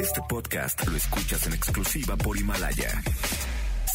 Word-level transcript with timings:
Este 0.00 0.20
podcast 0.28 0.86
lo 0.86 0.96
escuchas 0.96 1.46
en 1.46 1.54
exclusiva 1.54 2.16
por 2.16 2.36
Himalaya. 2.36 3.02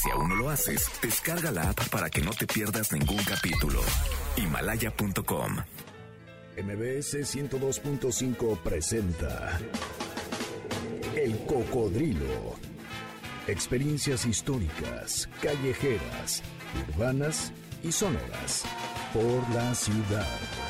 Si 0.02 0.10
aún 0.10 0.30
no 0.30 0.36
lo 0.36 0.50
haces, 0.50 0.90
descarga 1.02 1.52
la 1.52 1.70
app 1.70 1.90
para 1.90 2.10
que 2.10 2.22
no 2.22 2.32
te 2.32 2.48
pierdas 2.48 2.92
ningún 2.92 3.24
capítulo. 3.24 3.82
Himalaya.com. 4.38 5.58
MBS 6.58 7.16
102.5 7.36 8.58
presenta 8.60 9.60
El 11.16 11.38
Cocodrilo. 11.46 12.56
Experiencias 13.48 14.26
históricas, 14.26 15.30
callejeras, 15.42 16.44
urbanas 16.90 17.52
y 17.84 17.92
sonoras 17.92 18.64
por 19.14 19.50
la 19.56 19.74
ciudad. 19.76 20.61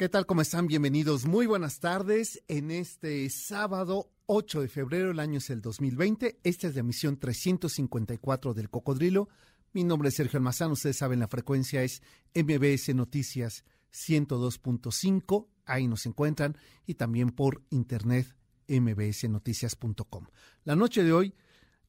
¿Qué 0.00 0.08
tal? 0.08 0.24
¿Cómo 0.24 0.40
están? 0.40 0.66
Bienvenidos. 0.66 1.26
Muy 1.26 1.44
buenas 1.44 1.78
tardes. 1.78 2.42
En 2.48 2.70
este 2.70 3.28
sábado 3.28 4.10
8 4.24 4.62
de 4.62 4.68
febrero, 4.68 5.10
el 5.10 5.20
año 5.20 5.36
es 5.36 5.50
el 5.50 5.60
2020. 5.60 6.40
Esta 6.42 6.68
es 6.68 6.74
la 6.74 6.80
emisión 6.80 7.18
354 7.18 8.54
del 8.54 8.70
Cocodrilo. 8.70 9.28
Mi 9.74 9.84
nombre 9.84 10.08
es 10.08 10.14
Sergio 10.14 10.38
Almazán. 10.38 10.70
Ustedes 10.70 10.96
saben, 10.96 11.20
la 11.20 11.28
frecuencia 11.28 11.82
es 11.82 12.00
MBS 12.34 12.94
Noticias 12.94 13.66
102.5. 13.92 15.48
Ahí 15.66 15.86
nos 15.86 16.06
encuentran. 16.06 16.56
Y 16.86 16.94
también 16.94 17.28
por 17.28 17.62
internet 17.68 18.34
mbsnoticias.com. 18.68 20.28
La 20.64 20.76
noche 20.76 21.04
de 21.04 21.12
hoy, 21.12 21.34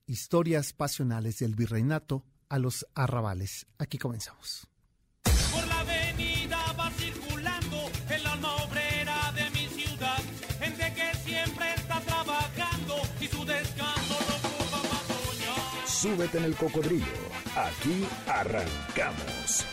historias 0.06 0.74
pasionales 0.74 1.40
del 1.40 1.56
virreinato 1.56 2.26
a 2.50 2.60
los 2.60 2.86
arrabales. 2.94 3.68
Aquí 3.78 3.98
comenzamos. 3.98 4.71
Súbete 16.02 16.40
en 16.40 16.46
el 16.46 16.56
cocodrilo. 16.56 17.06
Aquí 17.56 18.08
arrancamos. 18.26 19.66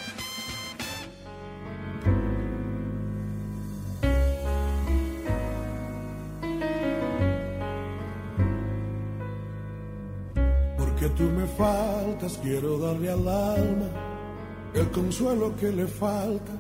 Porque 10.77 11.09
tú 11.17 11.23
me 11.23 11.47
faltas, 11.47 12.39
quiero 12.43 12.79
darle 12.79 13.11
al 13.11 13.27
alma 13.27 13.87
el 14.75 14.91
consuelo 14.91 15.57
que 15.57 15.73
le 15.73 15.87
falta, 15.87 16.53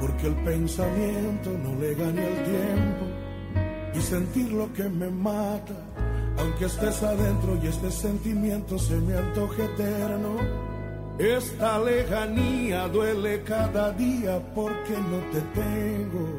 porque 0.00 0.26
el 0.26 0.34
pensamiento 0.42 1.50
no 1.50 1.76
le 1.76 1.94
gane 1.94 2.26
el 2.26 2.42
tiempo 2.42 3.06
y 3.94 4.00
sentir 4.00 4.50
lo 4.50 4.72
que 4.72 4.88
me 4.88 5.08
mata, 5.08 5.74
aunque 6.38 6.66
estés 6.66 7.02
adentro 7.02 7.58
y 7.62 7.66
este 7.66 7.90
sentimiento 7.90 8.78
se 8.78 8.96
me 8.96 9.16
antoje 9.16 9.64
eterno. 9.64 10.36
Esta 11.18 11.78
lejanía 11.78 12.88
duele 12.88 13.42
cada 13.42 13.92
día 13.92 14.40
porque 14.54 14.92
no 14.92 15.18
te 15.32 15.40
tengo. 15.60 16.36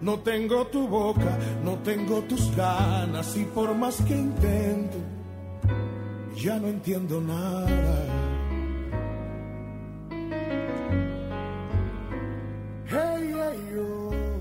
No 0.00 0.20
tengo 0.20 0.66
tu 0.68 0.86
boca, 0.86 1.38
no 1.64 1.76
tengo 1.78 2.20
tus 2.22 2.54
ganas 2.56 3.36
y 3.36 3.44
por 3.44 3.74
más 3.74 4.00
que 4.02 4.14
intento, 4.14 4.98
ya 6.36 6.58
no 6.60 6.68
entiendo 6.68 7.20
nada. 7.20 8.18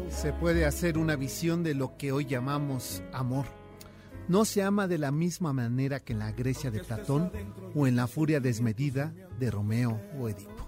Se 0.09 0.33
puede 0.33 0.65
hacer 0.65 0.97
una 0.97 1.15
visión 1.15 1.63
de 1.63 1.75
lo 1.75 1.95
que 1.95 2.11
hoy 2.11 2.25
llamamos 2.25 3.03
amor. 3.13 3.45
No 4.27 4.43
se 4.43 4.61
ama 4.61 4.87
de 4.87 4.97
la 4.97 5.11
misma 5.11 5.53
manera 5.53 5.99
que 6.01 6.13
en 6.13 6.19
la 6.19 6.31
Grecia 6.31 6.69
de 6.69 6.83
Platón 6.83 7.31
o 7.73 7.87
en 7.87 7.95
la 7.95 8.07
furia 8.07 8.39
desmedida 8.39 9.13
de 9.39 9.51
Romeo 9.51 10.01
o 10.19 10.27
Edipo. 10.27 10.67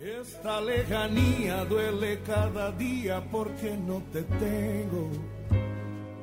Esta 0.00 0.60
lejanía 0.60 1.64
duele 1.64 2.20
cada 2.22 2.70
día 2.72 3.24
porque 3.30 3.76
no 3.76 4.02
te 4.12 4.22
tengo. 4.22 5.10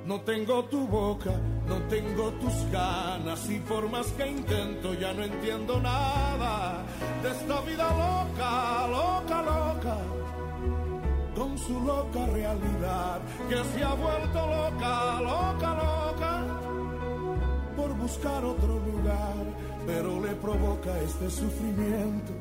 No 0.05 0.21
tengo 0.21 0.63
tu 0.65 0.87
boca, 0.87 1.31
no 1.67 1.77
tengo 1.89 2.31
tus 2.33 2.71
ganas 2.71 3.49
y 3.49 3.59
por 3.59 3.89
más 3.89 4.05
que 4.13 4.27
intento 4.27 4.93
ya 4.93 5.13
no 5.13 5.23
entiendo 5.23 5.81
nada 5.81 6.85
de 7.23 7.31
esta 7.31 7.61
vida 7.61 7.89
loca, 7.89 8.87
loca, 8.87 9.41
loca. 9.41 9.97
Con 11.35 11.57
su 11.57 11.79
loca 11.81 12.25
realidad 12.27 13.21
que 13.49 13.63
se 13.73 13.83
ha 13.83 13.93
vuelto 13.93 14.47
loca, 14.47 15.21
loca, 15.21 15.73
loca. 15.73 16.64
Por 17.75 17.93
buscar 17.97 18.43
otro 18.43 18.79
lugar, 18.79 19.45
pero 19.85 20.21
le 20.21 20.33
provoca 20.35 20.97
este 21.01 21.29
sufrimiento 21.29 22.33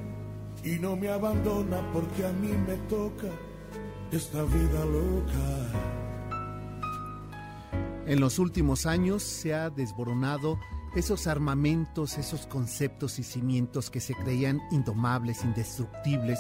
y 0.63 0.79
no 0.79 0.97
me 0.97 1.09
abandona 1.09 1.81
porque 1.93 2.25
a 2.25 2.33
mí 2.33 2.53
me 2.67 2.77
toca 2.89 3.29
esta 4.11 4.43
vida 4.45 4.85
loca. 4.85 6.05
En 8.07 8.21
los 8.21 8.39
últimos 8.39 8.87
años 8.87 9.23
se 9.23 9.55
ha 9.55 9.71
desboronado 9.71 10.59
esos 10.95 11.27
armamentos, 11.27 12.19
esos 12.19 12.47
conceptos 12.47 13.19
y 13.19 13.25
cimientos 13.25 13.91
que 13.91 14.01
se 14.01 14.15
creían 14.15 14.61
indomables, 14.71 15.43
indestructibles, 15.45 16.39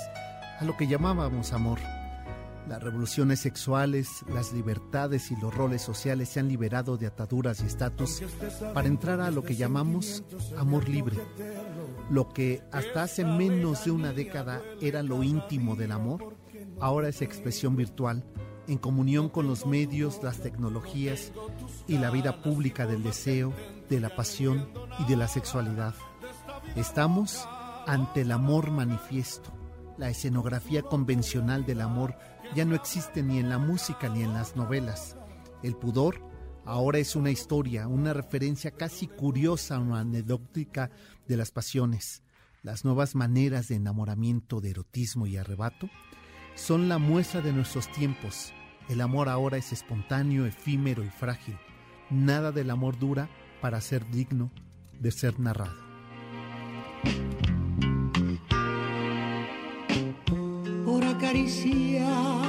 a 0.60 0.64
lo 0.64 0.76
que 0.76 0.86
llamábamos 0.86 1.52
amor. 1.52 1.80
Las 2.68 2.82
revoluciones 2.82 3.40
sexuales, 3.40 4.24
las 4.32 4.52
libertades 4.52 5.30
y 5.30 5.36
los 5.36 5.54
roles 5.54 5.82
sociales 5.82 6.30
se 6.30 6.40
han 6.40 6.48
liberado 6.48 6.96
de 6.96 7.06
ataduras 7.06 7.62
y 7.62 7.66
estatus 7.66 8.22
para 8.72 8.88
entrar 8.88 9.20
a 9.20 9.30
lo 9.30 9.42
que 9.42 9.54
llamamos 9.54 10.24
amor 10.56 10.88
libre. 10.88 11.18
Lo 12.10 12.30
que 12.30 12.62
hasta 12.72 13.02
hace 13.02 13.24
menos 13.24 13.84
de 13.84 13.90
una 13.90 14.12
década 14.12 14.62
era 14.80 15.02
lo 15.02 15.22
íntimo 15.22 15.76
del 15.76 15.92
amor, 15.92 16.36
ahora 16.80 17.08
es 17.08 17.20
expresión 17.20 17.76
virtual, 17.76 18.24
en 18.66 18.78
comunión 18.78 19.28
con 19.28 19.46
los 19.46 19.66
medios, 19.66 20.22
las 20.22 20.38
tecnologías 20.38 21.32
y 21.86 21.98
la 21.98 22.10
vida 22.10 22.42
pública 22.42 22.86
del 22.86 23.02
deseo, 23.02 23.52
de 23.90 24.00
la 24.00 24.14
pasión 24.16 24.68
y 25.00 25.04
de 25.04 25.16
la 25.16 25.28
sexualidad. 25.28 25.94
Estamos 26.76 27.46
ante 27.86 28.22
el 28.22 28.32
amor 28.32 28.70
manifiesto. 28.70 29.50
La 29.96 30.08
escenografía 30.08 30.82
convencional 30.82 31.64
del 31.66 31.80
amor 31.80 32.16
ya 32.54 32.64
no 32.64 32.74
existe 32.74 33.22
ni 33.22 33.38
en 33.38 33.48
la 33.48 33.58
música 33.58 34.08
ni 34.08 34.22
en 34.22 34.32
las 34.32 34.56
novelas. 34.56 35.16
El 35.62 35.74
pudor 35.76 36.20
ahora 36.64 36.98
es 36.98 37.16
una 37.16 37.30
historia, 37.30 37.88
una 37.88 38.12
referencia 38.12 38.70
casi 38.70 39.06
curiosa 39.06 39.80
o 39.80 39.94
anecdótica 39.94 40.90
de 41.26 41.36
las 41.36 41.50
pasiones. 41.50 42.22
Las 42.62 42.84
nuevas 42.84 43.14
maneras 43.14 43.68
de 43.68 43.76
enamoramiento, 43.76 44.60
de 44.60 44.70
erotismo 44.70 45.26
y 45.26 45.36
arrebato 45.36 45.90
son 46.54 46.88
la 46.88 46.98
muestra 46.98 47.40
de 47.40 47.52
nuestros 47.52 47.90
tiempos. 47.90 48.52
El 48.88 49.00
amor 49.00 49.28
ahora 49.28 49.56
es 49.56 49.72
espontáneo, 49.72 50.46
efímero 50.46 51.02
y 51.02 51.10
frágil. 51.10 51.58
Nada 52.10 52.52
del 52.52 52.70
amor 52.70 52.98
dura 52.98 53.28
para 53.60 53.80
ser 53.80 54.08
digno 54.10 54.50
de 55.00 55.10
ser 55.10 55.40
narrado. 55.40 55.84
por 60.84 61.02
acariciar 61.04 62.43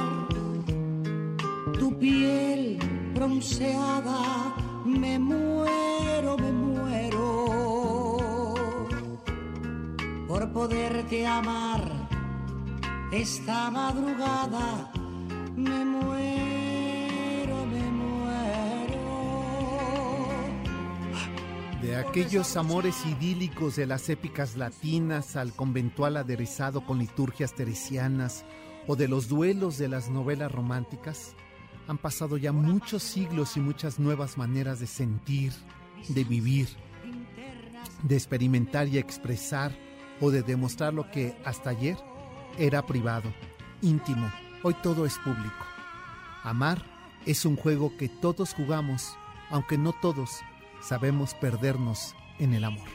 piel 1.98 2.78
bronceada. 3.14 4.54
Me 4.84 5.18
muero, 5.18 6.36
me 6.38 6.52
muero 6.52 7.36
por 10.28 10.52
poderte 10.52 11.26
amar 11.26 12.08
esta 13.10 13.70
madrugada. 13.70 14.92
Me 15.56 15.84
muero, 15.84 17.66
me 17.66 17.82
muero. 17.90 19.06
De 21.80 21.96
aquellos 21.96 22.56
amores 22.56 23.06
idílicos 23.06 23.76
de 23.76 23.86
las 23.86 24.08
épicas 24.08 24.56
latinas 24.56 25.36
al 25.36 25.52
conventual 25.52 26.16
aderezado 26.16 26.84
con 26.84 26.98
liturgias 26.98 27.54
teresianas 27.54 28.44
o 28.86 28.94
de 28.96 29.08
los 29.08 29.28
duelos 29.28 29.78
de 29.78 29.88
las 29.88 30.10
novelas 30.10 30.52
románticas, 30.52 31.34
han 31.88 31.98
pasado 31.98 32.36
ya 32.36 32.52
muchos 32.52 33.02
siglos 33.02 33.56
y 33.56 33.60
muchas 33.60 33.98
nuevas 33.98 34.36
maneras 34.36 34.80
de 34.80 34.86
sentir, 34.86 35.52
de 36.08 36.24
vivir, 36.24 36.68
de 38.02 38.14
experimentar 38.16 38.88
y 38.88 38.98
expresar 38.98 39.72
o 40.20 40.30
de 40.30 40.42
demostrar 40.42 40.94
lo 40.94 41.10
que 41.10 41.36
hasta 41.44 41.70
ayer 41.70 41.96
era 42.58 42.84
privado, 42.84 43.32
íntimo, 43.82 44.30
hoy 44.62 44.74
todo 44.82 45.06
es 45.06 45.18
público. 45.18 45.66
Amar 46.42 46.82
es 47.24 47.44
un 47.44 47.56
juego 47.56 47.96
que 47.96 48.08
todos 48.08 48.54
jugamos, 48.54 49.16
aunque 49.50 49.78
no 49.78 49.92
todos 50.00 50.40
sabemos 50.80 51.34
perdernos 51.34 52.14
en 52.38 52.54
el 52.54 52.64
amor. 52.64 52.88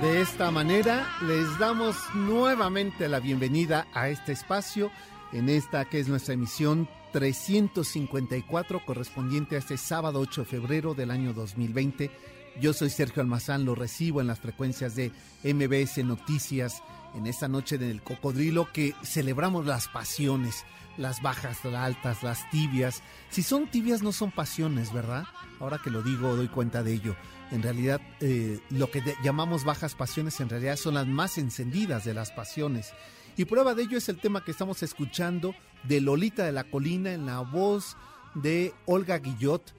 De 0.00 0.20
esta 0.20 0.50
manera 0.50 1.08
les 1.26 1.58
damos 1.58 1.96
nuevamente 2.14 3.08
la 3.08 3.20
bienvenida 3.20 3.86
a 3.92 4.08
este 4.08 4.32
espacio, 4.32 4.90
en 5.32 5.48
esta 5.48 5.84
que 5.84 5.98
es 6.00 6.08
nuestra 6.08 6.34
emisión 6.34 6.88
354 7.12 8.84
correspondiente 8.86 9.56
a 9.56 9.58
este 9.58 9.76
sábado 9.76 10.20
8 10.20 10.42
de 10.42 10.46
febrero 10.46 10.94
del 10.94 11.10
año 11.10 11.32
2020. 11.32 12.10
Yo 12.60 12.72
soy 12.72 12.90
Sergio 12.90 13.22
Almazán, 13.22 13.64
lo 13.64 13.76
recibo 13.76 14.20
en 14.20 14.26
las 14.26 14.40
frecuencias 14.40 14.96
de 14.96 15.12
MBS 15.44 16.04
Noticias 16.04 16.82
en 17.14 17.26
esta 17.26 17.46
noche 17.46 17.78
del 17.78 18.02
cocodrilo 18.02 18.72
que 18.72 18.94
celebramos 19.02 19.64
las 19.64 19.86
pasiones, 19.86 20.64
las 20.96 21.22
bajas, 21.22 21.64
las 21.64 21.74
altas, 21.74 22.24
las 22.24 22.50
tibias. 22.50 23.02
Si 23.30 23.44
son 23.44 23.70
tibias 23.70 24.02
no 24.02 24.10
son 24.10 24.32
pasiones, 24.32 24.92
¿verdad? 24.92 25.24
Ahora 25.60 25.78
que 25.82 25.90
lo 25.90 26.02
digo 26.02 26.34
doy 26.34 26.48
cuenta 26.48 26.82
de 26.82 26.94
ello. 26.94 27.14
En 27.52 27.62
realidad 27.62 28.00
eh, 28.20 28.58
lo 28.70 28.90
que 28.90 29.02
llamamos 29.22 29.64
bajas 29.64 29.94
pasiones 29.94 30.40
en 30.40 30.48
realidad 30.48 30.76
son 30.76 30.94
las 30.94 31.06
más 31.06 31.38
encendidas 31.38 32.04
de 32.04 32.14
las 32.14 32.32
pasiones. 32.32 32.92
Y 33.36 33.44
prueba 33.44 33.74
de 33.74 33.84
ello 33.84 33.98
es 33.98 34.08
el 34.08 34.18
tema 34.18 34.44
que 34.44 34.50
estamos 34.50 34.82
escuchando 34.82 35.54
de 35.84 36.00
Lolita 36.00 36.44
de 36.44 36.50
la 36.52 36.64
Colina 36.64 37.12
en 37.12 37.26
la 37.26 37.38
voz 37.38 37.96
de 38.34 38.74
Olga 38.84 39.18
Guillot. 39.18 39.74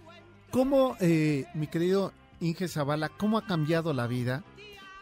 ¿Cómo, 0.50 0.96
eh, 1.02 1.46
mi 1.54 1.68
querido 1.68 2.14
Inge 2.42 2.68
Zavala, 2.68 3.10
cómo 3.10 3.38
ha 3.38 3.46
cambiado 3.46 3.94
la 3.94 4.08
vida? 4.08 4.44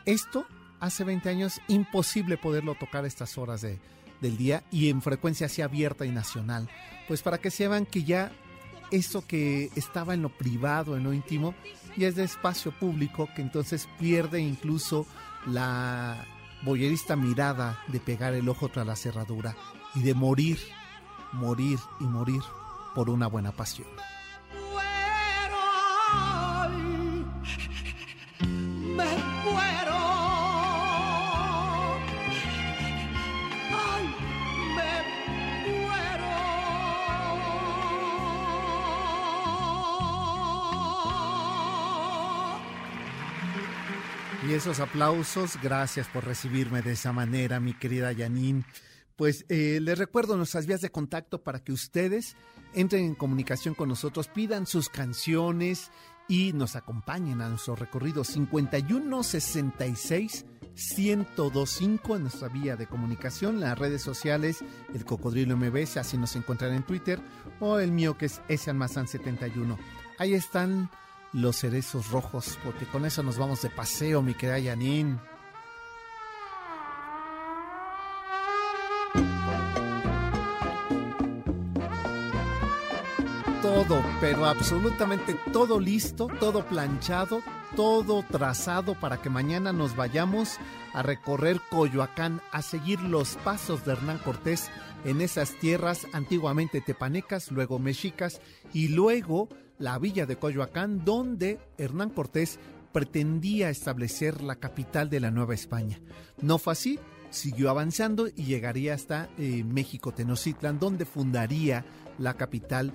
Esto 0.06 0.46
hace 0.80 1.04
20 1.04 1.30
años 1.30 1.62
imposible 1.68 2.38
poderlo 2.38 2.76
tocar 2.76 3.04
a 3.04 3.08
estas 3.08 3.38
horas 3.38 3.62
de, 3.62 3.80
del 4.22 4.38
día 4.38 4.64
y 4.72 4.90
en 4.90 5.02
frecuencia 5.02 5.48
así 5.48 5.62
abierta 5.62 6.06
y 6.06 6.12
nacional. 6.12 6.70
Pues 7.08 7.22
para 7.22 7.38
que 7.38 7.52
sepan 7.52 7.86
que 7.86 8.04
ya 8.04 8.32
eso 8.92 9.26
que 9.26 9.70
estaba 9.76 10.14
en 10.14 10.22
lo 10.22 10.30
privado, 10.30 10.98
en 10.98 11.04
lo 11.04 11.14
íntimo, 11.14 11.54
ya 11.96 12.08
es 12.08 12.16
de 12.16 12.24
espacio 12.24 12.72
público, 12.72 13.28
que 13.36 13.42
entonces 13.42 13.88
pierde 14.00 14.40
incluso 14.40 15.06
la 15.46 16.26
boyerista 16.64 17.16
mirada 17.16 17.80
de 17.88 18.00
pegar 18.00 18.34
el 18.34 18.50
ojo 18.50 18.70
tras 18.70 18.88
la 18.88 18.96
cerradura 18.96 19.56
y 19.96 20.02
de 20.02 20.14
morir, 20.14 20.60
morir 21.34 21.80
y 22.00 22.06
morir 22.06 22.42
por 22.96 23.10
una 23.10 23.28
buena 23.28 23.52
pasión. 23.52 23.88
Y 44.48 44.54
esos 44.54 44.80
aplausos, 44.80 45.60
gracias 45.62 46.08
por 46.08 46.24
recibirme 46.24 46.82
de 46.82 46.94
esa 46.94 47.12
manera, 47.12 47.60
mi 47.60 47.74
querida 47.74 48.16
Janine. 48.16 48.64
Pues 49.18 49.46
eh, 49.50 49.80
les 49.82 49.98
recuerdo 49.98 50.38
nuestras 50.38 50.66
vías 50.66 50.80
de 50.80 50.90
contacto 50.90 51.44
para 51.44 51.60
que 51.60 51.74
ustedes 51.74 52.38
entren 52.74 53.04
en 53.04 53.16
comunicación 53.16 53.76
con 53.76 53.90
nosotros, 53.90 54.30
pidan 54.30 54.66
sus 54.66 54.88
canciones 54.88 55.92
y 56.30 56.54
nos 56.54 56.78
acompañen 56.78 57.42
a 57.42 57.50
nuestro 57.50 57.76
recorrido 57.76 58.24
5166 58.24 60.46
1025 60.96 62.16
en 62.16 62.22
nuestra 62.22 62.48
vía 62.48 62.78
de 62.78 62.88
comunicación, 62.88 63.60
las 63.60 63.78
redes 63.78 64.02
sociales, 64.02 64.64
el 64.94 65.04
Cocodrilo 65.04 65.58
MBS, 65.58 65.98
así 65.98 66.18
nos 66.18 66.38
encuentran 66.38 66.74
en 66.74 66.84
Twitter, 66.84 67.20
o 67.60 67.80
el 67.80 67.92
mío 67.92 68.18
que 68.18 68.28
es 68.28 68.42
salmazán71. 68.48 69.78
Ahí 70.20 70.36
están 70.36 70.90
los 71.34 71.58
cerezos 71.58 72.10
rojos, 72.10 72.58
porque 72.64 72.86
con 72.86 73.06
eso 73.06 73.24
nos 73.24 73.38
vamos 73.38 73.62
de 73.62 73.70
paseo, 73.70 74.22
mi 74.22 74.34
querida 74.34 74.72
Janine. 74.72 75.20
Todo, 83.62 84.02
pero 84.22 84.46
absolutamente 84.46 85.34
todo 85.52 85.80
listo, 85.80 86.28
todo 86.40 86.66
planchado, 86.66 87.42
todo 87.76 88.24
trazado 88.24 88.96
para 88.96 89.22
que 89.22 89.30
mañana 89.30 89.74
nos 89.74 89.96
vayamos 89.96 90.58
a 90.94 91.04
recorrer 91.04 91.62
Coyoacán, 91.70 92.42
a 92.52 92.62
seguir 92.62 93.02
los 93.02 93.36
pasos 93.38 93.86
de 93.86 93.94
Hernán 93.94 94.20
Cortés 94.20 94.70
en 95.06 95.22
esas 95.22 95.52
tierras 95.60 96.08
antiguamente 96.14 96.82
tepanecas, 96.82 97.52
luego 97.52 97.80
mexicas 97.80 98.42
y 98.74 98.90
luego 98.90 99.50
la 99.80 100.00
villa 100.00 100.26
de 100.26 100.38
Coyoacán, 100.38 101.06
donde 101.06 101.60
Hernán 101.78 102.10
Cortés 102.10 102.60
pretendía 102.92 103.70
establecer 103.70 104.42
la 104.42 104.56
capital 104.56 105.10
de 105.10 105.20
la 105.20 105.32
Nueva 105.32 105.54
España. 105.54 106.00
No 106.42 106.58
fue 106.58 106.74
así, 106.74 107.00
siguió 107.30 107.70
avanzando 107.70 108.28
y 108.28 108.46
llegaría 108.46 108.94
hasta 108.94 109.30
eh, 109.38 109.64
México 109.64 110.14
Tenochtitlan, 110.14 110.80
donde 110.80 111.06
fundaría 111.06 111.86
la 112.18 112.34
capital 112.34 112.94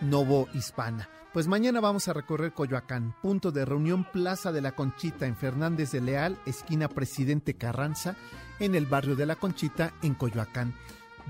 novohispana. 0.00 1.08
Pues 1.34 1.48
mañana 1.48 1.80
vamos 1.80 2.06
a 2.06 2.12
recorrer 2.12 2.52
Coyoacán, 2.52 3.12
punto 3.20 3.50
de 3.50 3.64
reunión 3.64 4.04
Plaza 4.04 4.52
de 4.52 4.60
la 4.60 4.76
Conchita 4.76 5.26
en 5.26 5.34
Fernández 5.34 5.90
de 5.90 6.00
Leal, 6.00 6.38
esquina 6.46 6.88
Presidente 6.88 7.54
Carranza, 7.54 8.14
en 8.60 8.76
el 8.76 8.86
barrio 8.86 9.16
de 9.16 9.26
la 9.26 9.34
Conchita, 9.34 9.94
en 10.02 10.14
Coyoacán. 10.14 10.76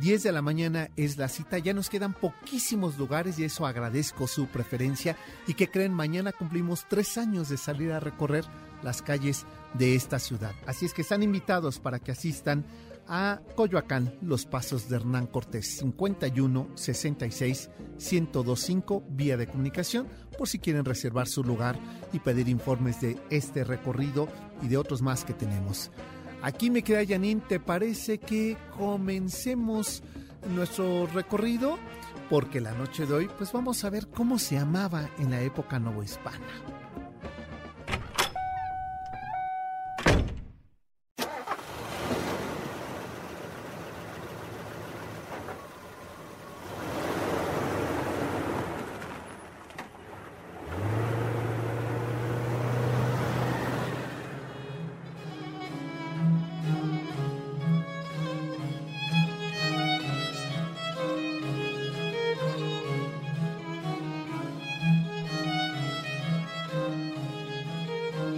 10 0.02 0.24
de 0.24 0.32
la 0.32 0.42
mañana 0.42 0.90
es 0.96 1.16
la 1.16 1.28
cita, 1.28 1.56
ya 1.56 1.72
nos 1.72 1.88
quedan 1.88 2.12
poquísimos 2.12 2.98
lugares 2.98 3.38
y 3.38 3.44
eso 3.44 3.64
agradezco 3.64 4.26
su 4.26 4.46
preferencia 4.48 5.16
y 5.46 5.54
que 5.54 5.70
creen, 5.70 5.94
mañana 5.94 6.32
cumplimos 6.32 6.84
tres 6.86 7.16
años 7.16 7.48
de 7.48 7.56
salir 7.56 7.90
a 7.90 7.98
recorrer 7.98 8.44
las 8.82 9.00
calles 9.00 9.46
de 9.72 9.94
esta 9.94 10.18
ciudad. 10.18 10.52
Así 10.66 10.84
es 10.84 10.92
que 10.92 11.00
están 11.00 11.22
invitados 11.22 11.78
para 11.78 11.98
que 11.98 12.12
asistan 12.12 12.66
a 13.08 13.40
Coyoacán, 13.54 14.14
los 14.22 14.46
pasos 14.46 14.88
de 14.88 14.96
Hernán 14.96 15.26
Cortés, 15.26 15.78
51 15.78 16.68
66 16.74 17.70
1025, 17.98 19.04
vía 19.10 19.36
de 19.36 19.46
comunicación, 19.46 20.08
por 20.36 20.48
si 20.48 20.58
quieren 20.58 20.84
reservar 20.84 21.26
su 21.26 21.44
lugar 21.44 21.78
y 22.12 22.18
pedir 22.18 22.48
informes 22.48 23.00
de 23.00 23.18
este 23.30 23.64
recorrido 23.64 24.28
y 24.62 24.68
de 24.68 24.76
otros 24.76 25.02
más 25.02 25.24
que 25.24 25.34
tenemos. 25.34 25.90
Aquí 26.42 26.70
me 26.70 26.82
queda 26.82 27.06
Janine, 27.06 27.40
¿te 27.48 27.60
parece 27.60 28.18
que 28.18 28.56
comencemos 28.76 30.02
nuestro 30.54 31.06
recorrido? 31.06 31.78
Porque 32.28 32.60
la 32.60 32.72
noche 32.72 33.06
de 33.06 33.14
hoy, 33.14 33.30
pues 33.38 33.52
vamos 33.52 33.84
a 33.84 33.90
ver 33.90 34.08
cómo 34.08 34.38
se 34.38 34.58
amaba 34.58 35.08
en 35.18 35.30
la 35.30 35.40
época 35.40 35.78
novohispana. 35.78 36.83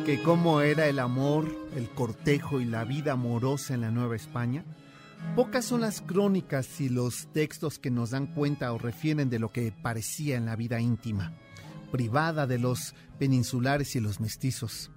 Que 0.07 0.23
cómo 0.23 0.61
era 0.61 0.87
el 0.87 1.01
amor, 1.01 1.53
el 1.75 1.91
cortejo 1.91 2.61
y 2.61 2.65
la 2.65 2.85
vida 2.85 3.15
amorosa 3.15 3.75
en 3.75 3.81
la 3.81 3.91
Nueva 3.91 4.15
España? 4.15 4.65
Pocas 5.35 5.65
son 5.65 5.81
las 5.81 6.01
crónicas 6.01 6.81
y 6.81 6.89
los 6.89 7.27
textos 7.33 7.81
que 7.81 7.91
nos 7.91 8.11
dan 8.11 8.29
cuenta 8.29 8.73
o 8.73 8.79
refieren 8.79 9.31
de 9.31 9.41
lo 9.41 9.51
que 9.51 9.73
parecía 9.73 10.37
en 10.37 10.47
la 10.47 10.55
vida 10.55 10.79
íntima, 10.79 11.33
privada 11.91 12.47
de 12.47 12.61
los 12.61 12.95
peninsulares 13.19 13.97
y 13.97 14.01
los 14.01 14.21
mestizos. 14.21 14.93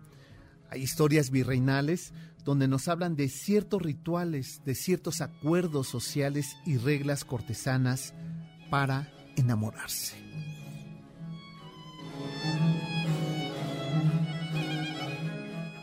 Hay 0.69 0.83
historias 0.83 1.31
virreinales 1.31 2.13
donde 2.45 2.67
nos 2.67 2.87
hablan 2.87 3.15
de 3.15 3.29
ciertos 3.29 3.81
rituales, 3.81 4.61
de 4.63 4.75
ciertos 4.75 5.21
acuerdos 5.21 5.87
sociales 5.87 6.55
y 6.67 6.77
reglas 6.77 7.25
cortesanas 7.25 8.13
para 8.69 9.11
enamorarse. 9.37 10.48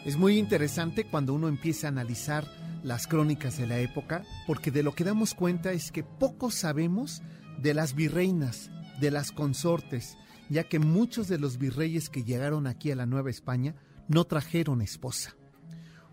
Es 0.06 0.16
muy 0.16 0.38
interesante 0.38 1.02
cuando 1.02 1.34
uno 1.34 1.48
empieza 1.48 1.88
a 1.88 1.90
analizar 1.90 2.46
las 2.84 3.08
crónicas 3.08 3.58
de 3.58 3.66
la 3.66 3.80
época, 3.80 4.22
porque 4.46 4.70
de 4.70 4.84
lo 4.84 4.94
que 4.94 5.02
damos 5.02 5.34
cuenta 5.34 5.72
es 5.72 5.90
que 5.90 6.04
poco 6.04 6.52
sabemos 6.52 7.24
de 7.60 7.74
las 7.74 7.96
virreinas, 7.96 8.70
de 9.00 9.10
las 9.10 9.32
consortes, 9.32 10.16
ya 10.48 10.62
que 10.62 10.78
muchos 10.78 11.26
de 11.26 11.40
los 11.40 11.58
virreyes 11.58 12.08
que 12.08 12.22
llegaron 12.22 12.68
aquí 12.68 12.92
a 12.92 12.94
la 12.94 13.04
Nueva 13.04 13.30
España 13.30 13.74
no 14.06 14.22
trajeron 14.22 14.80
esposa. 14.80 15.34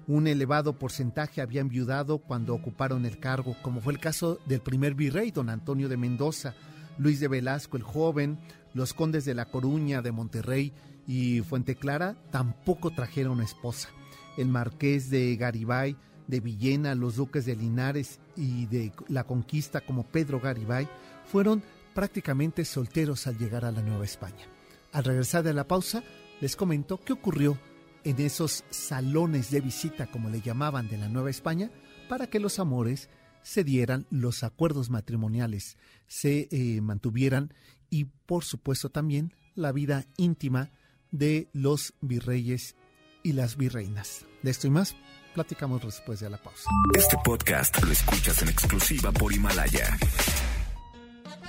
Un 0.07 0.25
elevado 0.25 0.79
porcentaje 0.79 1.39
habían 1.39 1.69
viudado 1.69 2.17
cuando 2.17 2.55
ocuparon 2.55 3.05
el 3.05 3.19
cargo, 3.19 3.55
como 3.61 3.79
fue 3.79 3.93
el 3.93 3.99
caso 3.99 4.39
del 4.47 4.61
primer 4.61 4.95
virrey, 4.95 5.29
don 5.29 5.51
Antonio 5.51 5.87
de 5.87 5.97
Mendoza, 5.97 6.55
Luis 6.97 7.19
de 7.19 7.27
Velasco 7.27 7.77
el 7.77 7.83
joven, 7.83 8.39
los 8.73 8.95
condes 8.95 9.23
de 9.23 9.35
La 9.35 9.45
Coruña, 9.45 10.01
de 10.01 10.11
Monterrey 10.11 10.73
y 11.07 11.41
Fuente 11.41 11.75
Clara 11.75 12.15
tampoco 12.31 12.91
trajeron 12.91 13.41
esposa. 13.41 13.89
El 14.37 14.47
marqués 14.47 15.09
de 15.09 15.35
Garibay, 15.35 15.95
de 16.27 16.39
Villena, 16.39 16.95
los 16.95 17.17
duques 17.17 17.45
de 17.45 17.55
Linares 17.55 18.19
y 18.35 18.65
de 18.67 18.91
la 19.09 19.25
conquista 19.25 19.81
como 19.81 20.03
Pedro 20.03 20.39
Garibay 20.39 20.87
fueron 21.25 21.63
prácticamente 21.93 22.65
solteros 22.65 23.27
al 23.27 23.37
llegar 23.37 23.65
a 23.65 23.71
la 23.71 23.81
Nueva 23.81 24.05
España. 24.05 24.45
Al 24.91 25.03
regresar 25.03 25.43
de 25.43 25.53
la 25.53 25.67
pausa, 25.67 26.03
les 26.41 26.55
comento 26.55 26.99
qué 26.99 27.13
ocurrió 27.13 27.57
en 28.03 28.19
esos 28.19 28.63
salones 28.69 29.51
de 29.51 29.61
visita, 29.61 30.07
como 30.07 30.29
le 30.29 30.41
llamaban, 30.41 30.87
de 30.89 30.97
la 30.97 31.09
Nueva 31.09 31.29
España, 31.29 31.71
para 32.09 32.27
que 32.27 32.39
los 32.39 32.59
amores 32.59 33.09
se 33.43 33.63
dieran, 33.63 34.05
los 34.09 34.43
acuerdos 34.43 34.89
matrimoniales 34.89 35.77
se 36.07 36.47
eh, 36.51 36.81
mantuvieran 36.81 37.53
y, 37.89 38.05
por 38.05 38.43
supuesto, 38.43 38.89
también 38.89 39.33
la 39.55 39.71
vida 39.71 40.05
íntima 40.17 40.71
de 41.13 41.47
los 41.53 41.93
virreyes 42.01 42.75
y 43.23 43.31
las 43.33 43.55
virreinas. 43.55 44.25
De 44.41 44.51
esto 44.51 44.67
y 44.67 44.71
más, 44.71 44.95
platicamos 45.33 45.81
después 45.85 46.19
de 46.19 46.29
la 46.29 46.37
pausa. 46.37 46.69
Este 46.93 47.15
podcast 47.23 47.81
lo 47.81 47.91
escuchas 47.91 48.41
en 48.41 48.49
exclusiva 48.49 49.11
por 49.11 49.31
Himalaya. 49.31 49.97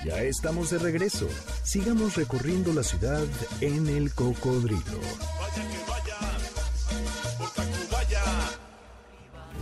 Ya 0.05 0.21
estamos 0.21 0.69
de 0.69 0.77
regreso. 0.77 1.27
Sigamos 1.63 2.15
recorriendo 2.15 2.71
la 2.73 2.83
ciudad 2.83 3.25
en 3.59 3.87
el 3.87 4.13
cocodrilo. 4.13 5.01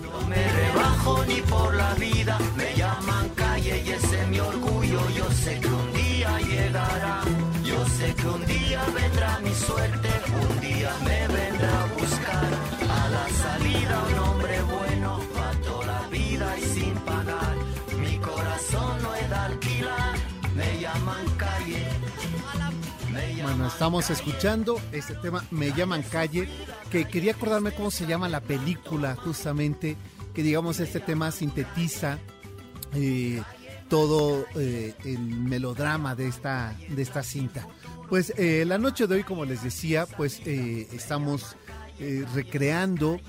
No 0.02 0.28
me 0.28 0.52
rebajo 0.52 1.26
ni 1.26 1.42
por 1.42 1.74
la 1.76 1.94
vida, 1.96 2.38
me 2.58 2.76
llaman 2.76 3.30
calle 3.64 3.84
y 3.86 3.90
ese 3.92 4.22
es 4.22 4.28
mi 4.28 4.40
orgullo. 4.40 5.10
Yo 5.10 5.32
sé 5.32 5.60
que 5.60 5.68
un 5.68 5.94
día 5.94 6.40
llegará, 6.40 7.22
yo 7.64 7.86
sé 7.86 8.14
que 8.16 8.28
un 8.28 8.46
día 8.46 8.86
vendrá 8.94 9.40
mi 9.40 9.54
suerte, 9.54 10.10
un 10.50 10.60
día 10.62 10.92
me 11.04 11.28
vendrá 11.28 11.84
a 11.84 11.88
buscar. 11.88 12.50
A 12.90 13.10
la 13.10 13.30
salida 13.30 14.04
un 14.10 14.20
hombre 14.20 14.62
bueno, 14.62 15.20
pa' 15.34 15.54
toda 15.64 15.86
la 15.86 16.08
vida 16.08 16.58
y 16.58 16.62
sin 16.62 16.94
pagar. 16.94 17.56
Mi 18.00 18.18
corazón 18.18 19.02
no 19.02 19.16
es 19.16 19.30
de 19.30 19.36
alquilar, 19.36 20.16
me 20.56 20.80
llaman 20.80 21.26
calle. 21.38 21.88
Bueno, 23.42 23.68
estamos 23.68 24.10
escuchando 24.10 24.80
este 24.92 25.16
tema, 25.16 25.44
me 25.52 25.72
llaman 25.74 26.02
calle, 26.04 26.48
que 26.90 27.06
quería 27.06 27.34
acordarme 27.34 27.72
cómo 27.72 27.92
se 27.92 28.08
llama 28.08 28.30
la 28.30 28.40
película 28.42 29.16
justamente, 29.16 29.98
que 30.34 30.42
digamos 30.42 30.80
este 30.80 31.00
tema 31.00 31.30
sintetiza 31.32 32.20
eh, 32.96 33.42
todo 33.94 34.48
eh, 34.56 34.96
el 35.06 35.20
melodrama 35.20 36.16
de 36.16 36.28
esta, 36.28 36.76
de 36.90 37.00
esta 37.00 37.22
cinta. 37.22 37.68
Pues 38.10 38.34
eh, 38.38 38.66
la 38.66 38.80
noche 38.80 39.06
de 39.06 39.14
hoy, 39.14 39.24
como 39.24 39.46
les 39.46 39.62
decía, 39.62 40.08
pues 40.08 40.42
eh, 40.48 40.88
estamos 40.94 41.56
eh, 42.00 42.26
recreando 42.34 43.20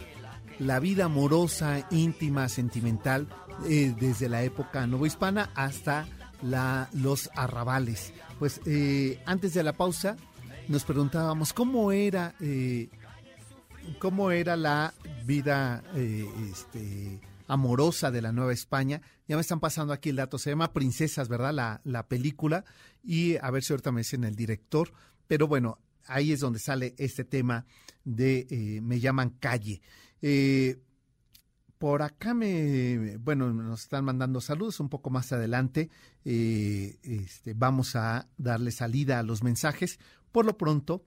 la 0.59 0.81
vida 0.81 1.05
amorosa, 1.05 1.87
íntima, 1.91 2.49
sentimental, 2.49 3.29
eh, 3.69 3.95
desde 4.01 4.31
la 4.31 4.43
época 4.43 4.87
novohispana 4.87 5.51
hasta 5.55 6.07
la, 6.41 6.89
los 6.95 7.29
arrabales. 7.37 8.15
Pues 8.39 8.63
eh, 8.65 9.23
antes 9.27 9.53
de 9.53 9.65
la 9.65 9.75
pausa 9.75 10.17
nos 10.69 10.85
preguntábamos 10.85 11.53
cómo 11.53 11.93
era, 11.93 12.35
eh, 12.41 12.89
cómo 13.99 14.31
era 14.31 14.57
la 14.57 14.95
vida 15.27 15.85
eh, 15.95 16.27
este, 16.51 17.21
amorosa 17.47 18.11
de 18.11 18.23
la 18.23 18.33
Nueva 18.33 18.53
España. 18.53 19.03
Ya 19.29 19.37
me 19.37 19.43
están 19.43 19.61
pasando 19.61 19.93
aquí 19.93 20.11
el 20.11 20.17
dato, 20.17 20.39
se 20.39 20.51
llama 20.51 20.73
Princesas, 20.73 21.29
¿verdad? 21.29 21.53
La, 21.53 21.81
la 21.85 22.09
película. 22.09 22.65
Y 23.03 23.37
a 23.37 23.51
ver 23.51 23.63
si 23.63 23.73
ahorita 23.73 23.93
me 23.93 24.01
dicen 24.01 24.25
el 24.25 24.37
director. 24.37 24.93
Pero 25.27 25.49
bueno, 25.49 25.79
ahí 26.07 26.33
es 26.33 26.41
donde 26.41 26.59
sale 26.59 26.95
este 26.99 27.25
tema 27.25 27.67
de 28.05 28.47
eh, 28.51 28.81
Me 28.81 29.01
llaman 29.01 29.31
calle. 29.31 29.81
Eh, 30.21 30.81
por 31.79 32.03
acá 32.03 32.33
me, 32.33 33.19
bueno, 33.19 33.53
nos 33.53 33.83
están 33.83 34.05
mandando 34.05 34.41
saludos 34.41 34.81
un 34.81 34.89
poco 34.89 35.11
más 35.11 35.33
adelante. 35.33 35.91
eh, 36.25 36.99
este, 37.03 37.53
vamos 37.55 37.97
a 37.97 38.29
darle 38.39 38.71
salida 38.71 39.19
a 39.19 39.23
los 39.23 39.43
mensajes. 39.43 39.99
Por 40.33 40.47
lo 40.47 40.57
pronto, 40.57 41.05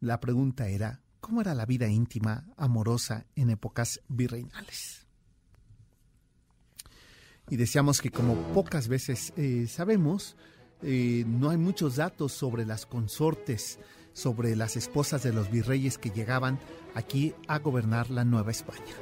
la 0.00 0.20
pregunta 0.20 0.68
era, 0.68 1.00
¿cómo 1.20 1.40
era 1.40 1.54
la 1.54 1.66
vida 1.66 1.88
íntima, 1.88 2.46
amorosa 2.56 3.26
en 3.36 3.50
épocas 3.50 4.00
virreinales? 4.08 5.07
Y 7.50 7.56
decíamos 7.56 8.00
que 8.00 8.10
como 8.10 8.34
pocas 8.52 8.88
veces 8.88 9.32
eh, 9.36 9.66
sabemos, 9.68 10.36
eh, 10.82 11.24
no 11.26 11.50
hay 11.50 11.56
muchos 11.56 11.96
datos 11.96 12.32
sobre 12.32 12.64
las 12.64 12.86
consortes, 12.86 13.78
sobre 14.12 14.54
las 14.56 14.76
esposas 14.76 15.22
de 15.22 15.32
los 15.32 15.50
virreyes 15.50 15.98
que 15.98 16.10
llegaban 16.10 16.58
aquí 16.94 17.34
a 17.46 17.58
gobernar 17.58 18.10
la 18.10 18.24
Nueva 18.24 18.50
España. 18.50 18.94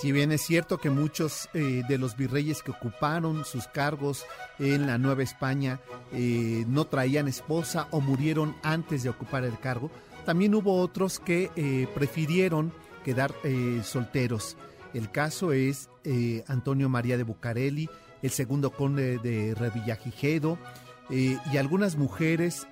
Si 0.00 0.12
bien 0.12 0.32
es 0.32 0.40
cierto 0.40 0.78
que 0.78 0.88
muchos 0.88 1.50
eh, 1.52 1.82
de 1.86 1.98
los 1.98 2.16
virreyes 2.16 2.62
que 2.62 2.70
ocuparon 2.70 3.44
sus 3.44 3.66
cargos 3.66 4.24
en 4.58 4.86
la 4.86 4.96
Nueva 4.96 5.22
España 5.22 5.78
eh, 6.14 6.64
no 6.66 6.86
traían 6.86 7.28
esposa 7.28 7.86
o 7.90 8.00
murieron 8.00 8.56
antes 8.62 9.02
de 9.02 9.10
ocupar 9.10 9.44
el 9.44 9.58
cargo, 9.58 9.90
también 10.24 10.54
hubo 10.54 10.80
otros 10.80 11.20
que 11.20 11.50
eh, 11.54 11.86
prefirieron 11.94 12.72
quedar 13.04 13.34
eh, 13.44 13.82
solteros. 13.84 14.56
El 14.94 15.10
caso 15.10 15.52
es 15.52 15.90
Antonio 16.46 16.88
María 16.88 17.18
de 17.18 17.22
Bucareli, 17.22 17.90
el 18.22 18.30
segundo 18.30 18.70
conde 18.70 19.18
de 19.18 19.54
Revillagigedo, 19.54 20.58
y 21.10 21.56
algunas 21.58 21.96
mujeres 21.96 22.66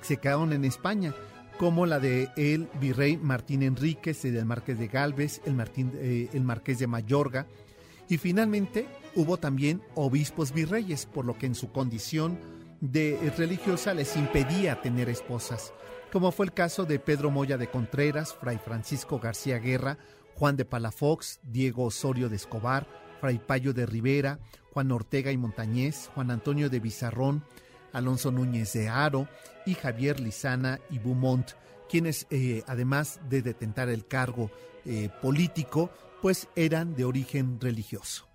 se 0.00 0.16
quedaron 0.16 0.52
en 0.52 0.64
España 0.64 1.14
como 1.62 1.86
la 1.86 2.00
de 2.00 2.28
el 2.34 2.68
virrey 2.80 3.16
Martín 3.16 3.62
Enríquez 3.62 4.24
y 4.24 4.30
del 4.30 4.46
Marqués 4.46 4.80
de 4.80 4.88
Galvez, 4.88 5.40
el, 5.44 5.54
Martín, 5.54 5.92
eh, 5.94 6.28
el 6.32 6.42
Marqués 6.42 6.80
de 6.80 6.88
Mayorga, 6.88 7.46
y 8.08 8.18
finalmente 8.18 8.88
hubo 9.14 9.36
también 9.36 9.80
obispos 9.94 10.52
virreyes, 10.52 11.06
por 11.06 11.24
lo 11.24 11.38
que 11.38 11.46
en 11.46 11.54
su 11.54 11.70
condición 11.70 12.36
de 12.80 13.32
religiosa 13.38 13.94
les 13.94 14.16
impedía 14.16 14.82
tener 14.82 15.08
esposas, 15.08 15.72
como 16.10 16.32
fue 16.32 16.46
el 16.46 16.52
caso 16.52 16.84
de 16.84 16.98
Pedro 16.98 17.30
Moya 17.30 17.56
de 17.56 17.70
Contreras, 17.70 18.34
Fray 18.34 18.58
Francisco 18.58 19.20
García 19.20 19.60
Guerra, 19.60 19.98
Juan 20.34 20.56
de 20.56 20.64
Palafox, 20.64 21.38
Diego 21.44 21.84
Osorio 21.84 22.28
de 22.28 22.34
Escobar, 22.34 22.88
Fray 23.20 23.38
Payo 23.38 23.72
de 23.72 23.86
Rivera, 23.86 24.40
Juan 24.72 24.90
Ortega 24.90 25.30
y 25.30 25.38
Montañez, 25.38 26.10
Juan 26.12 26.32
Antonio 26.32 26.68
de 26.68 26.80
Bizarrón, 26.80 27.44
Alonso 27.92 28.30
Núñez 28.30 28.72
de 28.72 28.88
Aro 28.88 29.28
y 29.66 29.74
Javier 29.74 30.20
Lizana 30.20 30.80
y 30.90 30.98
Beaumont, 30.98 31.52
quienes 31.88 32.26
eh, 32.30 32.62
además 32.66 33.20
de 33.28 33.42
detentar 33.42 33.88
el 33.88 34.06
cargo 34.06 34.50
eh, 34.84 35.08
político, 35.20 35.90
pues 36.20 36.48
eran 36.56 36.94
de 36.94 37.04
origen 37.04 37.60
religioso. 37.60 38.26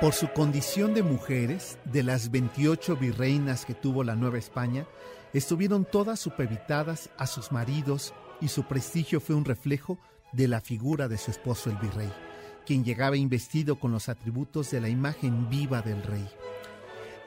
Por 0.00 0.14
su 0.14 0.28
condición 0.28 0.94
de 0.94 1.02
mujeres, 1.02 1.76
de 1.84 2.04
las 2.04 2.30
28 2.30 2.96
virreinas 2.96 3.66
que 3.66 3.74
tuvo 3.74 4.04
la 4.04 4.14
Nueva 4.14 4.38
España, 4.38 4.86
estuvieron 5.32 5.84
todas 5.84 6.20
supeditadas 6.20 7.10
a 7.18 7.26
sus 7.26 7.50
maridos 7.50 8.14
y 8.40 8.48
su 8.48 8.64
prestigio 8.64 9.20
fue 9.20 9.34
un 9.34 9.44
reflejo 9.44 9.98
de 10.32 10.48
la 10.48 10.60
figura 10.60 11.08
de 11.08 11.18
su 11.18 11.30
esposo 11.30 11.70
el 11.70 11.76
virrey, 11.76 12.10
quien 12.66 12.84
llegaba 12.84 13.16
investido 13.16 13.78
con 13.78 13.92
los 13.92 14.08
atributos 14.08 14.70
de 14.70 14.80
la 14.80 14.88
imagen 14.88 15.48
viva 15.48 15.82
del 15.82 16.02
rey. 16.02 16.28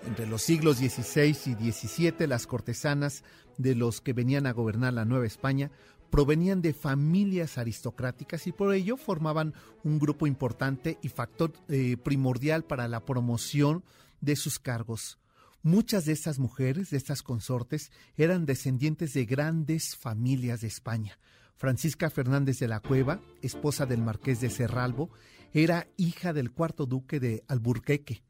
Entre 0.06 0.26
los 0.26 0.42
siglos 0.42 0.78
XVI 0.78 1.36
y 1.46 1.72
XVII, 1.72 2.28
las 2.28 2.48
cortesanas 2.48 3.24
de 3.58 3.76
los 3.76 4.02
que 4.02 4.14
venían 4.14 4.48
a 4.48 4.54
gobernar 4.54 4.94
la 4.94 5.06
Nueva 5.06 5.28
España 5.28 5.72
provenían 6.10 6.62
de 6.62 6.74
familias 6.74 7.58
aristocráticas 7.58 8.46
y 8.48 8.52
por 8.52 8.74
ello 8.74 8.98
formaban 8.98 9.54
un 9.84 9.98
grupo 9.98 10.28
importante 10.28 10.98
y 11.02 11.10
factor 11.10 11.54
eh, 11.70 11.98
primordial 11.98 12.64
para 12.64 12.88
la 12.88 13.06
promoción 13.06 13.84
de 14.20 14.36
sus 14.36 14.60
cargos. 14.60 15.21
Muchas 15.64 16.06
de 16.06 16.14
estas 16.14 16.40
mujeres, 16.40 16.90
de 16.90 16.98
estas 16.98 17.22
consortes, 17.22 17.92
eran 18.16 18.48
descendientes 18.48 19.14
de 19.14 19.26
grandes 19.26 19.96
familias 19.96 20.62
de 20.62 20.68
España. 20.68 21.20
Francisca 21.56 22.10
Fernández 22.10 22.58
de 22.58 22.68
la 22.68 22.80
Cueva, 22.80 23.22
esposa 23.44 23.86
del 23.86 24.02
marqués 24.02 24.42
de 24.42 24.50
Cerralbo, 24.50 25.12
era 25.54 25.88
hija 25.98 26.34
del 26.34 26.52
cuarto 26.52 26.88
duque 26.88 27.20
de 27.20 27.44
Alburqueque. 27.48 28.24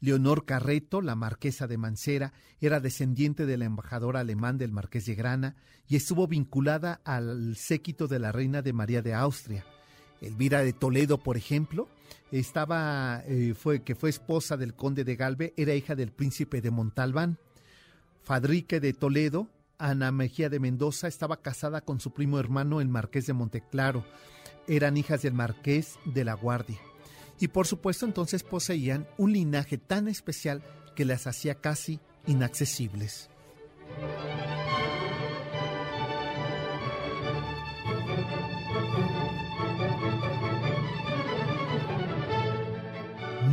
Leonor 0.00 0.44
Carreto, 0.44 1.00
la 1.00 1.14
marquesa 1.14 1.68
de 1.68 1.78
Mancera, 1.78 2.32
era 2.60 2.80
descendiente 2.80 3.46
del 3.46 3.62
embajador 3.62 4.16
alemán 4.16 4.58
del 4.58 4.72
marqués 4.72 5.06
de 5.06 5.14
Grana 5.14 5.54
y 5.86 5.94
estuvo 5.94 6.26
vinculada 6.26 7.00
al 7.04 7.54
séquito 7.54 8.08
de 8.08 8.18
la 8.18 8.32
reina 8.32 8.62
de 8.62 8.72
María 8.72 9.02
de 9.02 9.14
Austria. 9.14 9.64
Elvira 10.20 10.62
de 10.62 10.72
Toledo, 10.72 11.18
por 11.18 11.36
ejemplo, 11.36 11.88
estaba, 12.30 13.22
eh, 13.26 13.54
fue, 13.54 13.82
que 13.82 13.94
fue 13.94 14.10
esposa 14.10 14.56
del 14.56 14.74
conde 14.74 15.04
de 15.04 15.16
Galve, 15.16 15.54
era 15.56 15.74
hija 15.74 15.94
del 15.94 16.12
príncipe 16.12 16.60
de 16.60 16.70
Montalbán. 16.70 17.38
Fadrique 18.22 18.80
de 18.80 18.92
Toledo, 18.92 19.48
Ana 19.78 20.10
Mejía 20.10 20.48
de 20.48 20.60
Mendoza, 20.60 21.08
estaba 21.08 21.42
casada 21.42 21.80
con 21.80 22.00
su 22.00 22.12
primo 22.12 22.38
hermano, 22.38 22.80
el 22.80 22.88
marqués 22.88 23.26
de 23.26 23.32
Monteclaro. 23.32 24.04
Eran 24.66 24.96
hijas 24.96 25.22
del 25.22 25.34
marqués 25.34 25.98
de 26.04 26.24
la 26.24 26.34
Guardia. 26.34 26.78
Y 27.38 27.48
por 27.48 27.66
supuesto 27.66 28.06
entonces 28.06 28.42
poseían 28.42 29.06
un 29.18 29.32
linaje 29.32 29.78
tan 29.78 30.08
especial 30.08 30.62
que 30.94 31.04
las 31.04 31.26
hacía 31.26 31.56
casi 31.56 32.00
inaccesibles. 32.26 33.28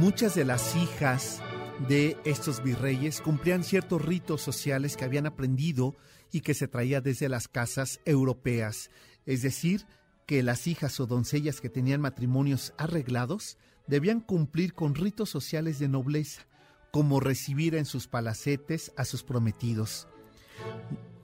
Muchas 0.04 0.36
de 0.36 0.44
las 0.44 0.76
hijas 0.76 1.42
de 1.88 2.18
estos 2.26 2.62
virreyes 2.62 3.22
cumplían 3.22 3.64
ciertos 3.64 4.02
ritos 4.02 4.42
sociales 4.42 4.98
que 4.98 5.06
habían 5.06 5.26
aprendido 5.26 5.96
y 6.30 6.42
que 6.42 6.54
se 6.54 6.68
traía 6.68 7.00
desde 7.00 7.30
las 7.30 7.48
casas 7.48 8.02
europeas, 8.04 8.90
es 9.26 9.44
decir, 9.44 9.86
que 10.26 10.44
las 10.44 10.68
hijas 10.68 11.00
o 11.00 11.06
doncellas 11.08 11.62
que 11.62 11.70
tenían 11.70 12.02
matrimonios 12.02 12.74
arreglados 12.78 13.58
debían 13.88 14.20
cumplir 14.20 14.74
con 14.74 14.94
ritos 14.94 15.30
sociales 15.30 15.80
de 15.80 15.88
nobleza, 15.88 16.42
como 16.92 17.22
recibir 17.22 17.74
en 17.74 17.86
sus 17.86 18.10
palacetes 18.10 18.92
a 18.98 19.06
sus 19.06 19.24
prometidos. 19.24 20.10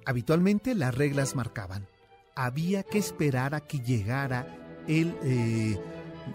Habitualmente 0.05 0.73
las 0.73 0.95
reglas 0.95 1.35
marcaban, 1.35 1.89
había 2.33 2.83
que 2.83 2.99
esperar 2.99 3.55
a 3.55 3.59
que 3.59 3.79
llegara 3.79 4.47
el 4.87 5.17
eh, 5.21 5.77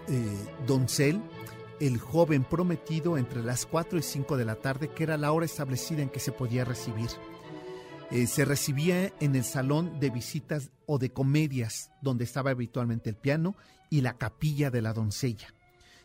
eh, 0.07 0.37
doncel 0.67 1.23
el 1.79 1.99
joven 1.99 2.43
prometido 2.43 3.17
entre 3.17 3.43
las 3.43 3.65
4 3.65 3.99
y 3.99 4.01
5 4.01 4.37
de 4.37 4.45
la 4.45 4.55
tarde, 4.55 4.89
que 4.89 5.03
era 5.03 5.17
la 5.17 5.31
hora 5.31 5.45
establecida 5.45 6.01
en 6.01 6.09
que 6.09 6.19
se 6.19 6.31
podía 6.31 6.65
recibir. 6.65 7.09
Eh, 8.11 8.27
se 8.27 8.45
recibía 8.45 9.13
en 9.19 9.35
el 9.35 9.43
salón 9.43 9.99
de 9.99 10.09
visitas 10.09 10.71
o 10.85 10.99
de 10.99 11.11
comedias, 11.11 11.91
donde 12.01 12.23
estaba 12.23 12.51
habitualmente 12.51 13.09
el 13.09 13.15
piano 13.15 13.55
y 13.89 14.01
la 14.01 14.17
capilla 14.17 14.69
de 14.69 14.81
la 14.81 14.93
doncella, 14.93 15.53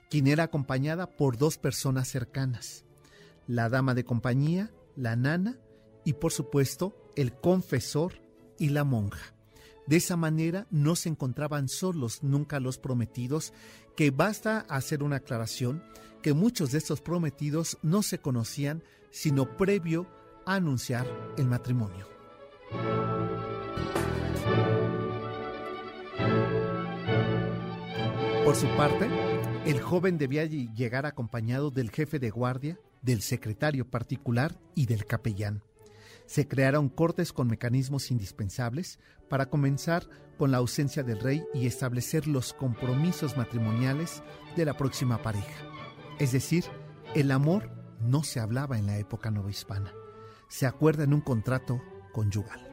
quien 0.08 0.26
era 0.26 0.44
acompañada 0.44 1.06
por 1.06 1.36
dos 1.36 1.58
personas 1.58 2.08
cercanas, 2.08 2.84
la 3.46 3.68
dama 3.68 3.94
de 3.94 4.04
compañía, 4.04 4.70
la 4.96 5.16
nana 5.16 5.58
y 6.04 6.14
por 6.14 6.32
supuesto 6.32 6.94
el 7.16 7.32
confesor 7.32 8.14
y 8.58 8.70
la 8.70 8.84
monja. 8.84 9.34
De 9.86 9.96
esa 9.96 10.16
manera 10.16 10.66
no 10.70 10.94
se 10.94 11.08
encontraban 11.08 11.68
solos 11.68 12.22
nunca 12.22 12.60
los 12.60 12.78
prometidos, 12.78 13.52
que 13.96 14.10
basta 14.10 14.60
hacer 14.68 15.02
una 15.02 15.16
aclaración 15.16 15.82
que 16.22 16.32
muchos 16.34 16.72
de 16.72 16.78
estos 16.78 17.00
prometidos 17.00 17.78
no 17.82 18.02
se 18.02 18.18
conocían 18.18 18.82
sino 19.10 19.56
previo 19.56 20.06
a 20.46 20.54
anunciar 20.54 21.06
el 21.36 21.46
matrimonio. 21.46 22.06
Por 28.44 28.56
su 28.56 28.66
parte, 28.76 29.08
el 29.66 29.80
joven 29.80 30.18
debía 30.18 30.44
llegar 30.44 31.06
acompañado 31.06 31.70
del 31.70 31.90
jefe 31.90 32.18
de 32.18 32.30
guardia, 32.30 32.78
del 33.02 33.22
secretario 33.22 33.88
particular 33.88 34.58
y 34.74 34.86
del 34.86 35.06
capellán 35.06 35.62
se 36.30 36.46
crearon 36.46 36.88
cortes 36.88 37.32
con 37.32 37.48
mecanismos 37.48 38.12
indispensables 38.12 39.00
para 39.28 39.50
comenzar 39.50 40.08
con 40.38 40.52
la 40.52 40.58
ausencia 40.58 41.02
del 41.02 41.18
rey 41.18 41.42
y 41.54 41.66
establecer 41.66 42.28
los 42.28 42.52
compromisos 42.52 43.36
matrimoniales 43.36 44.22
de 44.56 44.64
la 44.64 44.76
próxima 44.76 45.20
pareja. 45.22 45.66
Es 46.20 46.30
decir, 46.30 46.66
el 47.16 47.32
amor 47.32 47.72
no 48.00 48.22
se 48.22 48.38
hablaba 48.38 48.78
en 48.78 48.86
la 48.86 48.96
época 48.98 49.32
novohispana, 49.32 49.92
se 50.46 50.66
acuerda 50.66 51.02
en 51.02 51.14
un 51.14 51.20
contrato 51.20 51.82
conyugal. 52.12 52.69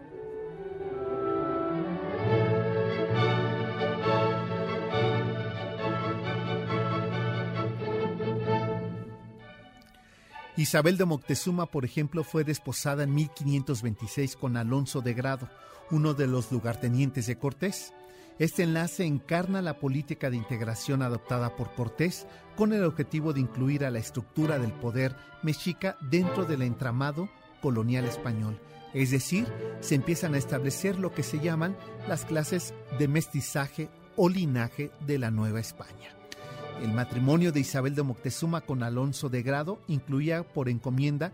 Isabel 10.67 10.97
de 10.97 11.05
Moctezuma, 11.05 11.67
por 11.67 11.85
ejemplo, 11.85 12.25
fue 12.25 12.43
desposada 12.43 13.03
en 13.03 13.15
1526 13.15 14.35
con 14.35 14.57
Alonso 14.57 14.99
de 14.99 15.13
Grado, 15.13 15.47
uno 15.91 16.13
de 16.13 16.27
los 16.27 16.51
lugartenientes 16.51 17.25
de 17.27 17.37
Cortés. 17.37 17.93
Este 18.37 18.63
enlace 18.63 19.05
encarna 19.05 19.61
la 19.61 19.79
política 19.79 20.29
de 20.29 20.35
integración 20.35 21.03
adoptada 21.03 21.55
por 21.55 21.73
Cortés 21.73 22.27
con 22.57 22.73
el 22.73 22.83
objetivo 22.83 23.31
de 23.31 23.39
incluir 23.39 23.85
a 23.85 23.91
la 23.91 23.99
estructura 23.99 24.59
del 24.59 24.73
poder 24.73 25.15
mexica 25.41 25.95
dentro 26.01 26.43
del 26.43 26.61
entramado 26.61 27.29
colonial 27.61 28.03
español. 28.03 28.59
Es 28.93 29.11
decir, 29.11 29.47
se 29.79 29.95
empiezan 29.95 30.33
a 30.33 30.37
establecer 30.37 30.99
lo 30.99 31.13
que 31.13 31.23
se 31.23 31.39
llaman 31.39 31.77
las 32.09 32.25
clases 32.25 32.73
de 32.99 33.07
mestizaje 33.07 33.89
o 34.17 34.27
linaje 34.27 34.91
de 34.99 35.17
la 35.17 35.31
Nueva 35.31 35.61
España. 35.61 36.16
El 36.81 36.93
matrimonio 36.93 37.51
de 37.51 37.59
Isabel 37.59 37.95
de 37.95 38.03
Moctezuma 38.03 38.61
con 38.61 38.83
Alonso 38.83 39.29
de 39.29 39.41
Grado 39.41 39.81
incluía 39.87 40.43
por 40.43 40.69
encomienda 40.69 41.33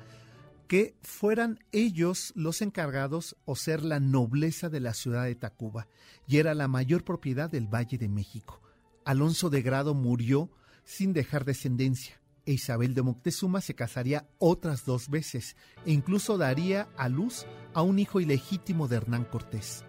que 0.67 0.95
fueran 1.01 1.59
ellos 1.73 2.31
los 2.35 2.61
encargados 2.61 3.35
o 3.43 3.57
ser 3.57 3.83
la 3.83 3.99
nobleza 3.99 4.69
de 4.69 4.79
la 4.79 4.93
ciudad 4.93 5.25
de 5.25 5.35
Tacuba, 5.35 5.87
y 6.27 6.37
era 6.37 6.53
la 6.53 6.69
mayor 6.69 7.03
propiedad 7.03 7.49
del 7.49 7.67
Valle 7.67 7.97
de 7.97 8.07
México. 8.07 8.61
Alonso 9.03 9.49
de 9.49 9.61
Grado 9.61 9.93
murió 9.93 10.49
sin 10.85 11.11
dejar 11.11 11.43
descendencia, 11.43 12.21
e 12.45 12.53
Isabel 12.53 12.93
de 12.93 13.01
Moctezuma 13.01 13.59
se 13.59 13.75
casaría 13.75 14.27
otras 14.39 14.85
dos 14.85 15.09
veces, 15.09 15.57
e 15.85 15.91
incluso 15.91 16.37
daría 16.37 16.87
a 16.97 17.09
luz 17.09 17.45
a 17.73 17.81
un 17.81 17.99
hijo 17.99 18.21
ilegítimo 18.21 18.87
de 18.87 18.95
Hernán 18.95 19.25
Cortés. 19.25 19.83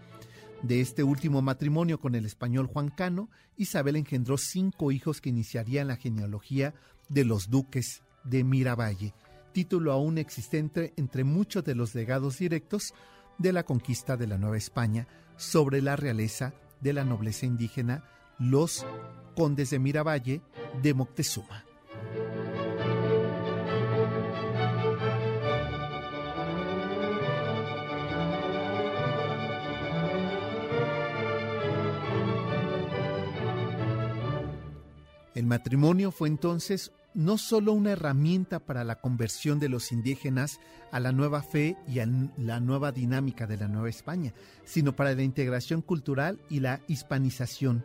De 0.65 0.81
este 0.81 1.03
último 1.03 1.43
matrimonio 1.43 2.01
con 2.01 2.15
el 2.15 2.25
español 2.25 2.69
Juan 2.69 2.89
Cano, 2.89 3.29
Isabel 3.59 3.97
engendró 3.97 4.39
cinco 4.39 4.93
hijos 4.93 5.21
que 5.21 5.29
iniciarían 5.29 5.89
la 5.89 5.97
genealogía 5.97 6.73
de 7.11 7.27
los 7.27 7.51
duques 7.51 8.03
de 8.25 8.45
Miravalle, 8.45 9.13
título 9.53 9.93
aún 9.93 10.17
existente 10.17 10.95
entre 10.97 11.23
muchos 11.23 11.65
de 11.65 11.75
los 11.75 11.95
legados 11.95 12.39
directos 12.39 12.95
de 13.37 13.53
la 13.53 13.65
conquista 13.65 14.17
de 14.17 14.27
la 14.27 14.39
Nueva 14.39 14.57
España 14.57 15.07
sobre 15.37 15.83
la 15.83 15.97
realeza 15.97 16.55
de 16.81 16.95
la 16.95 17.05
nobleza 17.05 17.45
indígena, 17.45 18.03
los 18.39 18.87
condes 19.37 19.69
de 19.69 19.79
Miravalle 19.79 20.41
de 20.83 20.95
Moctezuma. 20.95 21.74
Matrimonio 35.55 36.11
fue 36.11 36.27
entonces 36.27 36.91
no 37.15 37.39
solo 37.39 37.75
una 37.75 37.93
herramienta 37.93 38.59
para 38.59 38.83
la 38.83 39.01
conversión 39.01 39.61
de 39.61 39.69
los 39.69 39.93
indígenas 39.93 40.59
a 40.91 40.99
la 40.99 41.13
nueva 41.13 41.45
fe 41.45 41.77
y 41.87 42.01
a 42.01 42.09
la 42.37 42.59
nueva 42.59 42.91
dinámica 42.91 43.47
de 43.47 43.57
la 43.57 43.69
Nueva 43.69 43.89
España, 43.89 44.35
sino 44.65 44.97
para 44.97 45.15
la 45.15 45.23
integración 45.23 45.81
cultural 45.81 46.41
y 46.51 46.59
la 46.59 46.81
hispanización. 46.89 47.85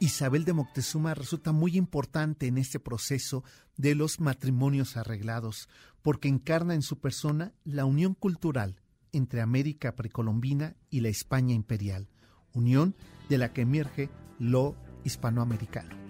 Isabel 0.00 0.44
de 0.44 0.52
Moctezuma 0.52 1.14
resulta 1.14 1.50
muy 1.52 1.78
importante 1.78 2.46
en 2.46 2.58
este 2.58 2.78
proceso 2.78 3.42
de 3.78 3.94
los 3.94 4.20
matrimonios 4.20 4.98
arreglados, 4.98 5.70
porque 6.02 6.28
encarna 6.28 6.74
en 6.74 6.82
su 6.82 6.98
persona 6.98 7.54
la 7.64 7.86
unión 7.86 8.12
cultural 8.12 8.82
entre 9.12 9.40
América 9.40 9.96
precolombina 9.96 10.76
y 10.90 11.00
la 11.00 11.08
España 11.08 11.54
imperial, 11.54 12.10
unión 12.52 12.94
de 13.30 13.38
la 13.38 13.54
que 13.54 13.62
emerge 13.62 14.10
lo 14.38 14.76
hispanoamericano. 15.04 16.07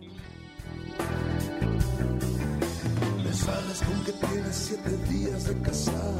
Sales 3.38 3.82
con 3.82 4.04
que 4.04 4.12
tienes 4.12 4.56
siete 4.56 4.96
días 5.10 5.44
de 5.44 5.60
casar, 5.60 6.14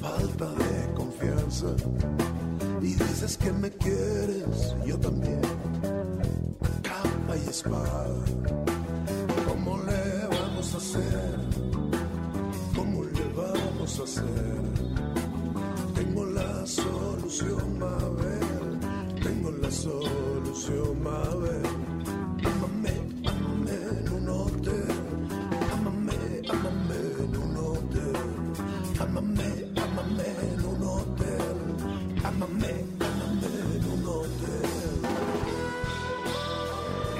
falta 0.00 0.46
de 0.62 0.94
confianza. 0.94 1.66
Y 2.80 2.94
dices 2.94 3.36
que 3.36 3.52
me 3.52 3.70
quieres, 3.70 4.74
yo 4.84 4.98
también, 4.98 5.40
capa 6.82 7.36
y 7.36 7.48
espada. 7.48 8.24
¿Cómo 9.48 9.78
le 9.88 10.26
vamos 10.36 10.74
a 10.74 10.76
hacer? 10.76 11.34
¿Cómo 12.74 13.04
le 13.04 13.24
vamos 13.34 13.66
pienso 13.86 14.04
hacer. 14.04 14.24
Tengo 15.94 16.24
la 16.26 16.66
solución, 16.66 17.78
Mabel. 17.78 18.80
Tengo 19.22 19.50
la 19.52 19.70
solución, 19.70 21.02
Mabel. 21.02 21.85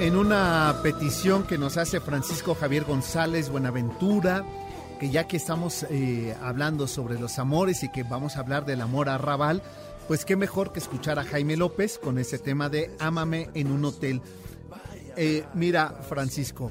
En 0.07 0.17
una 0.17 0.73
petición 0.85 1.43
que 1.49 1.59
nos 1.59 1.77
hace 1.77 1.99
Francisco 1.99 2.55
Javier 2.55 2.85
González 2.85 3.51
Buenaventura, 3.51 4.45
que 5.01 5.11
ya 5.11 5.27
que 5.27 5.37
estamos 5.37 5.85
eh, 5.91 6.33
hablando 6.41 6.87
sobre 6.87 7.19
los 7.19 7.41
amores 7.41 7.83
y 7.83 7.91
que 7.91 8.05
vamos 8.05 8.37
a 8.37 8.41
hablar 8.41 8.65
del 8.65 8.83
amor 8.83 9.09
arrabal, 9.09 9.65
pues 10.07 10.25
qué 10.25 10.37
mejor 10.37 10.73
que 10.73 10.79
escuchar 10.79 11.19
a 11.19 11.25
Jaime 11.25 11.57
López 11.57 11.99
con 11.99 12.19
ese 12.19 12.39
tema 12.39 12.69
de 12.69 12.93
Ámame 13.01 13.51
en 13.55 13.73
un 13.73 13.85
hotel. 13.85 14.23
Eh, 15.17 15.45
mira, 15.55 15.89
Francisco, 16.09 16.71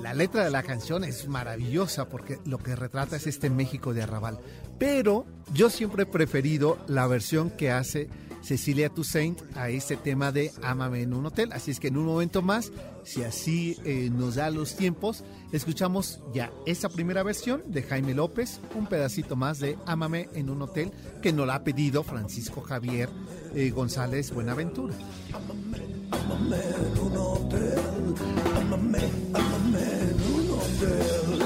la 0.00 0.14
letra 0.14 0.44
de 0.44 0.50
la 0.50 0.62
canción 0.62 1.02
es 1.02 1.26
maravillosa 1.26 2.08
porque 2.08 2.38
lo 2.44 2.58
que 2.58 2.76
retrata 2.76 3.16
es 3.16 3.26
este 3.26 3.50
México 3.50 3.92
de 3.92 4.04
arrabal. 4.04 4.38
Pero 4.78 5.26
yo 5.52 5.70
siempre 5.70 6.04
he 6.04 6.06
preferido 6.06 6.78
la 6.86 7.08
versión 7.08 7.50
que 7.50 7.72
hace 7.72 8.08
Cecilia 8.44 8.90
Toussaint 8.90 9.40
a 9.56 9.70
este 9.70 9.96
tema 9.96 10.30
de 10.30 10.52
Ámame 10.62 11.02
en 11.02 11.14
un 11.14 11.24
hotel. 11.24 11.50
Así 11.52 11.70
es 11.70 11.80
que 11.80 11.88
en 11.88 11.96
un 11.96 12.04
momento 12.04 12.42
más, 12.42 12.72
si 13.02 13.22
así 13.22 13.78
eh, 13.84 14.10
nos 14.12 14.34
da 14.34 14.50
los 14.50 14.76
tiempos, 14.76 15.24
escuchamos 15.50 16.20
ya 16.34 16.52
esa 16.66 16.90
primera 16.90 17.22
versión 17.22 17.62
de 17.66 17.82
Jaime 17.82 18.12
López, 18.12 18.60
un 18.74 18.86
pedacito 18.86 19.34
más 19.34 19.60
de 19.60 19.78
Ámame 19.86 20.28
en 20.34 20.50
un 20.50 20.60
hotel 20.60 20.92
que 21.22 21.32
nos 21.32 21.46
la 21.46 21.56
ha 21.56 21.64
pedido 21.64 22.02
Francisco 22.02 22.60
Javier 22.60 23.08
eh, 23.54 23.70
González 23.70 24.32
Buenaventura. 24.32 24.94
Amame 25.32 25.78
en 26.58 26.98
un 26.98 27.16
hotel. 27.16 27.78
Amame, 28.56 28.98
amame 29.32 29.78
en 29.78 30.16
un 30.34 30.50
hotel. 30.50 31.42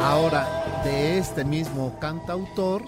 Ahora, 0.00 0.82
de 0.84 1.18
este 1.18 1.44
mismo 1.44 1.98
cantautor, 1.98 2.82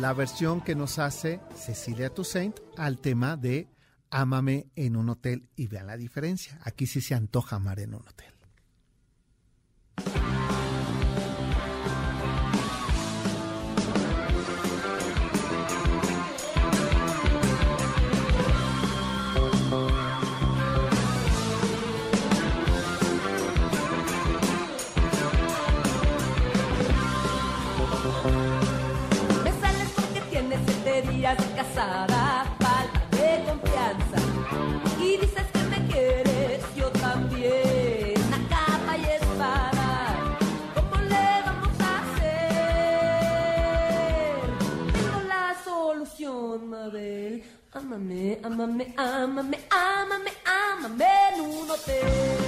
la 0.00 0.12
versión 0.12 0.60
que 0.60 0.74
nos 0.74 0.98
hace 0.98 1.40
Cecilia 1.54 2.10
Toussaint 2.10 2.58
al 2.76 2.98
tema 2.98 3.36
de 3.36 3.68
Ámame 4.10 4.66
en 4.76 4.96
un 4.96 5.08
hotel 5.08 5.48
y 5.56 5.66
vean 5.66 5.86
la 5.86 5.96
diferencia. 5.96 6.58
Aquí 6.64 6.86
sí 6.86 7.00
se 7.00 7.14
antoja 7.14 7.56
amar 7.56 7.80
en 7.80 7.94
un 7.94 8.06
hotel. 8.06 8.35
Falta 31.76 32.98
de 33.10 33.44
confianza. 33.44 34.18
Y 34.98 35.18
dices 35.18 35.46
que 35.52 35.62
me 35.64 35.86
quieres, 35.86 36.64
yo 36.74 36.90
también, 36.90 38.14
a 38.32 38.38
capa 38.48 38.96
y 38.96 39.04
espada. 39.04 39.88
¿Cómo 40.74 40.96
le 41.02 41.42
vamos 41.44 41.80
a 41.80 41.98
hacer? 42.00 43.26
Tengo 44.94 45.20
la 45.28 45.44
solución, 45.64 46.70
Mabel. 46.70 47.44
Ámame, 47.74 48.38
ámame, 48.42 48.94
ámame, 48.96 49.58
ámame, 49.70 50.32
ámame 50.46 51.04
en 51.34 51.40
un 51.42 51.70
hotel. 51.70 52.46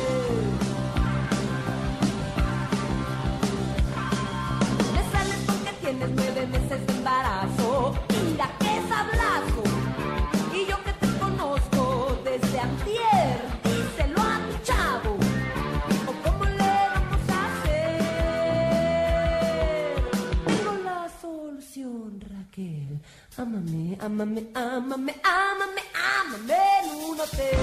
Tienes 5.80 6.10
nueve 6.14 6.46
meses 6.48 6.86
de 6.86 6.92
embarazo. 6.92 7.37
Ámame, 24.18 24.48
ámame, 24.52 25.14
ámame, 25.22 25.82
ámame, 25.94 26.54
en 26.82 27.04
un 27.04 27.20
hotel. 27.20 27.56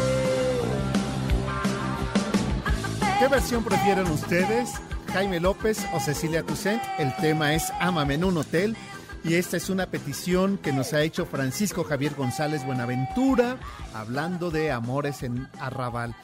¿Qué 3.19 3.27
versión 3.27 3.61
prefieren 3.61 4.07
ustedes? 4.07 4.69
Jaime 5.11 5.41
López 5.41 5.85
o 5.93 5.99
Cecilia 5.99 6.43
Toussaint. 6.43 6.81
El 6.97 7.13
tema 7.17 7.53
es 7.55 7.73
Ámame 7.81 8.13
en 8.13 8.23
un 8.23 8.37
hotel. 8.37 8.77
Y 9.25 9.33
esta 9.33 9.57
es 9.57 9.69
una 9.69 9.87
petición 9.87 10.57
que 10.57 10.71
nos 10.71 10.93
ha 10.93 11.01
hecho 11.01 11.25
Francisco 11.25 11.83
Javier 11.83 12.15
González 12.15 12.65
Buenaventura, 12.65 13.59
hablando 13.93 14.49
de 14.49 14.71
amores 14.71 15.23
en 15.23 15.49
Arrabal. 15.59 16.15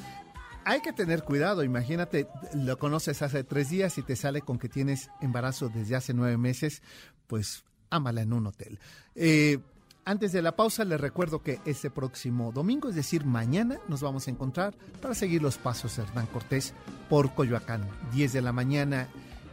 Hay 0.64 0.80
que 0.80 0.94
tener 0.94 1.24
cuidado, 1.24 1.62
imagínate, 1.62 2.30
lo 2.54 2.80
conoces 2.80 3.22
hace 3.22 3.44
tres 3.44 3.70
días 3.70 3.98
y 3.98 4.02
te 4.02 4.16
sale 4.16 4.44
con 4.44 4.58
que 4.58 4.70
tienes 4.70 5.10
embarazo 5.20 5.68
desde 5.68 5.98
hace 5.98 6.14
nueve 6.14 6.38
meses, 6.38 6.82
pues 7.28 7.66
ámala 7.90 8.22
en 8.22 8.32
un 8.32 8.48
hotel. 8.48 8.80
Eh, 9.16 9.60
antes 10.06 10.32
de 10.32 10.42
la 10.42 10.56
pausa, 10.56 10.84
les 10.84 11.00
recuerdo 11.00 11.42
que 11.42 11.60
este 11.66 11.90
próximo 11.90 12.52
domingo, 12.52 12.90
es 12.90 12.96
decir, 12.96 13.26
mañana, 13.26 13.80
nos 13.88 14.02
vamos 14.02 14.28
a 14.28 14.32
encontrar 14.32 14.74
para 15.02 15.14
seguir 15.14 15.42
los 15.42 15.58
pasos 15.58 15.96
de 15.96 16.04
Hernán 16.04 16.28
Cortés 16.28 16.74
por 17.10 17.34
Coyoacán. 17.34 17.88
10 18.12 18.34
de 18.34 18.42
la 18.42 18.52
mañana, 18.52 19.08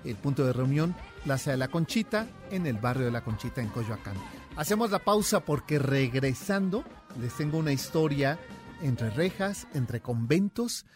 el 0.04 0.16
punto 0.16 0.46
de 0.46 0.52
reunión, 0.52 0.94
Plaza 1.24 1.50
de 1.50 1.58
la 1.58 1.68
Conchita, 1.68 2.26
en 2.50 2.66
el 2.66 2.78
barrio 2.78 3.06
de 3.06 3.12
la 3.12 3.22
Conchita, 3.22 3.60
en 3.60 3.68
Coyoacán. 3.68 4.16
Hacemos 4.56 4.90
la 4.90 4.98
pausa 5.00 5.40
porque 5.40 5.78
regresando, 5.78 6.84
les 7.20 7.34
tengo 7.34 7.58
una 7.58 7.72
historia 7.72 8.38
entre 8.82 9.10
rejas, 9.10 9.68
entre 9.74 10.00
conventos, 10.00 10.86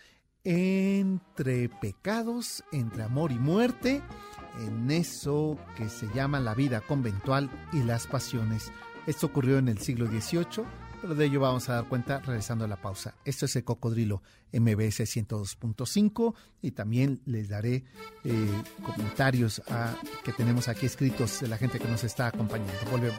entre 0.45 1.69
pecados, 1.69 2.65
entre 2.73 3.03
amor 3.03 3.33
y 3.33 3.39
muerte, 3.39 4.03
en 4.61 4.91
eso 4.91 5.59
que 5.77 5.89
se 5.89 6.09
llama 6.15 6.41
la 6.41 6.55
vida 6.55 6.81
conventual 6.81 7.51
y 7.73 7.83
las 7.83 8.07
pasiones. 8.07 8.73
Esto 9.07 9.27
ocurrió 9.27 9.59
en 9.59 9.69
el 9.69 9.79
siglo 9.79 10.07
XVIII, 10.07 10.65
pero 11.01 11.15
de 11.17 11.25
ello 11.25 11.41
vamos 11.41 11.69
a 11.69 11.75
dar 11.75 11.85
cuenta 11.89 12.21
regresando 12.21 12.65
a 12.65 12.69
la 12.69 12.77
pausa. 12.81 13.15
Esto 13.25 13.47
es 13.47 13.57
el 13.57 13.65
Cocodrilo 13.65 14.23
MBS 14.53 15.01
102.5 15.01 16.35
y 16.63 16.71
también 16.71 17.21
les 17.27 17.49
daré 17.49 17.85
eh, 18.25 18.63
comentarios 18.85 19.61
a- 19.69 19.97
que 20.25 20.33
tenemos 20.33 20.69
aquí 20.69 20.87
escritos 20.87 21.41
de 21.41 21.49
la 21.49 21.59
gente 21.59 21.81
que 21.81 21.89
nos 21.89 22.05
está 22.05 22.29
acompañando. 22.29 22.73
Volvemos. 22.91 23.19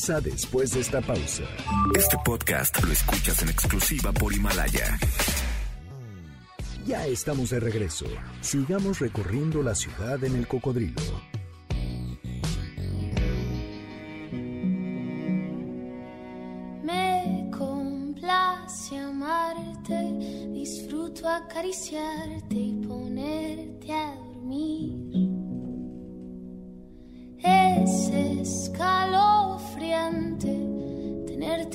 Regresa 0.00 0.20
después 0.20 0.72
de 0.72 0.80
esta 0.80 1.00
pausa. 1.00 1.42
Este 1.94 2.16
podcast 2.24 2.82
lo 2.82 2.92
escuchas 2.92 3.42
en 3.42 3.48
exclusiva 3.50 4.12
por 4.12 4.32
Himalaya. 4.32 4.98
Ya 6.86 7.06
estamos 7.06 7.50
de 7.50 7.60
regreso. 7.60 8.06
Sigamos 8.40 9.00
recorriendo 9.00 9.62
la 9.62 9.74
ciudad 9.74 10.22
en 10.24 10.36
el 10.36 10.46
cocodrilo. 10.46 11.02
Me 16.82 17.50
complace 17.56 18.98
amarte, 18.98 20.12
disfruto 20.52 21.28
acariciarte 21.28 22.49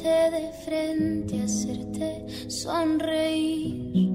de 0.06 0.52
frente, 0.64 1.42
hacerte 1.42 2.26
sonreír. 2.48 4.12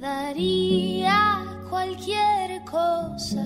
Daría 0.00 1.44
cualquier 1.68 2.64
cosa 2.64 3.44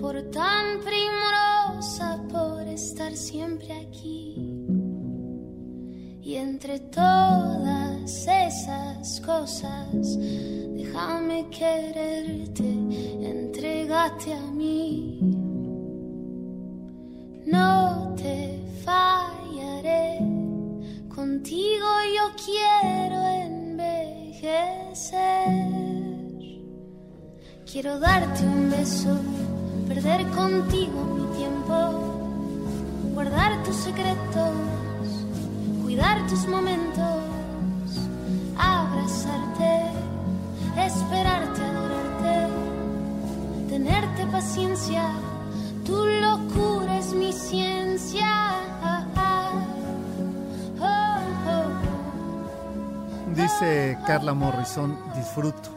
por 0.00 0.22
tan 0.30 0.80
primorosa, 0.80 2.22
por 2.30 2.62
estar 2.68 3.16
siempre 3.16 3.72
aquí. 3.72 4.36
Y 6.22 6.36
entre 6.36 6.78
todas 6.78 8.28
esas 8.28 9.20
cosas, 9.22 10.18
déjame 10.76 11.48
quererte, 11.50 12.64
entrégate 13.20 14.34
a 14.34 14.46
mí. 14.52 15.18
No 17.44 18.14
te 18.16 18.62
contigo 21.08 21.86
yo 22.16 22.24
quiero 22.44 23.26
envejecer. 23.48 23.82
Quiero 27.70 27.98
darte 27.98 28.44
un 28.44 28.70
beso, 28.70 29.16
perder 29.88 30.26
contigo 30.28 31.04
mi 31.16 31.36
tiempo, 31.36 31.74
guardar 33.14 33.62
tus 33.64 33.76
secretos, 33.76 34.52
cuidar 35.82 36.26
tus 36.28 36.46
momentos, 36.46 37.22
abrazarte, 38.56 39.82
esperarte, 40.76 41.62
adorarte, 41.62 42.48
tenerte 43.68 44.26
paciencia, 44.26 45.10
tu 45.84 46.04
locura 46.06 46.98
es 46.98 47.12
mi 47.14 47.32
ciencia. 47.32 48.62
Dice 53.34 53.96
Carla 54.06 54.34
Morrison, 54.34 54.94
disfruto. 55.16 55.70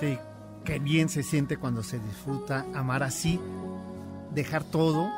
Sí, 0.00 0.18
qué 0.64 0.80
bien 0.80 1.08
se 1.08 1.22
siente 1.22 1.56
cuando 1.56 1.84
se 1.84 2.00
disfruta 2.00 2.66
amar 2.74 3.04
así, 3.04 3.38
dejar 4.34 4.64
todo, 4.64 5.08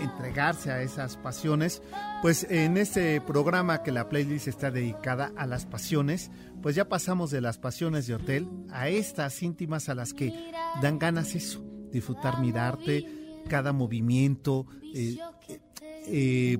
entregarse 0.00 0.70
a 0.70 0.82
esas 0.82 1.16
pasiones. 1.16 1.82
Pues 2.22 2.46
en 2.48 2.76
este 2.76 3.20
programa 3.20 3.82
que 3.82 3.90
la 3.90 4.08
playlist 4.08 4.46
está 4.46 4.70
dedicada 4.70 5.32
a 5.36 5.46
las 5.46 5.66
pasiones, 5.66 6.30
pues 6.62 6.76
ya 6.76 6.88
pasamos 6.88 7.32
de 7.32 7.40
las 7.40 7.58
pasiones 7.58 8.06
de 8.06 8.14
hotel 8.14 8.48
a 8.70 8.88
estas 8.88 9.42
íntimas 9.42 9.88
a 9.88 9.96
las 9.96 10.12
que 10.12 10.32
dan 10.80 11.00
ganas 11.00 11.34
eso, 11.34 11.60
disfrutar 11.90 12.40
mirarte, 12.40 13.04
cada 13.48 13.72
movimiento, 13.72 14.66
eh, 14.94 15.16
eh, 16.06 16.58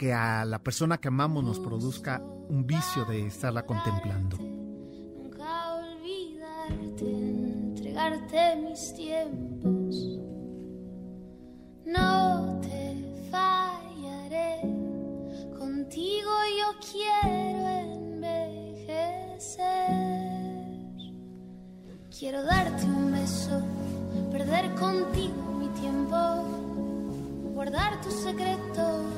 que 0.00 0.14
a 0.14 0.46
la 0.46 0.58
persona 0.58 0.96
que 0.96 1.08
amamos 1.08 1.44
nos 1.44 1.60
produzca 1.60 2.22
un 2.48 2.66
vicio 2.66 3.04
de 3.04 3.26
estarla 3.26 3.66
contemplando. 3.66 4.38
Nunca 4.38 5.74
olvidarte, 5.74 7.04
entregarte 7.04 8.56
mis 8.56 8.94
tiempos. 8.94 10.18
No 11.84 12.58
te 12.62 13.28
fallaré, 13.30 14.62
contigo 15.58 16.30
yo 16.58 16.68
quiero 16.90 17.68
envejecer. 17.68 18.80
Quiero 22.18 22.42
darte 22.42 22.86
un 22.86 23.12
beso, 23.12 23.60
perder 24.32 24.74
contigo 24.76 25.42
mi 25.58 25.68
tiempo, 25.78 26.16
guardar 27.52 28.00
tus 28.00 28.14
secretos. 28.14 29.10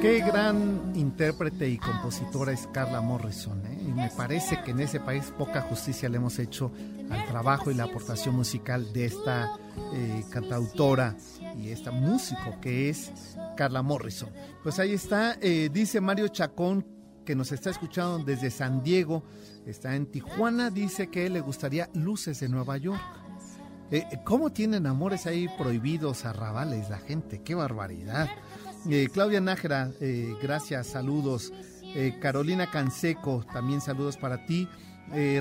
Qué 0.00 0.20
gran 0.20 0.92
intérprete 0.94 1.68
y 1.68 1.76
compositora 1.76 2.52
es 2.52 2.66
Carla 2.72 3.00
Morrison. 3.00 3.64
¿eh? 3.66 3.78
Y 3.82 3.92
me 3.92 4.08
parece 4.08 4.62
que 4.62 4.70
en 4.70 4.80
ese 4.80 4.98
país 4.98 5.32
poca 5.36 5.60
justicia 5.60 6.08
le 6.08 6.16
hemos 6.16 6.38
hecho 6.38 6.72
al 7.10 7.26
trabajo 7.26 7.70
y 7.70 7.74
la 7.74 7.84
aportación 7.84 8.34
musical 8.34 8.92
de 8.92 9.06
esta 9.06 9.58
eh, 9.92 10.24
cantautora 10.30 11.16
y 11.58 11.68
esta 11.68 11.90
músico 11.90 12.58
que 12.60 12.88
es 12.88 13.12
Carla 13.56 13.82
Morrison. 13.82 14.30
Pues 14.62 14.78
ahí 14.78 14.94
está, 14.94 15.36
eh, 15.40 15.68
dice 15.72 16.00
Mario 16.00 16.28
Chacón 16.28 16.86
que 17.24 17.34
nos 17.34 17.52
está 17.52 17.70
escuchando 17.70 18.18
desde 18.24 18.50
San 18.50 18.82
Diego, 18.82 19.22
está 19.66 19.94
en 19.94 20.06
Tijuana, 20.06 20.70
dice 20.70 21.08
que 21.10 21.28
le 21.28 21.40
gustaría 21.40 21.90
Luces 21.94 22.40
de 22.40 22.48
Nueva 22.48 22.76
York. 22.78 23.00
Eh, 23.90 24.04
¿Cómo 24.24 24.50
tienen 24.50 24.86
amores 24.86 25.26
ahí 25.26 25.48
prohibidos, 25.58 26.24
arrabales 26.24 26.88
la 26.88 26.98
gente? 26.98 27.42
¡Qué 27.42 27.54
barbaridad! 27.54 28.28
Eh, 28.88 29.08
Claudia 29.12 29.40
Nájera, 29.40 29.90
eh, 30.00 30.34
gracias, 30.42 30.86
saludos. 30.88 31.52
Eh, 31.82 32.16
Carolina 32.20 32.70
Canseco, 32.70 33.44
también 33.52 33.80
saludos 33.80 34.16
para 34.16 34.46
ti. 34.46 34.68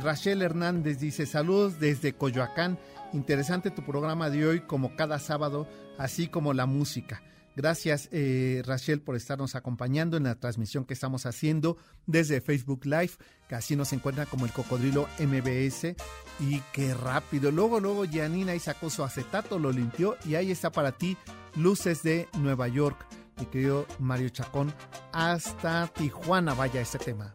Rachel 0.01 0.41
Hernández 0.41 0.97
dice, 0.99 1.27
saludos 1.27 1.79
desde 1.79 2.13
Coyoacán. 2.13 2.79
Interesante 3.13 3.69
tu 3.69 3.85
programa 3.85 4.31
de 4.31 4.47
hoy, 4.47 4.61
como 4.61 4.95
cada 4.95 5.19
sábado, 5.19 5.67
así 5.99 6.27
como 6.27 6.53
la 6.53 6.65
música. 6.65 7.21
Gracias, 7.55 8.07
eh, 8.13 8.61
Rachel, 8.65 9.01
por 9.01 9.17
estarnos 9.17 9.53
acompañando 9.55 10.15
en 10.15 10.23
la 10.23 10.35
transmisión 10.35 10.85
que 10.85 10.93
estamos 10.93 11.25
haciendo 11.25 11.75
desde 12.05 12.39
Facebook 12.39 12.85
Live, 12.85 13.11
que 13.49 13.55
así 13.55 13.75
nos 13.75 13.91
encuentra 13.91 14.25
como 14.25 14.45
el 14.45 14.53
Cocodrilo 14.53 15.09
MBS. 15.19 15.95
Y 16.39 16.61
qué 16.71 16.93
rápido. 16.93 17.51
Luego, 17.51 17.81
luego, 17.81 18.05
Janina 18.09 18.53
ahí 18.53 18.59
sacó 18.59 18.89
su 18.89 19.03
acetato, 19.03 19.59
lo 19.59 19.73
limpió 19.73 20.15
y 20.25 20.35
ahí 20.35 20.51
está 20.51 20.71
para 20.71 20.93
ti, 20.93 21.17
Luces 21.55 22.01
de 22.01 22.29
Nueva 22.39 22.69
York. 22.69 23.05
Mi 23.39 23.45
querido 23.45 23.85
Mario 23.99 24.29
Chacón, 24.29 24.73
hasta 25.13 25.87
Tijuana 25.87 26.53
vaya 26.53 26.81
este 26.81 26.99
tema. 26.99 27.33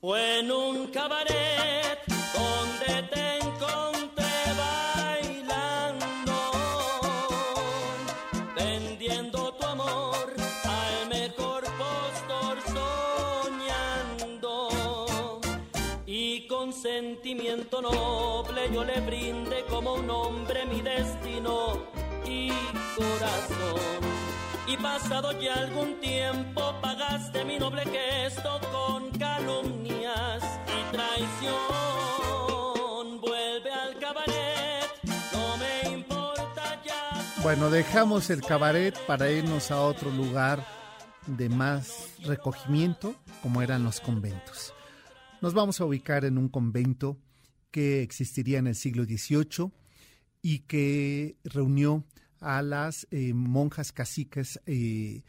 Fue 0.00 0.38
en 0.38 0.52
un 0.52 0.86
cabaret 0.92 1.98
donde 2.32 3.02
te 3.08 3.38
encontré 3.38 4.24
bailando, 4.56 6.36
vendiendo 8.54 9.52
tu 9.54 9.66
amor 9.66 10.32
al 10.64 11.08
mejor 11.08 11.64
postor 11.64 12.58
soñando. 14.22 14.68
Y 16.06 16.46
con 16.46 16.72
sentimiento 16.72 17.82
noble 17.82 18.70
yo 18.72 18.84
le 18.84 19.00
brinde 19.00 19.64
como 19.68 19.94
un 19.94 20.08
hombre 20.08 20.64
mi 20.66 20.80
destino 20.82 21.97
y 22.28 22.50
corazón. 22.96 24.00
Y 24.66 24.76
pasado 24.76 25.32
ya 25.40 25.54
algún 25.54 25.98
tiempo 26.00 26.74
pagaste 26.82 27.44
mi 27.44 27.58
noble 27.58 27.84
gesto 27.84 28.60
con 28.70 29.10
calumnias 29.18 30.42
y 30.66 30.82
traición. 30.92 31.58
Vuelve 33.20 33.72
al 33.72 33.98
cabaret, 33.98 34.90
no 35.32 35.56
me 35.56 35.90
importa 35.94 36.82
ya. 36.84 37.24
Bueno, 37.42 37.70
dejamos 37.70 38.28
el 38.30 38.42
cabaret 38.42 38.94
para 39.06 39.30
irnos 39.30 39.70
a 39.70 39.80
otro 39.80 40.10
lugar 40.10 40.62
de 41.26 41.48
más 41.48 42.10
recogimiento, 42.24 43.14
como 43.42 43.62
eran 43.62 43.84
los 43.84 44.00
conventos. 44.00 44.74
Nos 45.40 45.54
vamos 45.54 45.80
a 45.80 45.84
ubicar 45.84 46.24
en 46.24 46.36
un 46.36 46.48
convento 46.48 47.16
que 47.70 48.02
existiría 48.02 48.58
en 48.58 48.66
el 48.66 48.74
siglo 48.74 49.04
XVIII 49.04 49.70
y 50.42 50.60
que 50.60 51.36
reunió 51.44 52.04
a 52.40 52.62
las 52.62 53.06
eh, 53.10 53.32
monjas 53.34 53.92
caciques, 53.92 54.60
eh, 54.66 55.22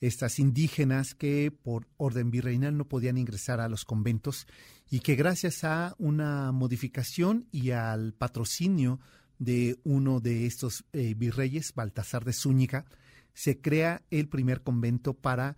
estas 0.00 0.38
indígenas 0.38 1.14
que 1.14 1.50
por 1.50 1.86
orden 1.96 2.30
virreinal 2.30 2.76
no 2.76 2.86
podían 2.86 3.16
ingresar 3.16 3.60
a 3.60 3.68
los 3.68 3.84
conventos 3.84 4.46
y 4.90 5.00
que 5.00 5.14
gracias 5.14 5.64
a 5.64 5.94
una 5.98 6.52
modificación 6.52 7.46
y 7.50 7.70
al 7.70 8.12
patrocinio 8.12 9.00
de 9.38 9.78
uno 9.84 10.20
de 10.20 10.46
estos 10.46 10.84
eh, 10.92 11.14
virreyes, 11.14 11.74
Baltasar 11.74 12.24
de 12.24 12.32
Zúñiga, 12.32 12.84
se 13.32 13.60
crea 13.60 14.02
el 14.10 14.28
primer 14.28 14.62
convento 14.62 15.14
para 15.14 15.56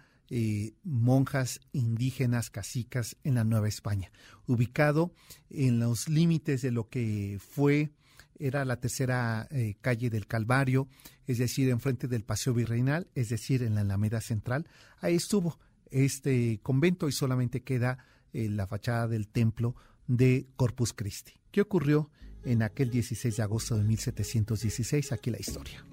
monjas 0.82 1.60
indígenas 1.70 2.50
cacicas 2.50 3.16
en 3.22 3.36
la 3.36 3.44
Nueva 3.44 3.68
España, 3.68 4.10
ubicado 4.46 5.14
en 5.50 5.78
los 5.78 6.08
límites 6.08 6.62
de 6.62 6.72
lo 6.72 6.88
que 6.88 7.38
fue 7.38 7.92
era 8.38 8.64
la 8.64 8.76
tercera 8.76 9.46
eh, 9.50 9.76
calle 9.80 10.10
del 10.10 10.26
Calvario, 10.26 10.88
es 11.26 11.38
decir, 11.38 11.68
enfrente 11.70 12.08
del 12.08 12.24
Paseo 12.24 12.54
Virreinal, 12.54 13.08
es 13.14 13.28
decir, 13.28 13.62
en 13.62 13.74
la 13.74 13.82
Alameda 13.82 14.20
Central. 14.20 14.66
Ahí 15.00 15.14
estuvo 15.14 15.58
este 15.90 16.60
convento 16.62 17.08
y 17.08 17.12
solamente 17.12 17.62
queda 17.62 17.98
eh, 18.32 18.48
la 18.48 18.66
fachada 18.66 19.08
del 19.08 19.28
templo 19.28 19.76
de 20.06 20.46
Corpus 20.56 20.92
Christi. 20.92 21.32
¿Qué 21.50 21.60
ocurrió 21.60 22.10
en 22.44 22.62
aquel 22.62 22.90
16 22.90 23.36
de 23.36 23.42
agosto 23.42 23.76
de 23.76 23.84
1716? 23.84 25.12
Aquí 25.12 25.30
la 25.30 25.40
historia. 25.40 25.84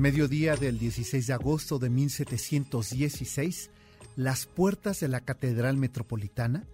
Mediodía 0.00 0.56
del 0.56 0.78
16 0.78 1.26
de 1.26 1.32
agosto 1.34 1.78
de 1.78 1.90
1716, 1.90 3.70
las 4.16 4.46
puertas 4.46 4.98
de 5.00 5.08
la 5.08 5.20
Catedral 5.20 5.76
Metropolitana 5.76 6.64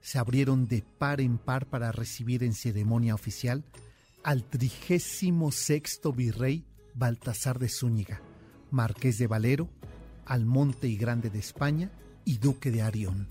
se 0.00 0.18
abrieron 0.18 0.68
de 0.68 0.84
par 0.98 1.20
en 1.20 1.38
par 1.38 1.66
para 1.66 1.90
recibir 1.90 2.44
en 2.44 2.54
ceremonia 2.54 3.16
oficial 3.16 3.64
al 4.22 4.44
trigésimo 4.44 5.50
sexto 5.50 6.12
virrey 6.12 6.64
Baltasar 6.94 7.58
de 7.58 7.68
Zúñiga, 7.68 8.22
marqués 8.70 9.18
de 9.18 9.26
Valero, 9.26 9.68
Almonte 10.24 10.86
y 10.86 10.96
Grande 10.96 11.30
de 11.30 11.40
España 11.40 11.90
y 12.24 12.38
duque 12.38 12.70
de 12.70 12.82
Arión. 12.82 13.26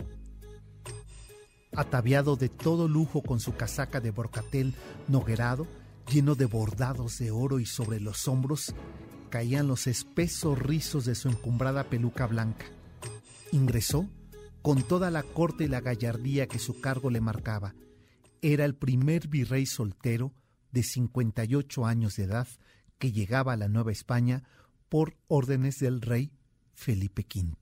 Ataviado 1.74 2.36
de 2.36 2.50
todo 2.50 2.90
lujo 2.90 3.22
con 3.22 3.40
su 3.40 3.56
casaca 3.56 4.02
de 4.02 4.12
borcatel 4.12 4.74
noguerado, 5.08 5.68
lleno 6.12 6.36
de 6.36 6.46
bordados 6.46 7.18
de 7.20 7.32
oro 7.32 7.60
y 7.60 7.66
sobre 7.66 8.02
los 8.02 8.28
hombros 8.28 8.74
caían 9.30 9.68
los 9.68 9.88
espesos 9.88 10.60
rizos 10.60 11.06
de 11.06 11.16
su 11.16 11.30
encumbrada 11.30 11.86
peluca 11.86 12.28
blanca. 12.28 12.66
Ingresó 13.52 14.08
con 14.62 14.84
toda 14.84 15.12
la 15.12 15.24
corte 15.24 15.66
y 15.66 15.68
la 15.68 15.82
gallardía 15.82 16.48
que 16.48 16.60
su 16.60 16.82
cargo 16.82 17.10
le 17.10 17.22
marcaba. 17.22 17.74
Era 18.42 18.66
el 18.66 18.76
primer 18.76 19.28
virrey 19.28 19.66
soltero 19.66 20.34
de 20.72 20.84
58 20.84 21.86
años 21.86 22.16
de 22.16 22.24
edad 22.24 22.48
que 22.98 23.12
llegaba 23.12 23.54
a 23.54 23.58
la 23.58 23.68
Nueva 23.68 23.92
España 23.92 24.44
por 24.90 25.16
órdenes 25.28 25.80
del 25.80 26.02
rey 26.02 26.32
Felipe 26.74 27.26
V. 27.34 27.56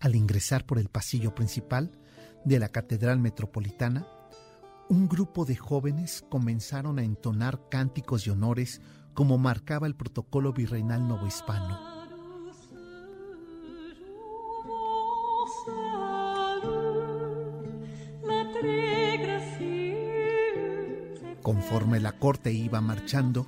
Al 0.00 0.16
ingresar 0.16 0.64
por 0.64 0.78
el 0.78 0.88
pasillo 0.88 1.34
principal 1.34 1.92
de 2.44 2.58
la 2.58 2.68
Catedral 2.68 3.18
Metropolitana, 3.18 4.06
un 4.88 5.08
grupo 5.08 5.44
de 5.44 5.56
jóvenes 5.56 6.24
comenzaron 6.28 6.98
a 6.98 7.04
entonar 7.04 7.68
cánticos 7.70 8.26
y 8.26 8.30
honores 8.30 8.80
como 9.14 9.38
marcaba 9.38 9.86
el 9.86 9.94
protocolo 9.94 10.52
virreinal 10.52 11.06
novohispano. 11.06 11.90
Conforme 21.42 22.00
la 22.00 22.12
corte 22.12 22.52
iba 22.52 22.80
marchando, 22.80 23.46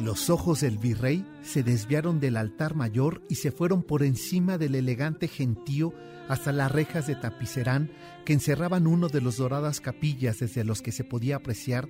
los 0.00 0.28
ojos 0.28 0.60
del 0.60 0.78
virrey 0.78 1.24
se 1.42 1.62
desviaron 1.62 2.20
del 2.20 2.36
altar 2.36 2.74
mayor 2.74 3.22
y 3.28 3.36
se 3.36 3.52
fueron 3.52 3.82
por 3.82 4.02
encima 4.02 4.58
del 4.58 4.74
elegante 4.74 5.28
gentío 5.28 5.94
hasta 6.28 6.52
las 6.52 6.70
rejas 6.72 7.06
de 7.06 7.14
tapicerán 7.14 7.90
que 8.24 8.32
encerraban 8.32 8.86
uno 8.86 9.08
de 9.08 9.20
los 9.20 9.36
doradas 9.36 9.80
capillas 9.80 10.40
desde 10.40 10.64
los 10.64 10.82
que 10.82 10.92
se 10.92 11.04
podía 11.04 11.36
apreciar 11.36 11.88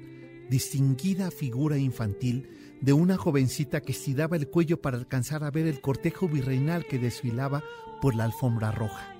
distinguida 0.48 1.30
figura 1.30 1.78
infantil 1.78 2.48
de 2.80 2.92
una 2.92 3.16
jovencita 3.16 3.80
que 3.80 3.92
estiraba 3.92 4.36
el 4.36 4.48
cuello 4.48 4.80
para 4.80 4.98
alcanzar 4.98 5.44
a 5.44 5.50
ver 5.50 5.66
el 5.66 5.80
cortejo 5.80 6.28
virreinal 6.28 6.86
que 6.86 6.98
desfilaba 6.98 7.62
por 8.00 8.14
la 8.14 8.24
alfombra 8.24 8.70
roja. 8.70 9.14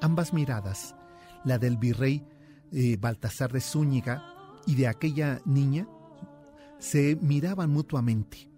Ambas 0.00 0.32
miradas, 0.32 0.94
la 1.44 1.58
del 1.58 1.76
virrey 1.76 2.24
eh, 2.72 2.96
Baltasar 2.98 3.52
de 3.52 3.60
Zúñiga 3.60 4.22
y 4.66 4.74
de 4.74 4.86
aquella 4.86 5.40
niña, 5.44 5.88
se 6.78 7.16
miraban 7.20 7.70
mutuamente. 7.70 8.50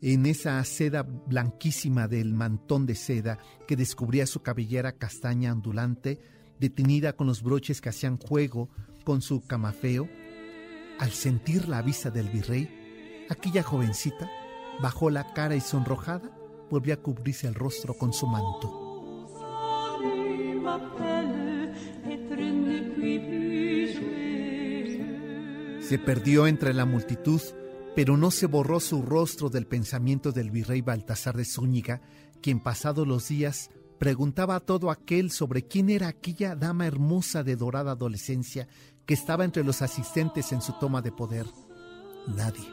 En 0.00 0.26
esa 0.26 0.62
seda 0.64 1.02
blanquísima 1.02 2.06
del 2.06 2.32
mantón 2.32 2.86
de 2.86 2.94
seda 2.94 3.38
que 3.66 3.74
descubría 3.74 4.26
su 4.26 4.42
cabellera 4.42 4.92
castaña 4.92 5.52
ondulante, 5.52 6.20
detenida 6.60 7.14
con 7.14 7.26
los 7.26 7.42
broches 7.42 7.80
que 7.80 7.88
hacían 7.88 8.18
juego 8.18 8.68
con 9.04 9.22
su 9.22 9.40
camafeo, 9.40 10.08
al 10.98 11.10
sentir 11.12 11.68
la 11.68 11.82
vista 11.82 12.10
del 12.10 12.28
virrey, 12.28 13.26
aquella 13.30 13.62
jovencita 13.62 14.30
bajó 14.80 15.10
la 15.10 15.32
cara 15.32 15.54
y 15.54 15.60
sonrojada 15.60 16.30
volvió 16.70 16.94
a 16.94 16.98
cubrirse 16.98 17.46
el 17.46 17.54
rostro 17.54 17.94
con 17.94 18.12
su 18.12 18.26
manto. 18.26 18.84
Se 25.80 25.98
perdió 25.98 26.46
entre 26.46 26.74
la 26.74 26.84
multitud, 26.84 27.40
pero 27.96 28.16
no 28.16 28.30
se 28.30 28.46
borró 28.46 28.78
su 28.78 29.02
rostro 29.02 29.48
del 29.48 29.66
pensamiento 29.66 30.32
del 30.32 30.50
virrey 30.50 30.82
Baltasar 30.82 31.36
de 31.36 31.44
Zúñiga, 31.44 32.02
quien 32.42 32.60
pasados 32.60 33.06
los 33.06 33.28
días 33.28 33.70
preguntaba 33.98 34.56
a 34.56 34.60
todo 34.60 34.90
aquel 34.90 35.30
sobre 35.30 35.66
quién 35.66 35.90
era 35.90 36.08
aquella 36.08 36.54
dama 36.54 36.86
hermosa 36.86 37.42
de 37.42 37.56
dorada 37.56 37.92
adolescencia 37.92 38.68
que 39.08 39.14
estaba 39.14 39.46
entre 39.46 39.64
los 39.64 39.80
asistentes 39.80 40.52
en 40.52 40.60
su 40.60 40.74
toma 40.74 41.00
de 41.00 41.10
poder. 41.10 41.46
Nadie, 42.26 42.68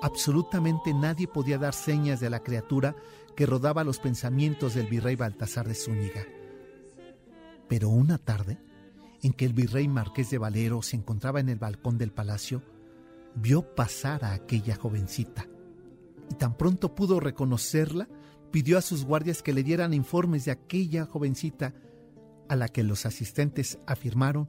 absolutamente 0.00 0.94
nadie 0.94 1.28
podía 1.28 1.58
dar 1.58 1.74
señas 1.74 2.18
de 2.18 2.30
la 2.30 2.42
criatura 2.42 2.96
que 3.36 3.44
rodaba 3.44 3.84
los 3.84 3.98
pensamientos 3.98 4.72
del 4.72 4.86
virrey 4.86 5.16
Baltasar 5.16 5.68
de 5.68 5.74
Zúñiga. 5.74 6.24
Pero 7.68 7.90
una 7.90 8.16
tarde, 8.16 8.58
en 9.22 9.34
que 9.34 9.44
el 9.44 9.52
virrey 9.52 9.86
Marqués 9.86 10.30
de 10.30 10.38
Valero 10.38 10.80
se 10.80 10.96
encontraba 10.96 11.40
en 11.40 11.50
el 11.50 11.58
balcón 11.58 11.98
del 11.98 12.10
palacio, 12.10 12.62
vio 13.34 13.74
pasar 13.74 14.24
a 14.24 14.32
aquella 14.32 14.76
jovencita. 14.76 15.46
Y 16.30 16.36
tan 16.36 16.56
pronto 16.56 16.94
pudo 16.94 17.20
reconocerla, 17.20 18.08
pidió 18.50 18.78
a 18.78 18.82
sus 18.82 19.04
guardias 19.04 19.42
que 19.42 19.52
le 19.52 19.62
dieran 19.62 19.92
informes 19.92 20.46
de 20.46 20.52
aquella 20.52 21.04
jovencita, 21.04 21.74
a 22.48 22.56
la 22.56 22.68
que 22.68 22.82
los 22.82 23.04
asistentes 23.04 23.78
afirmaron 23.86 24.48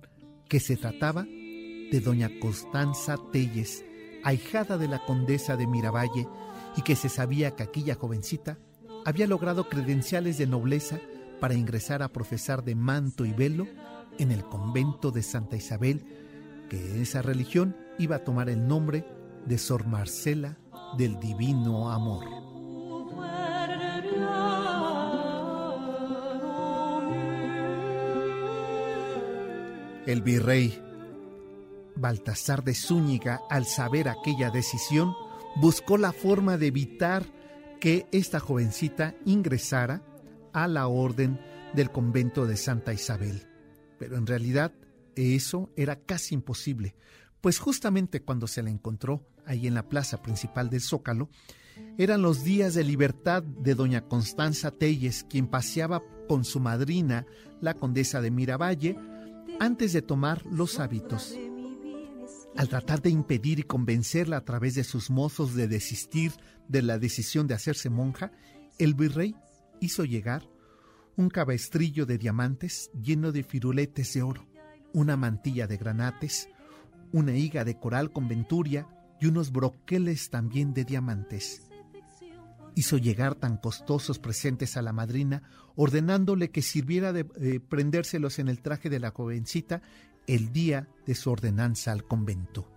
que 0.51 0.59
se 0.59 0.75
trataba 0.75 1.23
de 1.23 2.01
doña 2.03 2.29
Constanza 2.41 3.15
Telles, 3.31 3.85
ahijada 4.21 4.77
de 4.77 4.89
la 4.89 5.05
condesa 5.05 5.55
de 5.55 5.65
Miravalle, 5.65 6.27
y 6.75 6.81
que 6.81 6.97
se 6.97 7.07
sabía 7.07 7.55
que 7.55 7.63
aquella 7.63 7.95
jovencita 7.95 8.59
había 9.05 9.27
logrado 9.27 9.69
credenciales 9.69 10.37
de 10.37 10.47
nobleza 10.47 10.99
para 11.39 11.53
ingresar 11.53 12.03
a 12.03 12.09
profesar 12.11 12.65
de 12.65 12.75
manto 12.75 13.23
y 13.23 13.31
velo 13.31 13.65
en 14.17 14.31
el 14.33 14.43
convento 14.43 15.11
de 15.11 15.23
Santa 15.23 15.55
Isabel, 15.55 16.03
que 16.69 17.01
esa 17.01 17.21
religión 17.21 17.77
iba 17.97 18.17
a 18.17 18.23
tomar 18.25 18.49
el 18.49 18.67
nombre 18.67 19.05
de 19.45 19.57
Sor 19.57 19.87
Marcela 19.87 20.57
del 20.97 21.17
Divino 21.21 21.89
Amor. 21.89 22.50
El 30.11 30.21
virrey 30.21 30.77
Baltasar 31.95 32.65
de 32.65 32.75
Zúñiga, 32.75 33.39
al 33.49 33.65
saber 33.65 34.09
aquella 34.09 34.49
decisión, 34.49 35.13
buscó 35.55 35.97
la 35.97 36.11
forma 36.11 36.57
de 36.57 36.67
evitar 36.67 37.25
que 37.79 38.07
esta 38.11 38.41
jovencita 38.41 39.15
ingresara 39.25 40.03
a 40.51 40.67
la 40.67 40.87
orden 40.87 41.39
del 41.73 41.91
convento 41.91 42.45
de 42.45 42.57
Santa 42.57 42.91
Isabel. 42.91 43.47
Pero 43.99 44.17
en 44.17 44.27
realidad 44.27 44.73
eso 45.15 45.69
era 45.77 45.95
casi 45.95 46.35
imposible, 46.35 46.93
pues 47.39 47.57
justamente 47.57 48.21
cuando 48.21 48.47
se 48.47 48.63
la 48.63 48.69
encontró 48.69 49.25
ahí 49.45 49.65
en 49.65 49.75
la 49.75 49.87
plaza 49.87 50.21
principal 50.21 50.69
del 50.69 50.81
Zócalo, 50.81 51.29
eran 51.97 52.21
los 52.21 52.43
días 52.43 52.73
de 52.73 52.83
libertad 52.83 53.43
de 53.43 53.75
doña 53.75 54.01
Constanza 54.09 54.71
Telles, 54.71 55.25
quien 55.29 55.47
paseaba 55.47 56.01
con 56.27 56.43
su 56.43 56.59
madrina, 56.59 57.25
la 57.61 57.75
condesa 57.75 58.19
de 58.19 58.29
Miravalle, 58.29 58.97
antes 59.61 59.93
de 59.93 60.01
tomar 60.01 60.43
los 60.47 60.79
hábitos. 60.79 61.37
Al 62.57 62.67
tratar 62.67 62.99
de 63.03 63.11
impedir 63.11 63.59
y 63.59 63.63
convencerla 63.63 64.37
a 64.37 64.43
través 64.43 64.73
de 64.73 64.83
sus 64.83 65.11
mozos 65.11 65.53
de 65.53 65.67
desistir 65.67 66.31
de 66.67 66.81
la 66.81 66.97
decisión 66.97 67.45
de 67.45 67.53
hacerse 67.53 67.91
monja, 67.91 68.31
el 68.79 68.95
virrey 68.95 69.35
hizo 69.79 70.03
llegar 70.03 70.49
un 71.15 71.29
cabestrillo 71.29 72.07
de 72.07 72.17
diamantes 72.17 72.89
lleno 72.99 73.31
de 73.31 73.43
firuletes 73.43 74.15
de 74.15 74.23
oro, 74.23 74.47
una 74.93 75.15
mantilla 75.15 75.67
de 75.67 75.77
granates, 75.77 76.49
una 77.11 77.37
higa 77.37 77.63
de 77.63 77.77
coral 77.77 78.11
con 78.11 78.27
venturia 78.27 78.87
y 79.19 79.27
unos 79.27 79.51
broqueles 79.51 80.31
también 80.31 80.73
de 80.73 80.85
diamantes 80.85 81.70
hizo 82.75 82.97
llegar 82.97 83.35
tan 83.35 83.57
costosos 83.57 84.19
presentes 84.19 84.77
a 84.77 84.81
la 84.81 84.93
madrina, 84.93 85.43
ordenándole 85.75 86.51
que 86.51 86.61
sirviera 86.61 87.13
de 87.13 87.59
prendérselos 87.59 88.39
en 88.39 88.47
el 88.47 88.61
traje 88.61 88.89
de 88.89 88.99
la 88.99 89.11
jovencita 89.11 89.81
el 90.27 90.51
día 90.51 90.87
de 91.05 91.15
su 91.15 91.31
ordenanza 91.31 91.91
al 91.91 92.03
convento. 92.05 92.67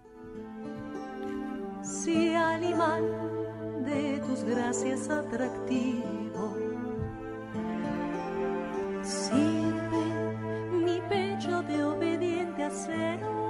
Si 1.83 2.35
animal 2.35 3.03
de 3.85 4.19
tus 4.27 4.43
gracias 4.45 5.11
atractivo, 5.11 6.57
sirve 9.03 10.73
mi 10.73 11.01
pecho 11.09 11.63
de 11.63 11.85
obediente 11.85 12.65
acero. 12.65 13.45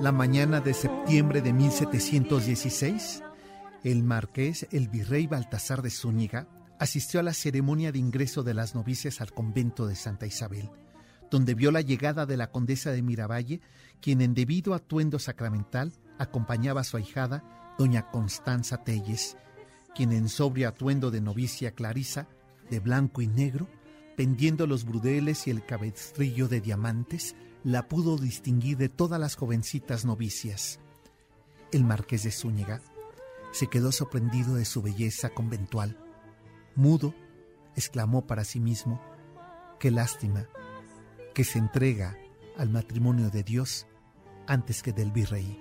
La 0.00 0.12
mañana 0.12 0.60
de 0.60 0.74
septiembre 0.74 1.40
de 1.40 1.54
1716, 1.54 3.22
el 3.86 4.02
marqués, 4.02 4.66
el 4.72 4.88
virrey 4.88 5.28
Baltasar 5.28 5.80
de 5.80 5.90
Zúñiga, 5.90 6.48
asistió 6.80 7.20
a 7.20 7.22
la 7.22 7.32
ceremonia 7.32 7.92
de 7.92 8.00
ingreso 8.00 8.42
de 8.42 8.52
las 8.52 8.74
novicias 8.74 9.20
al 9.20 9.32
convento 9.32 9.86
de 9.86 9.94
Santa 9.94 10.26
Isabel, 10.26 10.70
donde 11.30 11.54
vio 11.54 11.70
la 11.70 11.82
llegada 11.82 12.26
de 12.26 12.36
la 12.36 12.50
condesa 12.50 12.90
de 12.90 13.02
Miravalle, 13.02 13.60
quien 14.00 14.22
en 14.22 14.34
debido 14.34 14.74
atuendo 14.74 15.20
sacramental 15.20 15.92
acompañaba 16.18 16.80
a 16.80 16.84
su 16.84 16.96
ahijada, 16.96 17.44
doña 17.78 18.10
Constanza 18.10 18.82
Telles, 18.82 19.36
quien 19.94 20.10
en 20.10 20.28
sobrio 20.28 20.68
atuendo 20.68 21.12
de 21.12 21.20
novicia 21.20 21.70
Clarisa, 21.70 22.26
de 22.68 22.80
blanco 22.80 23.22
y 23.22 23.28
negro, 23.28 23.68
pendiendo 24.16 24.66
los 24.66 24.84
brudeles 24.84 25.46
y 25.46 25.50
el 25.50 25.64
cabestrillo 25.64 26.48
de 26.48 26.60
diamantes, 26.60 27.36
la 27.62 27.86
pudo 27.86 28.18
distinguir 28.18 28.78
de 28.78 28.88
todas 28.88 29.20
las 29.20 29.36
jovencitas 29.36 30.04
novicias. 30.04 30.80
El 31.70 31.84
marqués 31.84 32.24
de 32.24 32.32
Zúñiga 32.32 32.80
se 33.56 33.68
quedó 33.68 33.90
sorprendido 33.90 34.56
de 34.56 34.66
su 34.66 34.82
belleza 34.82 35.30
conventual. 35.30 35.96
Mudo, 36.74 37.14
exclamó 37.74 38.26
para 38.26 38.44
sí 38.44 38.60
mismo, 38.60 39.00
qué 39.80 39.90
lástima 39.90 40.46
que 41.34 41.42
se 41.42 41.58
entrega 41.58 42.18
al 42.58 42.68
matrimonio 42.68 43.30
de 43.30 43.42
Dios 43.42 43.86
antes 44.46 44.82
que 44.82 44.92
del 44.92 45.10
virrey. 45.10 45.58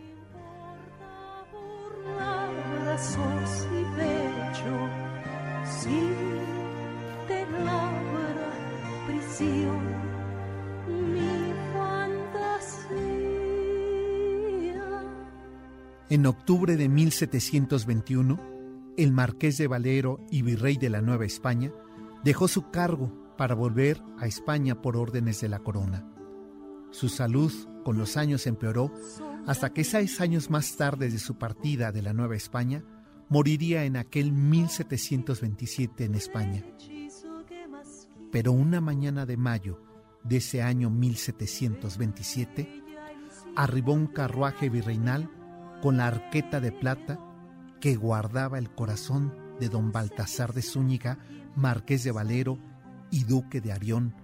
En 16.08 16.28
octubre 16.28 16.78
de 16.78 16.88
1721, 16.88 18.40
el 18.96 19.12
marqués 19.12 19.58
de 19.58 19.66
Valero 19.66 20.20
y 20.30 20.44
virrey 20.44 20.78
de 20.78 20.92
la 20.92 21.02
Nueva 21.02 21.26
España 21.26 21.72
dejó 22.24 22.48
su 22.48 22.70
cargo 22.70 23.34
para 23.38 23.56
volver 23.56 24.04
a 24.20 24.28
España 24.28 24.84
por 24.84 24.98
órdenes 24.98 25.42
de 25.42 25.50
la 25.50 25.60
corona. 25.60 26.08
Su 26.92 27.10
salud 27.10 27.52
con 27.84 27.98
los 27.98 28.18
años 28.18 28.46
empeoró 28.46 28.94
hasta 29.48 29.74
que 29.74 29.84
seis 29.84 30.22
años 30.22 30.52
más 30.52 30.78
tarde 30.78 31.10
de 31.10 31.18
su 31.18 31.40
partida 31.40 31.92
de 31.92 32.04
la 32.04 32.14
Nueva 32.14 32.36
España, 32.36 32.84
moriría 33.28 33.86
en 33.86 33.98
aquel 33.98 34.32
1727 34.32 36.06
en 36.06 36.16
España. 36.16 36.64
Pero 38.32 38.52
una 38.52 38.80
mañana 38.80 39.26
de 39.26 39.38
mayo 39.38 39.82
de 40.24 40.38
ese 40.38 40.62
año 40.62 40.92
1727, 40.92 42.84
arribó 43.56 43.94
un 43.94 44.08
carruaje 44.08 44.70
virreinal 44.70 45.30
con 45.82 45.98
la 45.98 46.08
arqueta 46.08 46.60
de 46.60 46.72
plata 46.72 47.20
que 47.80 47.96
guardaba 47.96 48.58
el 48.58 48.70
corazón 48.70 49.34
de 49.60 49.70
don 49.70 49.92
Baltasar 49.92 50.54
de 50.54 50.62
Zúñiga, 50.62 51.20
marqués 51.56 52.04
de 52.04 52.12
Valero 52.12 52.58
y 53.12 53.24
duque 53.24 53.62
de 53.62 53.72
Arión. 53.72 54.16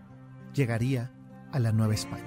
Llegaría 0.53 1.11
a 1.51 1.59
la 1.59 1.71
Nueva 1.71 1.93
España. 1.93 2.25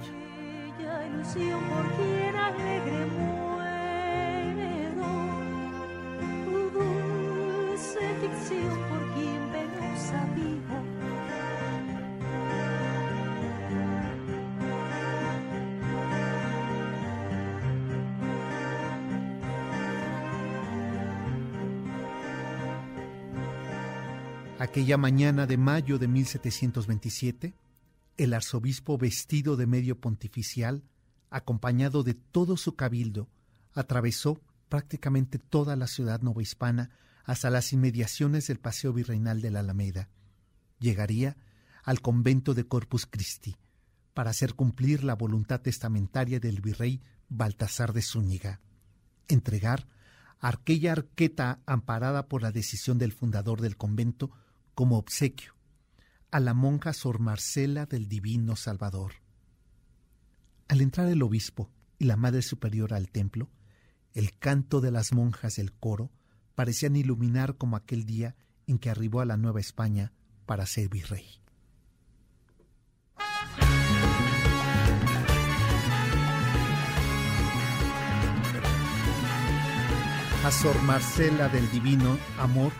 Aquella 24.74 24.96
mañana 24.96 25.46
de 25.46 25.56
mayo 25.56 26.00
de 26.00 26.08
1727, 26.08 27.54
el 28.16 28.34
arzobispo 28.34 28.98
vestido 28.98 29.56
de 29.56 29.68
medio 29.68 30.00
pontificial, 30.00 30.82
acompañado 31.30 32.02
de 32.02 32.14
todo 32.14 32.56
su 32.56 32.74
cabildo, 32.74 33.28
atravesó 33.72 34.40
prácticamente 34.68 35.38
toda 35.38 35.76
la 35.76 35.86
ciudad 35.86 36.22
novohispana 36.22 36.90
hasta 37.22 37.50
las 37.50 37.72
inmediaciones 37.72 38.48
del 38.48 38.58
Paseo 38.58 38.92
Virreinal 38.92 39.40
de 39.40 39.52
la 39.52 39.60
Alameda. 39.60 40.08
Llegaría 40.80 41.36
al 41.84 42.00
convento 42.00 42.52
de 42.52 42.66
Corpus 42.66 43.06
Christi 43.06 43.54
para 44.12 44.30
hacer 44.30 44.54
cumplir 44.54 45.04
la 45.04 45.14
voluntad 45.14 45.60
testamentaria 45.60 46.40
del 46.40 46.60
virrey 46.60 47.00
Baltasar 47.28 47.92
de 47.92 48.02
Zúñiga, 48.02 48.60
entregar 49.28 49.86
aquella 50.40 50.90
arqueta 50.90 51.60
amparada 51.64 52.26
por 52.26 52.42
la 52.42 52.50
decisión 52.50 52.98
del 52.98 53.12
fundador 53.12 53.60
del 53.60 53.76
convento 53.76 54.32
como 54.74 54.98
obsequio 54.98 55.54
a 56.30 56.40
la 56.40 56.52
monja 56.52 56.92
Sor 56.92 57.20
Marcela 57.20 57.86
del 57.86 58.08
Divino 58.08 58.56
Salvador. 58.56 59.12
Al 60.66 60.80
entrar 60.80 61.08
el 61.08 61.22
obispo 61.22 61.70
y 61.98 62.06
la 62.06 62.16
madre 62.16 62.42
superiora 62.42 62.96
al 62.96 63.08
templo, 63.08 63.48
el 64.14 64.36
canto 64.38 64.80
de 64.80 64.90
las 64.90 65.12
monjas 65.12 65.56
del 65.56 65.72
coro 65.72 66.10
parecían 66.56 66.96
iluminar 66.96 67.56
como 67.56 67.76
aquel 67.76 68.04
día 68.04 68.34
en 68.66 68.78
que 68.78 68.90
arribó 68.90 69.20
a 69.20 69.26
la 69.26 69.36
Nueva 69.36 69.60
España 69.60 70.12
para 70.44 70.66
ser 70.66 70.88
virrey. 70.88 71.24
A 80.44 80.50
Sor 80.50 80.82
Marcela 80.82 81.48
del 81.48 81.70
Divino 81.70 82.18
Amor 82.38 82.72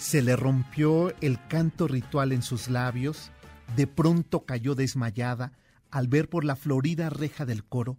se 0.00 0.22
le 0.22 0.34
rompió 0.34 1.14
el 1.20 1.38
canto 1.46 1.86
ritual 1.86 2.32
en 2.32 2.40
sus 2.40 2.70
labios, 2.70 3.30
de 3.76 3.86
pronto 3.86 4.46
cayó 4.46 4.74
desmayada 4.74 5.52
al 5.90 6.08
ver 6.08 6.30
por 6.30 6.42
la 6.42 6.56
florida 6.56 7.10
reja 7.10 7.44
del 7.44 7.64
coro 7.64 7.98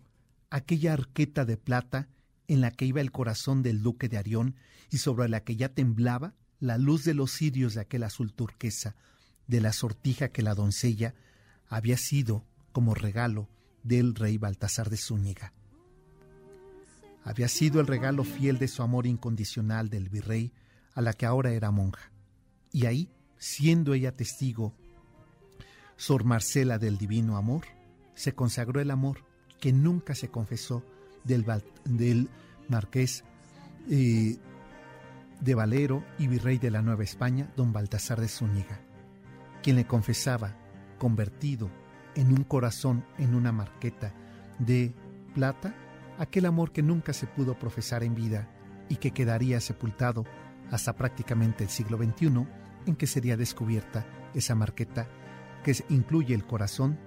aquella 0.50 0.94
arqueta 0.94 1.46
de 1.46 1.58
plata 1.58 2.10
en 2.48 2.60
la 2.60 2.72
que 2.72 2.86
iba 2.86 3.02
el 3.02 3.12
corazón 3.12 3.62
del 3.62 3.84
duque 3.84 4.10
de 4.10 4.18
Arión 4.18 4.56
y 4.90 4.98
sobre 4.98 5.30
la 5.30 5.44
que 5.44 5.56
ya 5.56 5.70
temblaba 5.70 6.34
la 6.60 6.80
luz 6.80 7.04
de 7.04 7.14
los 7.14 7.32
cirios 7.32 7.76
de 7.76 7.82
aquel 7.82 8.02
azul 8.02 8.34
turquesa, 8.34 8.96
de 9.46 9.62
la 9.62 9.72
sortija 9.72 10.30
que 10.30 10.42
la 10.42 10.56
doncella 10.56 11.14
había 11.68 11.98
sido 11.98 12.44
como 12.72 12.96
regalo 12.96 13.48
del 13.84 14.16
rey 14.16 14.40
Baltasar 14.40 14.90
de 14.90 14.98
Zúñiga. 14.98 15.54
Había 17.24 17.48
sido 17.48 17.80
el 17.80 17.86
regalo 17.86 18.24
fiel 18.24 18.58
de 18.58 18.68
su 18.68 18.82
amor 18.82 19.06
incondicional 19.06 19.90
del 19.92 20.10
virrey 20.10 20.52
a 20.94 21.02
la 21.02 21.14
que 21.14 21.26
ahora 21.26 21.52
era 21.52 21.72
monja. 21.72 22.12
Y 22.72 22.86
ahí, 22.86 23.10
siendo 23.38 23.94
ella 23.94 24.12
testigo, 24.12 24.74
Sor 25.96 26.24
Marcela 26.24 26.78
del 26.78 26.98
Divino 26.98 27.38
Amor, 27.38 27.66
se 28.16 28.34
consagró 28.34 28.82
el 28.82 28.92
amor 28.92 29.24
que 29.60 29.72
nunca 29.72 30.16
se 30.16 30.30
confesó 30.30 30.84
del, 31.24 31.46
marqués 32.68 33.24
eh, 33.90 34.38
de 35.40 35.56
Valero 35.56 36.04
y 36.18 36.28
virrey 36.28 36.58
de 36.58 36.72
la 36.72 36.82
Nueva 36.82 37.04
España, 37.04 37.52
don 37.56 37.74
Baltasar 37.74 38.20
de 38.20 38.28
Zúñiga, 38.28 38.80
quien 39.62 39.76
le 39.76 39.86
confesaba, 39.86 40.56
convertido 40.98 41.70
en 42.16 42.28
un 42.28 42.44
corazón 42.44 43.06
en 43.18 43.36
una 43.36 43.52
marqueta 43.52 44.14
de 44.60 44.94
plata, 45.34 45.74
aquel 46.18 46.46
amor 46.46 46.72
que 46.72 46.84
nunca 46.84 47.14
se 47.14 47.28
pudo 47.28 47.58
profesar 47.58 48.04
en 48.04 48.16
vida 48.16 48.50
y 48.90 48.98
que 48.98 49.12
quedaría 49.12 49.60
sepultado 49.62 50.26
hasta 50.72 50.96
prácticamente 50.96 51.64
el 51.64 51.70
siglo 51.70 51.98
XXI, 51.98 52.48
en 52.88 52.96
que 52.96 53.08
sería 53.08 53.38
descubierta 53.38 54.06
esa 54.34 54.56
marqueta 54.56 55.08
que 55.64 55.76
incluye 55.90 56.34
el 56.34 56.46
corazón 56.46 56.98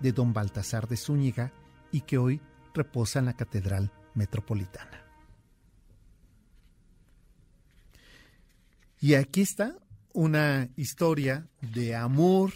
de 0.00 0.12
don 0.12 0.32
Baltasar 0.32 0.86
de 0.86 0.96
Zúñiga 0.96 1.52
y 1.90 2.02
que 2.02 2.18
hoy 2.18 2.40
reposa 2.74 3.18
en 3.18 3.24
la 3.24 3.36
Catedral 3.36 3.90
Metropolitana. 4.14 5.02
Y 9.00 9.14
aquí 9.14 9.42
está 9.42 9.76
una 10.12 10.68
historia 10.76 11.48
de 11.60 11.94
amor 11.94 12.52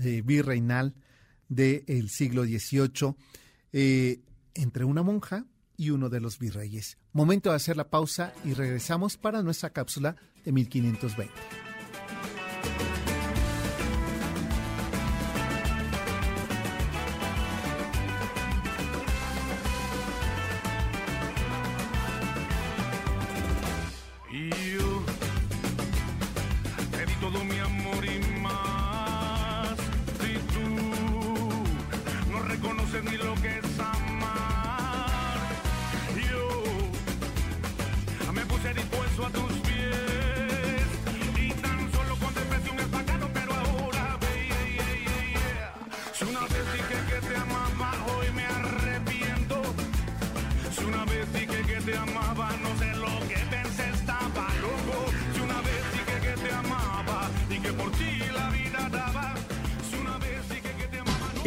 eh, 0.00 0.22
virreinal 0.24 0.94
del 1.48 2.08
siglo 2.08 2.44
XVIII 2.44 3.14
eh, 3.72 4.20
entre 4.54 4.84
una 4.84 5.02
monja 5.02 5.46
y 5.76 5.90
uno 5.90 6.08
de 6.08 6.20
los 6.20 6.38
virreyes. 6.38 6.98
Momento 7.12 7.50
de 7.50 7.56
hacer 7.56 7.76
la 7.76 7.90
pausa 7.90 8.32
y 8.44 8.54
regresamos 8.54 9.16
para 9.16 9.42
nuestra 9.42 9.70
cápsula 9.70 10.16
de 10.44 10.52
1520. 10.52 11.32
Y 24.30 24.50
yo 24.74 25.04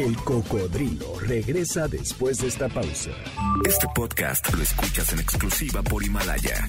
El 0.07 0.15
cocodrilo 0.23 1.19
regresa 1.19 1.89
después 1.89 2.37
de 2.37 2.47
esta 2.47 2.69
pausa. 2.69 3.09
Este 3.65 3.87
podcast 3.93 4.53
lo 4.53 4.63
escuchas 4.63 5.11
en 5.11 5.19
exclusiva 5.19 5.83
por 5.83 6.01
Himalaya. 6.01 6.65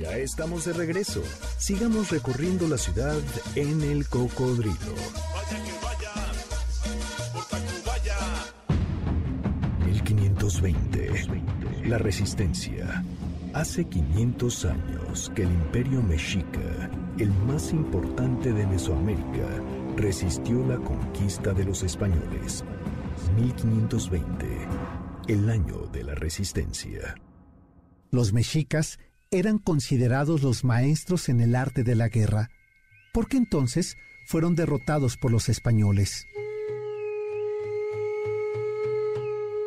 Ya 0.00 0.16
estamos 0.16 0.64
de 0.64 0.72
regreso. 0.72 1.22
Sigamos 1.58 2.10
recorriendo 2.10 2.66
la 2.66 2.78
ciudad 2.78 3.20
en 3.56 3.82
el 3.82 4.08
cocodrilo. 4.08 4.94
1520. 9.84 11.88
La 11.88 11.98
resistencia. 11.98 13.04
Hace 13.52 13.84
500 13.84 14.64
años 14.64 15.30
que 15.34 15.42
el 15.42 15.50
imperio 15.50 16.02
mexica, 16.02 16.90
el 17.18 17.30
más 17.46 17.70
importante 17.70 18.50
de 18.50 18.66
Mesoamérica, 18.66 19.46
resistió 20.04 20.62
la 20.66 20.76
conquista 20.76 21.54
de 21.54 21.64
los 21.64 21.82
españoles. 21.82 22.62
1520. 23.36 24.46
El 25.28 25.48
año 25.48 25.86
de 25.94 26.04
la 26.04 26.14
resistencia. 26.14 27.14
Los 28.10 28.34
mexicas 28.34 28.98
eran 29.30 29.56
considerados 29.56 30.42
los 30.42 30.62
maestros 30.62 31.30
en 31.30 31.40
el 31.40 31.56
arte 31.56 31.84
de 31.84 31.94
la 31.94 32.10
guerra, 32.10 32.50
porque 33.14 33.38
entonces 33.38 33.96
fueron 34.26 34.54
derrotados 34.54 35.16
por 35.16 35.32
los 35.32 35.48
españoles. 35.48 36.26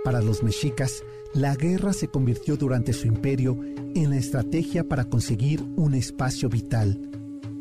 Para 0.04 0.22
los 0.22 0.44
mexicas, 0.44 1.04
la 1.34 1.56
guerra 1.56 1.94
se 1.94 2.10
convirtió 2.10 2.58
durante 2.58 2.94
su 2.94 3.08
imperio 3.08 3.60
en 3.96 4.12
la 4.12 4.18
estrategia 4.18 4.84
para 4.84 5.06
conseguir 5.06 5.64
un 5.78 5.96
espacio 5.96 6.48
vital. 6.48 7.17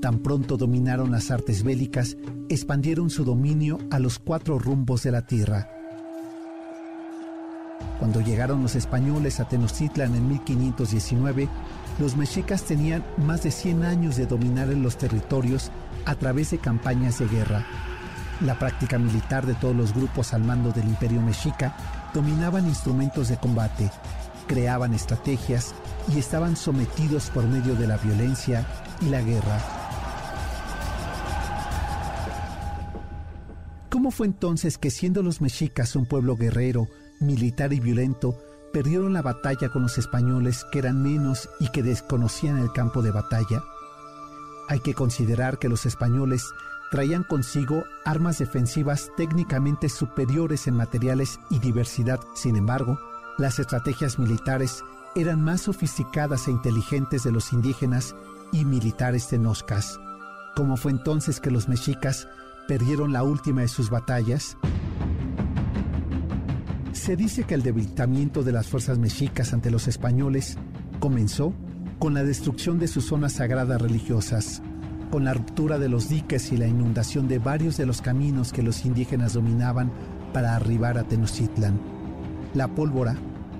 Tan 0.06 0.20
pronto 0.20 0.56
dominaron 0.56 1.10
las 1.10 1.32
artes 1.32 1.64
bélicas, 1.64 2.16
expandieron 2.48 3.10
su 3.10 3.24
dominio 3.24 3.80
a 3.90 3.98
los 3.98 4.20
cuatro 4.20 4.56
rumbos 4.56 5.02
de 5.02 5.10
la 5.10 5.22
tierra. 5.22 5.68
Cuando 7.98 8.20
llegaron 8.20 8.62
los 8.62 8.76
españoles 8.76 9.40
a 9.40 9.48
Tenochtitlan 9.48 10.14
en 10.14 10.28
1519, 10.28 11.48
los 11.98 12.16
mexicas 12.16 12.62
tenían 12.62 13.04
más 13.16 13.42
de 13.42 13.50
100 13.50 13.84
años 13.84 14.14
de 14.14 14.26
dominar 14.26 14.70
en 14.70 14.84
los 14.84 14.96
territorios 14.96 15.72
a 16.04 16.14
través 16.14 16.52
de 16.52 16.58
campañas 16.58 17.18
de 17.18 17.26
guerra. 17.26 17.66
La 18.42 18.60
práctica 18.60 19.00
militar 19.00 19.44
de 19.44 19.54
todos 19.54 19.74
los 19.74 19.92
grupos 19.92 20.32
al 20.34 20.44
mando 20.44 20.70
del 20.70 20.86
imperio 20.86 21.20
mexica 21.20 21.74
dominaban 22.14 22.64
instrumentos 22.68 23.26
de 23.26 23.38
combate, 23.38 23.90
creaban 24.46 24.94
estrategias 24.94 25.74
y 26.14 26.20
estaban 26.20 26.54
sometidos 26.54 27.28
por 27.30 27.42
medio 27.48 27.74
de 27.74 27.88
la 27.88 27.96
violencia 27.96 28.64
y 29.00 29.06
la 29.06 29.20
guerra. 29.20 29.75
¿Cómo 34.06 34.16
fue 34.16 34.28
entonces 34.28 34.78
que 34.78 34.92
siendo 34.92 35.20
los 35.20 35.40
mexicas 35.40 35.96
un 35.96 36.06
pueblo 36.06 36.36
guerrero, 36.36 36.86
militar 37.18 37.72
y 37.72 37.80
violento, 37.80 38.38
perdieron 38.72 39.12
la 39.12 39.20
batalla 39.20 39.68
con 39.68 39.82
los 39.82 39.98
españoles 39.98 40.64
que 40.70 40.78
eran 40.78 41.02
menos 41.02 41.48
y 41.58 41.70
que 41.70 41.82
desconocían 41.82 42.58
el 42.58 42.70
campo 42.70 43.02
de 43.02 43.10
batalla? 43.10 43.64
Hay 44.68 44.78
que 44.78 44.94
considerar 44.94 45.58
que 45.58 45.68
los 45.68 45.86
españoles 45.86 46.44
traían 46.92 47.24
consigo 47.24 47.82
armas 48.04 48.38
defensivas 48.38 49.10
técnicamente 49.16 49.88
superiores 49.88 50.68
en 50.68 50.76
materiales 50.76 51.40
y 51.50 51.58
diversidad. 51.58 52.20
Sin 52.36 52.54
embargo, 52.54 53.00
las 53.38 53.58
estrategias 53.58 54.20
militares 54.20 54.84
eran 55.16 55.42
más 55.42 55.62
sofisticadas 55.62 56.46
e 56.46 56.52
inteligentes 56.52 57.24
de 57.24 57.32
los 57.32 57.52
indígenas 57.52 58.14
y 58.52 58.66
militares 58.66 59.26
tenoscas. 59.26 59.98
¿Cómo 60.54 60.76
fue 60.76 60.92
entonces 60.92 61.40
que 61.40 61.50
los 61.50 61.68
mexicas 61.68 62.28
perdieron 62.66 63.12
la 63.12 63.22
última 63.22 63.62
de 63.62 63.68
sus 63.68 63.90
batallas? 63.90 64.56
Se 66.92 67.16
dice 67.16 67.44
que 67.44 67.54
el 67.54 67.62
debilitamiento 67.62 68.42
de 68.42 68.52
las 68.52 68.66
fuerzas 68.66 68.98
mexicas 68.98 69.52
ante 69.52 69.70
los 69.70 69.88
españoles 69.88 70.58
comenzó 70.98 71.52
con 71.98 72.14
la 72.14 72.24
destrucción 72.24 72.78
de 72.78 72.88
sus 72.88 73.06
zonas 73.06 73.34
sagradas 73.34 73.80
religiosas 73.80 74.62
con 75.10 75.24
la 75.24 75.34
ruptura 75.34 75.78
de 75.78 75.88
los 75.88 76.08
diques 76.08 76.52
y 76.52 76.56
la 76.56 76.66
inundación 76.66 77.28
de 77.28 77.38
varios 77.38 77.76
de 77.76 77.86
los 77.86 78.02
caminos 78.02 78.52
que 78.52 78.62
los 78.62 78.84
indígenas 78.84 79.34
dominaban 79.34 79.92
para 80.32 80.56
arribar 80.56 80.98
a 80.98 81.04
Tenochtitlan. 81.04 81.80
La 82.54 82.68
pólvora, 82.68 83.16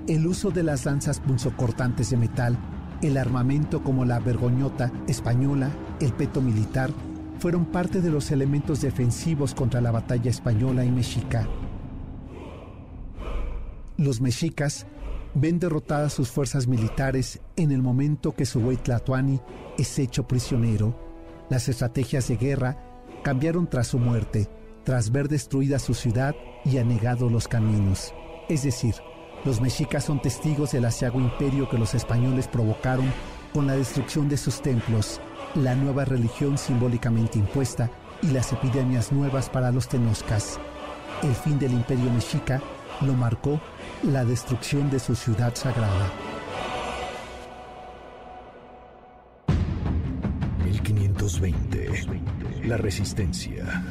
el 0.07 0.27
uso 0.27 0.51
de 0.51 0.63
las 0.63 0.85
lanzas 0.85 1.19
punzocortantes 1.19 2.09
de 2.09 2.17
metal, 2.17 2.57
el 3.01 3.17
armamento 3.17 3.83
como 3.83 4.05
la 4.05 4.19
vergoñota 4.19 4.91
española, 5.07 5.71
el 5.99 6.13
peto 6.13 6.41
militar, 6.41 6.91
fueron 7.39 7.65
parte 7.65 8.01
de 8.01 8.09
los 8.09 8.31
elementos 8.31 8.81
defensivos 8.81 9.53
contra 9.53 9.81
la 9.81 9.91
batalla 9.91 10.29
española 10.29 10.83
y 10.83 10.91
mexica. 10.91 11.47
Los 13.97 14.21
mexicas 14.21 14.85
ven 15.33 15.59
derrotadas 15.59 16.13
sus 16.13 16.29
fuerzas 16.29 16.67
militares 16.67 17.39
en 17.55 17.71
el 17.71 17.81
momento 17.81 18.35
que 18.35 18.45
su 18.45 18.59
Tlatoani 18.59 19.39
es 19.77 19.99
hecho 19.99 20.27
prisionero 20.27 21.07
las 21.49 21.69
estrategias 21.69 22.27
de 22.27 22.35
guerra 22.35 22.77
cambiaron 23.23 23.67
tras 23.67 23.87
su 23.87 23.99
muerte, 23.99 24.49
tras 24.83 25.11
ver 25.11 25.29
destruida 25.29 25.79
su 25.79 25.93
ciudad 25.93 26.35
y 26.65 26.77
anegado 26.77 27.29
los 27.29 27.47
caminos. 27.47 28.13
Es 28.49 28.63
decir, 28.63 28.95
los 29.45 29.61
mexicas 29.61 30.03
son 30.03 30.21
testigos 30.21 30.71
del 30.71 30.85
asiago 30.85 31.21
imperio 31.21 31.69
que 31.69 31.77
los 31.77 31.93
españoles 31.93 32.47
provocaron 32.49 33.05
con 33.53 33.67
la 33.67 33.77
destrucción 33.77 34.27
de 34.27 34.35
sus 34.35 34.61
templos, 34.61 35.21
la 35.57 35.75
nueva 35.75 36.05
religión 36.05 36.57
simbólicamente 36.57 37.39
impuesta 37.39 37.89
y 38.21 38.27
las 38.27 38.53
epidemias 38.53 39.11
nuevas 39.11 39.49
para 39.49 39.71
los 39.71 39.87
tenoscas. 39.87 40.59
El 41.23 41.33
fin 41.33 41.57
del 41.59 41.73
imperio 41.73 42.11
mexica 42.11 42.61
lo 43.01 43.13
marcó 43.13 43.59
la 44.03 44.23
destrucción 44.23 44.89
de 44.89 44.99
su 44.99 45.15
ciudad 45.15 45.55
sagrada. 45.55 46.11
1520. 51.17 52.67
La 52.67 52.77
resistencia. 52.77 53.83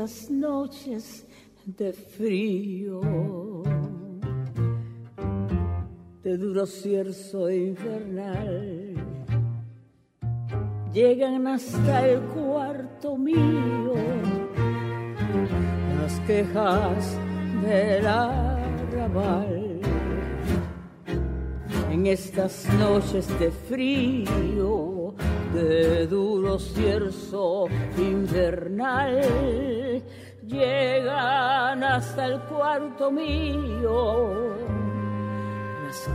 Estas 0.00 0.30
noches 0.30 1.26
de 1.66 1.92
frío 1.92 3.02
de 6.22 6.38
duro 6.38 6.64
cierzo 6.64 7.50
infernal. 7.50 8.94
Llegan 10.94 11.46
hasta 11.46 12.08
el 12.08 12.20
cuarto 12.20 13.18
mío 13.18 13.92
las 16.00 16.18
quejas 16.20 17.18
del 17.62 18.06
arrabal. 18.06 19.80
En 21.90 22.06
estas 22.06 22.66
noches 22.78 23.28
de 23.38 23.50
frío, 23.50 24.99
de 25.54 26.06
duro 26.06 26.58
cierzo 26.58 27.66
infernal, 27.98 29.20
llegan 30.46 31.84
hasta 31.84 32.26
el 32.26 32.40
cuarto 32.42 33.10
mío 33.10 34.50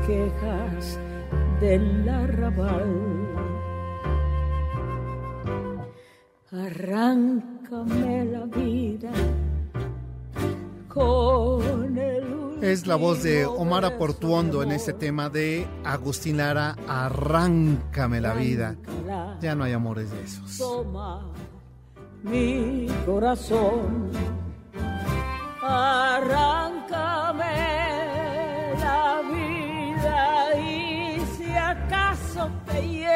quejas 0.08 1.00
del 1.60 2.08
arrabal. 2.08 3.26
Arráncame 6.52 8.26
la 8.26 8.46
vida 8.46 9.12
con 10.88 11.98
el 11.98 12.45
es 12.72 12.88
la 12.88 12.96
voz 12.96 13.22
de 13.22 13.46
Omar 13.46 13.98
Portuondo 13.98 14.64
en 14.64 14.72
este 14.72 14.92
tema 14.92 15.30
de 15.30 15.68
Agustín 15.84 16.38
Lara, 16.38 16.76
Arráncame 16.88 18.20
la 18.20 18.34
vida. 18.34 18.76
Ya 19.40 19.54
no 19.54 19.64
hay 19.66 19.74
amores 19.74 20.10
de 20.10 20.24
esos. 20.24 20.58
Toma 20.58 21.32
mi 22.24 22.88
corazón, 23.06 24.10
arráncame 25.62 27.46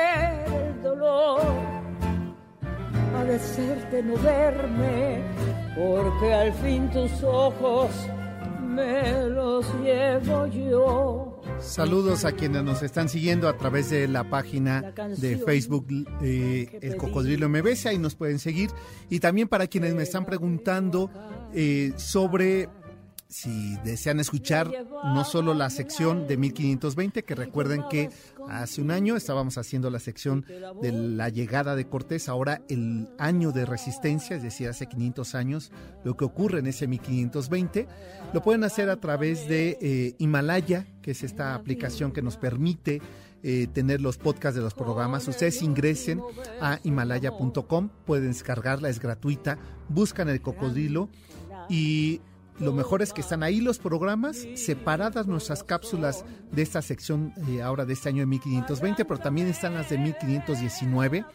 el 0.05 0.83
dolor. 0.83 1.41
Ha 3.17 3.23
de 3.23 3.39
ser 3.39 3.89
de 3.89 4.03
no 4.03 4.15
verme, 4.17 5.23
porque 5.75 6.33
al 6.33 6.53
fin 6.53 6.89
tus 6.91 7.23
ojos 7.23 7.89
me 8.79 9.29
los 9.29 9.65
llevo 9.83 10.47
yo. 10.47 11.41
Saludos 11.59 12.23
a 12.23 12.31
quienes 12.31 12.63
nos 12.63 12.81
están 12.83 13.09
siguiendo 13.09 13.49
a 13.49 13.57
través 13.57 13.89
de 13.89 14.07
la 14.07 14.29
página 14.29 14.93
de 15.17 15.37
Facebook 15.37 15.87
eh, 16.21 16.79
El 16.81 16.95
Cocodrilo 16.95 17.49
MBS, 17.49 17.87
ahí 17.87 17.97
nos 17.97 18.15
pueden 18.15 18.39
seguir. 18.39 18.69
Y 19.09 19.19
también 19.19 19.47
para 19.47 19.67
quienes 19.67 19.93
me 19.93 20.03
están 20.03 20.25
preguntando 20.25 21.09
eh, 21.53 21.91
sobre 21.97 22.69
si 23.29 23.77
desean 23.83 24.19
escuchar 24.19 24.71
no 25.03 25.23
solo 25.23 25.53
la 25.53 25.69
sección 25.69 26.27
de 26.27 26.35
1520, 26.35 27.23
que 27.23 27.35
recuerden 27.35 27.83
que 27.87 28.09
hace 28.49 28.81
un 28.81 28.89
año 28.89 29.15
estábamos 29.15 29.59
haciendo 29.59 29.91
la 29.91 29.99
sección 29.99 30.45
de 30.81 30.91
la 30.91 31.29
llegada 31.29 31.75
de 31.75 31.87
Cortés, 31.87 32.27
ahora 32.27 32.63
el 32.69 33.07
año 33.19 33.51
de 33.51 33.65
resistencia, 33.65 34.35
es 34.35 34.41
decir, 34.41 34.67
hace 34.67 34.87
500 34.87 35.35
años, 35.35 35.71
lo 36.03 36.17
que 36.17 36.25
ocurre 36.25 36.59
en 36.59 36.65
ese 36.65 36.87
1520, 36.87 37.87
lo 38.33 38.41
pueden 38.41 38.63
hacer 38.63 38.89
a 38.89 38.99
través 38.99 39.47
de 39.47 39.77
eh, 39.79 40.15
Himalaya, 40.17 40.87
que 41.03 41.11
es 41.11 41.21
esta 41.21 41.53
aplicación 41.53 42.11
que 42.11 42.23
nos 42.23 42.35
permite 42.35 42.99
eh, 43.43 43.67
tener 43.71 44.01
los 44.01 44.17
podcasts 44.17 44.55
de 44.55 44.63
los 44.63 44.73
programas. 44.73 45.27
Ustedes 45.27 45.61
ingresen 45.61 46.19
a 46.61 46.79
himalaya.com, 46.83 47.89
pueden 48.05 48.29
descargarla, 48.29 48.89
es 48.89 48.99
gratuita, 48.99 49.59
buscan 49.87 50.29
el 50.29 50.41
cocodrilo 50.41 51.09
y 51.69 52.21
lo 52.59 52.73
mejor 52.73 53.01
es 53.01 53.13
que 53.13 53.21
están 53.21 53.43
ahí 53.43 53.61
los 53.61 53.79
programas, 53.79 54.45
separadas 54.55 55.27
nuestras 55.27 55.63
cápsulas 55.63 56.25
de 56.51 56.61
esta 56.61 56.81
sección 56.81 57.33
eh, 57.47 57.61
ahora 57.61 57.85
de 57.85 57.93
este 57.93 58.09
año 58.09 58.21
de 58.21 58.25
1520, 58.27 59.05
pero 59.05 59.19
también 59.19 59.47
están 59.47 59.73
las 59.73 59.89
de 59.89 59.97
1519. 59.97 61.25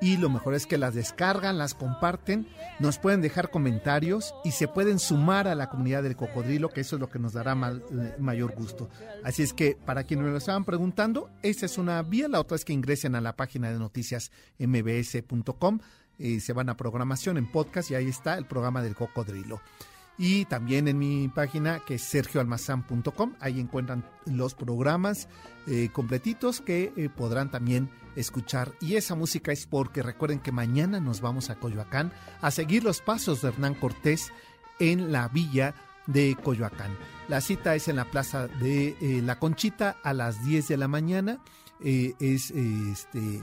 Y 0.00 0.16
lo 0.16 0.28
mejor 0.28 0.54
es 0.54 0.66
que 0.66 0.78
las 0.78 0.94
descargan, 0.94 1.58
las 1.58 1.74
comparten, 1.74 2.48
nos 2.80 2.98
pueden 2.98 3.20
dejar 3.20 3.50
comentarios 3.50 4.34
y 4.42 4.50
se 4.50 4.66
pueden 4.66 4.98
sumar 4.98 5.46
a 5.46 5.54
la 5.54 5.68
comunidad 5.68 6.02
del 6.02 6.16
cocodrilo, 6.16 6.70
que 6.70 6.80
eso 6.80 6.96
es 6.96 7.00
lo 7.00 7.08
que 7.08 7.20
nos 7.20 7.34
dará 7.34 7.52
eh, 7.52 8.16
mayor 8.18 8.52
gusto. 8.52 8.88
Así 9.22 9.44
es 9.44 9.52
que 9.52 9.76
para 9.76 10.02
quienes 10.02 10.26
me 10.26 10.32
lo 10.32 10.38
estaban 10.38 10.64
preguntando, 10.64 11.30
esta 11.42 11.66
es 11.66 11.78
una 11.78 12.02
vía, 12.02 12.26
la 12.26 12.40
otra 12.40 12.56
es 12.56 12.64
que 12.64 12.72
ingresen 12.72 13.14
a 13.14 13.20
la 13.20 13.36
página 13.36 13.70
de 13.70 13.78
noticias 13.78 14.32
mbs.com, 14.58 15.78
eh, 16.18 16.40
se 16.40 16.52
van 16.52 16.68
a 16.68 16.76
programación 16.76 17.36
en 17.36 17.50
podcast 17.50 17.92
y 17.92 17.94
ahí 17.94 18.08
está 18.08 18.36
el 18.36 18.46
programa 18.46 18.82
del 18.82 18.96
cocodrilo 18.96 19.60
y 20.18 20.44
también 20.44 20.88
en 20.88 20.98
mi 20.98 21.28
página 21.28 21.80
que 21.80 21.94
es 21.94 22.02
sergioalmazán.com. 22.02 23.34
Ahí 23.40 23.60
encuentran 23.60 24.04
los 24.26 24.54
programas 24.54 25.28
eh, 25.66 25.88
completitos 25.92 26.60
que 26.60 26.92
eh, 26.96 27.08
podrán 27.08 27.50
también 27.50 27.90
escuchar. 28.14 28.72
Y 28.80 28.96
esa 28.96 29.14
música 29.14 29.52
es 29.52 29.66
porque 29.66 30.02
recuerden 30.02 30.40
que 30.40 30.52
mañana 30.52 31.00
nos 31.00 31.20
vamos 31.20 31.50
a 31.50 31.56
Coyoacán 31.56 32.12
a 32.40 32.50
seguir 32.50 32.84
los 32.84 33.00
pasos 33.00 33.42
de 33.42 33.48
Hernán 33.48 33.74
Cortés 33.74 34.32
en 34.78 35.12
la 35.12 35.28
villa 35.28 35.74
de 36.06 36.36
Coyoacán. 36.42 36.96
La 37.28 37.40
cita 37.40 37.74
es 37.74 37.88
en 37.88 37.96
la 37.96 38.04
plaza 38.04 38.48
de 38.48 38.96
eh, 39.00 39.22
La 39.22 39.38
Conchita 39.38 39.96
a 40.02 40.12
las 40.12 40.44
10 40.44 40.68
de 40.68 40.76
la 40.76 40.88
mañana. 40.88 41.38
Es 41.80 42.52
este 42.52 43.40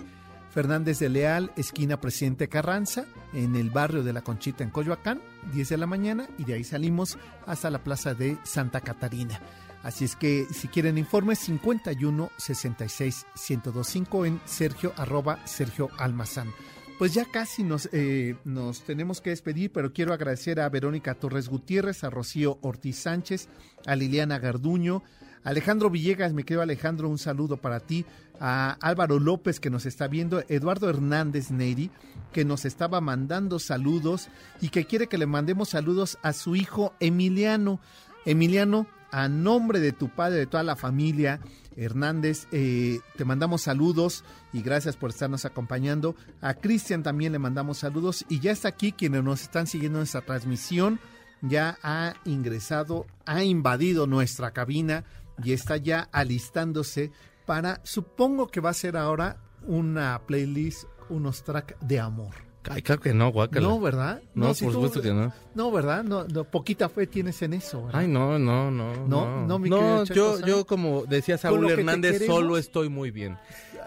Fernández 0.49 0.99
de 0.99 1.09
Leal, 1.09 1.51
esquina 1.55 2.01
Presidente 2.01 2.49
Carranza, 2.49 3.05
en 3.34 3.55
el 3.55 3.70
barrio 3.70 4.03
de 4.03 4.13
La 4.13 4.22
Conchita 4.22 4.63
en 4.63 4.70
Coyoacán, 4.70 5.22
10 5.54 5.70
de 5.70 5.78
la 5.78 5.88
mañana, 5.88 6.28
y 6.38 6.46
de 6.46 6.54
ahí 6.54 6.64
salimos 6.64 7.18
hasta 7.46 7.70
la 7.70 7.84
plaza 7.84 8.14
de 8.14 8.38
Santa 8.44 8.82
Catarina. 8.82 9.40
Así 9.84 10.06
es 10.06 10.16
que 10.16 10.46
si 10.52 10.68
quieren 10.68 10.98
informes, 10.98 11.40
51 11.40 12.32
66 12.38 13.26
1025 13.50 14.26
en 14.26 14.42
Sergio 14.46 14.94
arroba 14.98 15.40
Sergio 15.48 15.90
Almazán. 15.98 16.52
Pues 16.98 17.14
ya 17.14 17.24
casi 17.24 17.64
nos, 17.64 17.88
eh, 17.94 18.36
nos 18.44 18.82
tenemos 18.82 19.22
que 19.22 19.30
despedir, 19.30 19.72
pero 19.72 19.94
quiero 19.94 20.14
agradecer 20.14 20.60
a 20.60 20.68
Verónica 20.68 21.16
Torres 21.16 21.48
Gutiérrez, 21.48 22.04
a 22.04 22.10
Rocío 22.10 22.60
Ortiz 22.62 22.98
Sánchez, 22.98 23.48
a 23.86 23.96
Liliana 23.96 24.38
Garduño, 24.38 25.02
Alejandro 25.44 25.90
Villegas, 25.90 26.34
me 26.34 26.44
quedo 26.44 26.62
Alejandro, 26.62 27.10
un 27.10 27.18
saludo 27.18 27.58
para 27.58 27.80
ti. 27.80 28.06
A 28.42 28.78
Álvaro 28.80 29.20
López 29.20 29.60
que 29.60 29.70
nos 29.70 29.86
está 29.86 30.08
viendo, 30.08 30.42
Eduardo 30.48 30.90
Hernández 30.90 31.52
Neri 31.52 31.92
que 32.32 32.46
nos 32.46 32.66
estaba 32.66 33.02
mandando 33.02 33.60
saludos 33.60 34.30
y 34.62 34.70
que 34.70 34.86
quiere 34.86 35.08
que 35.08 35.18
le 35.18 35.26
mandemos 35.26 35.70
saludos 35.70 36.18
a 36.22 36.34
su 36.34 36.56
hijo 36.56 36.94
Emiliano. 37.00 37.80
Emiliano, 38.26 38.88
a 39.12 39.28
nombre 39.28 39.80
de 39.80 39.92
tu 39.92 40.10
padre, 40.10 40.38
de 40.38 40.46
toda 40.46 40.64
la 40.64 40.76
familia 40.76 41.40
Hernández, 41.76 42.48
eh, 42.52 43.00
te 43.16 43.26
mandamos 43.26 43.62
saludos 43.62 44.24
y 44.52 44.62
gracias 44.62 44.98
por 44.98 45.10
estarnos 45.10 45.46
acompañando. 45.46 46.16
A 46.42 46.54
Cristian 46.54 47.04
también 47.04 47.32
le 47.32 47.40
mandamos 47.40 47.80
saludos 47.80 48.26
y 48.30 48.40
ya 48.40 48.52
está 48.52 48.68
aquí 48.68 48.92
quienes 48.92 49.24
nos 49.24 49.42
están 49.42 49.66
siguiendo 49.66 50.00
en 50.00 50.04
esta 50.04 50.22
transmisión. 50.22 51.00
Ya 51.42 51.78
ha 51.84 52.16
ingresado, 52.26 53.08
ha 53.26 53.44
invadido 53.44 54.08
nuestra 54.08 54.52
cabina 54.52 55.06
y 55.44 55.54
está 55.54 55.78
ya 55.78 56.08
alistándose 56.12 57.12
para, 57.46 57.80
supongo 57.84 58.48
que 58.48 58.60
va 58.62 58.70
a 58.70 58.74
ser 58.74 58.98
ahora 58.98 59.38
una 59.66 60.22
playlist, 60.26 60.84
unos 61.10 61.44
tracks 61.44 61.76
de 61.82 62.00
amor. 62.00 62.34
Ay, 62.70 62.82
claro 62.82 63.02
que 63.02 63.14
no, 63.14 63.32
guácala. 63.32 63.68
No, 63.68 63.80
¿verdad? 63.80 64.22
No, 64.36 64.54
si 64.54 64.66
por 64.66 64.74
tú- 64.74 64.82
supuesto 64.82 65.02
que 65.02 65.14
no. 65.14 65.34
No, 65.56 65.72
¿verdad? 65.72 66.04
No, 66.04 66.26
no, 66.26 66.44
poquita 66.44 66.90
fe 66.90 67.08
tienes 67.08 67.42
en 67.42 67.54
eso, 67.54 67.86
¿verdad? 67.86 68.02
Ay, 68.02 68.08
no, 68.08 68.38
no, 68.38 68.70
no. 68.70 69.08
No, 69.08 69.48
no, 69.48 69.60
mi 69.60 69.70
querido 69.70 70.04
yo, 70.06 70.38
San. 70.38 70.46
yo 70.48 70.66
como 70.66 71.06
decía 71.06 71.38
Saúl 71.38 71.70
Hernández, 71.70 72.26
solo 72.28 72.58
estoy 72.58 72.90
muy 72.90 73.12
bien. 73.12 73.38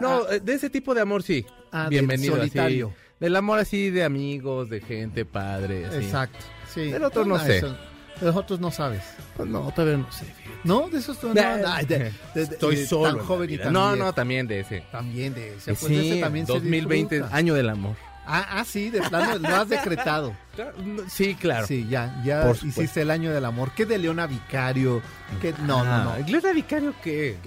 No, 0.00 0.28
eh, 0.28 0.40
de 0.40 0.54
ese 0.54 0.70
tipo 0.70 0.94
de 0.94 1.02
amor 1.02 1.22
sí. 1.22 1.46
Ah, 1.70 1.82
del 1.82 1.90
Bienvenido. 1.90 2.32
así. 2.34 2.40
solitario. 2.40 2.94
Del 3.20 3.36
amor 3.36 3.60
así 3.60 3.90
de 3.90 4.02
amigos, 4.02 4.68
de 4.68 4.80
gente 4.80 5.24
padre. 5.26 5.86
así. 5.86 5.96
Exacto. 5.98 6.38
Sí. 6.74 6.90
Del 6.90 7.04
otro 7.04 7.24
no 7.24 7.36
Ah, 7.36 7.44
sé. 7.44 7.58
eso- 7.58 7.76
De 8.22 8.28
los 8.28 8.36
otros 8.36 8.60
no 8.60 8.70
sabes. 8.70 9.02
Pues 9.36 9.48
no, 9.48 9.70
todavía 9.74 9.96
no 9.96 10.12
sé. 10.12 10.26
¿No? 10.62 10.88
De 10.88 10.98
esos 10.98 11.20
no. 11.24 11.34
No, 11.34 11.40
ay, 11.66 11.84
de- 11.86 11.98
de- 11.98 12.12
de- 12.34 12.42
Estoy 12.42 12.76
de- 12.76 12.86
solo. 12.86 13.16
Tan 13.16 13.26
joven 13.26 13.50
y 13.50 13.58
tan 13.58 13.72
No, 13.72 13.96
no, 13.96 14.12
también 14.12 14.46
de 14.46 14.60
ese. 14.60 14.84
También 14.92 15.34
de 15.34 15.56
ese. 15.56 15.74
Pues 15.74 15.80
de 15.92 16.00
sí, 16.00 16.10
ese 16.12 16.20
también 16.20 16.46
se 16.46 16.52
2020, 16.52 17.16
disfruta. 17.16 17.36
año 17.36 17.54
del 17.54 17.68
amor. 17.68 17.96
Ah, 18.24 18.46
ah, 18.60 18.64
sí, 18.64 18.90
de 18.90 19.00
plano 19.02 19.36
lo 19.38 19.48
has 19.56 19.68
decretado. 19.68 20.32
Sí, 21.08 21.34
claro. 21.34 21.66
Sí, 21.66 21.86
ya, 21.88 22.22
ya 22.24 22.42
Por 22.44 22.56
hiciste 22.56 23.00
el 23.00 23.10
año 23.10 23.32
del 23.32 23.44
amor. 23.44 23.72
¿Qué 23.74 23.86
de 23.86 23.98
Leona 23.98 24.26
Vicario? 24.26 25.00
¿Qué? 25.40 25.52
No, 25.66 25.82
no, 25.82 26.04
no. 26.04 26.10
Ah, 26.10 26.18
¿Leona 26.28 26.52
Vicario 26.52 26.94
qué? 27.02 27.38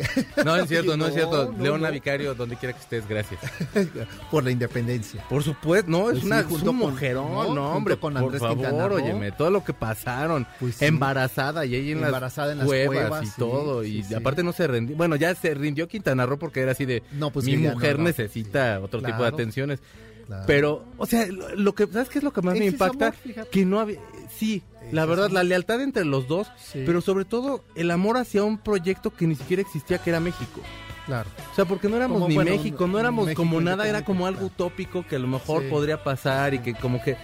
No, 0.44 0.56
es 0.56 0.68
cierto, 0.68 0.98
no, 0.98 1.06
es 1.08 1.14
cierto. 1.14 1.54
no, 1.56 1.64
Leona 1.64 1.88
no. 1.88 1.94
Vicario, 1.94 2.34
donde 2.34 2.56
quiera 2.58 2.74
que 2.74 2.82
estés, 2.82 3.08
gracias. 3.08 3.40
Por 4.32 4.44
la 4.44 4.52
independencia. 4.52 5.24
Por 5.30 5.44
supuesto, 5.44 5.90
no, 5.90 6.10
es 6.10 6.14
Pues 6.14 6.20
sí, 6.22 6.26
una 6.26 6.40
es 6.40 6.46
junto 6.48 6.72
un 6.72 6.80
con- 6.80 6.92
mujerón, 6.92 7.56
no, 7.56 7.72
hombre, 7.72 7.98
con 7.98 8.14
por 8.14 8.24
Andrés 8.24 8.42
favor, 8.42 8.58
Quintana 8.58 8.86
óyeme, 8.86 9.32
todo 9.32 9.52
lo 9.52 9.64
que 9.64 9.74
pasaron, 9.74 10.46
Pues 10.60 10.76
sí. 10.76 10.86
embarazada 10.86 11.66
y 11.66 11.76
ahí 11.76 11.92
en 11.92 12.04
Embarazada 12.04 12.48
las, 12.48 12.54
en 12.54 12.58
las 12.60 12.68
cuevas, 12.68 12.88
cuevas, 12.98 13.24
y 13.24 13.28
sí, 13.28 13.34
todo, 13.38 13.84
sí, 13.84 13.98
y 14.00 14.04
sí. 14.04 14.14
aparte 14.16 14.44
no 14.44 14.52
se 14.52 14.68
rindió, 14.68 14.96
bueno, 14.98 15.16
ya 15.16 15.34
se 15.36 15.54
rindió 15.54 15.88
Quintana 15.88 16.26
Roo 16.26 16.38
porque 16.40 16.62
era 16.62 16.72
así 16.72 16.86
de, 16.86 17.04
No, 17.14 17.30
pues 17.32 17.46
mi 17.46 17.56
mujer 17.56 18.00
necesita 18.00 18.80
otro 18.82 19.02
tipo 19.02 19.22
de 19.22 19.28
atenciones, 19.30 19.80
Claro. 20.28 20.44
pero, 20.48 20.86
o 20.98 21.06
sea, 21.06 21.28
lo, 21.28 21.54
lo 21.56 21.76
que, 21.76 21.86
¿sabes 21.88 22.10
qué 22.10 22.18
es 22.20 22.24
lo 22.24 22.34
que 22.34 22.42
más 22.42 22.58
me 22.58 22.66
impacta? 22.66 23.08
amor, 23.10 23.48
que 23.52 23.66
no 23.66 23.80
había, 23.80 24.00
sí, 24.36 24.64
la 24.92 25.06
verdad, 25.06 25.30
la 25.30 25.44
lealtad 25.44 25.82
entre 25.82 26.04
los 26.06 26.28
dos, 26.28 26.48
Sí. 26.58 26.84
pero 26.86 27.02
sobre 27.02 27.26
todo 27.26 27.64
el 27.76 27.92
amor 27.92 28.18
hacia 28.18 28.44
un 28.44 28.58
proyecto 28.58 29.12
que 29.12 29.28
ni 29.28 29.36
siquiera 29.36 29.62
existía, 29.62 29.98
que 30.00 30.10
era 30.10 30.20
México. 30.20 30.62
Claro. 31.06 31.30
O 31.52 31.56
sea, 31.56 31.66
porque 31.66 31.88
no 31.88 31.98
éramos 31.98 32.16
Como, 32.16 32.30
ni 32.30 32.34
bueno, 32.36 32.50
México, 32.52 32.88
no 32.88 32.98
éramos 33.00 33.26
México 33.26 33.44
como 33.44 33.62
nada, 33.62 33.88
era 33.88 34.04
como 34.04 34.26
algo 34.26 34.40
claro. 34.40 34.54
utópico 34.54 35.06
que 35.08 35.18
a 35.18 35.20
lo 35.20 35.28
mejor 35.28 35.62
Sí. 35.62 35.70
podría 35.70 36.04
pasar 36.04 36.56
y 36.56 36.60
que 36.60 36.74
como 36.74 37.00
que 37.04 37.16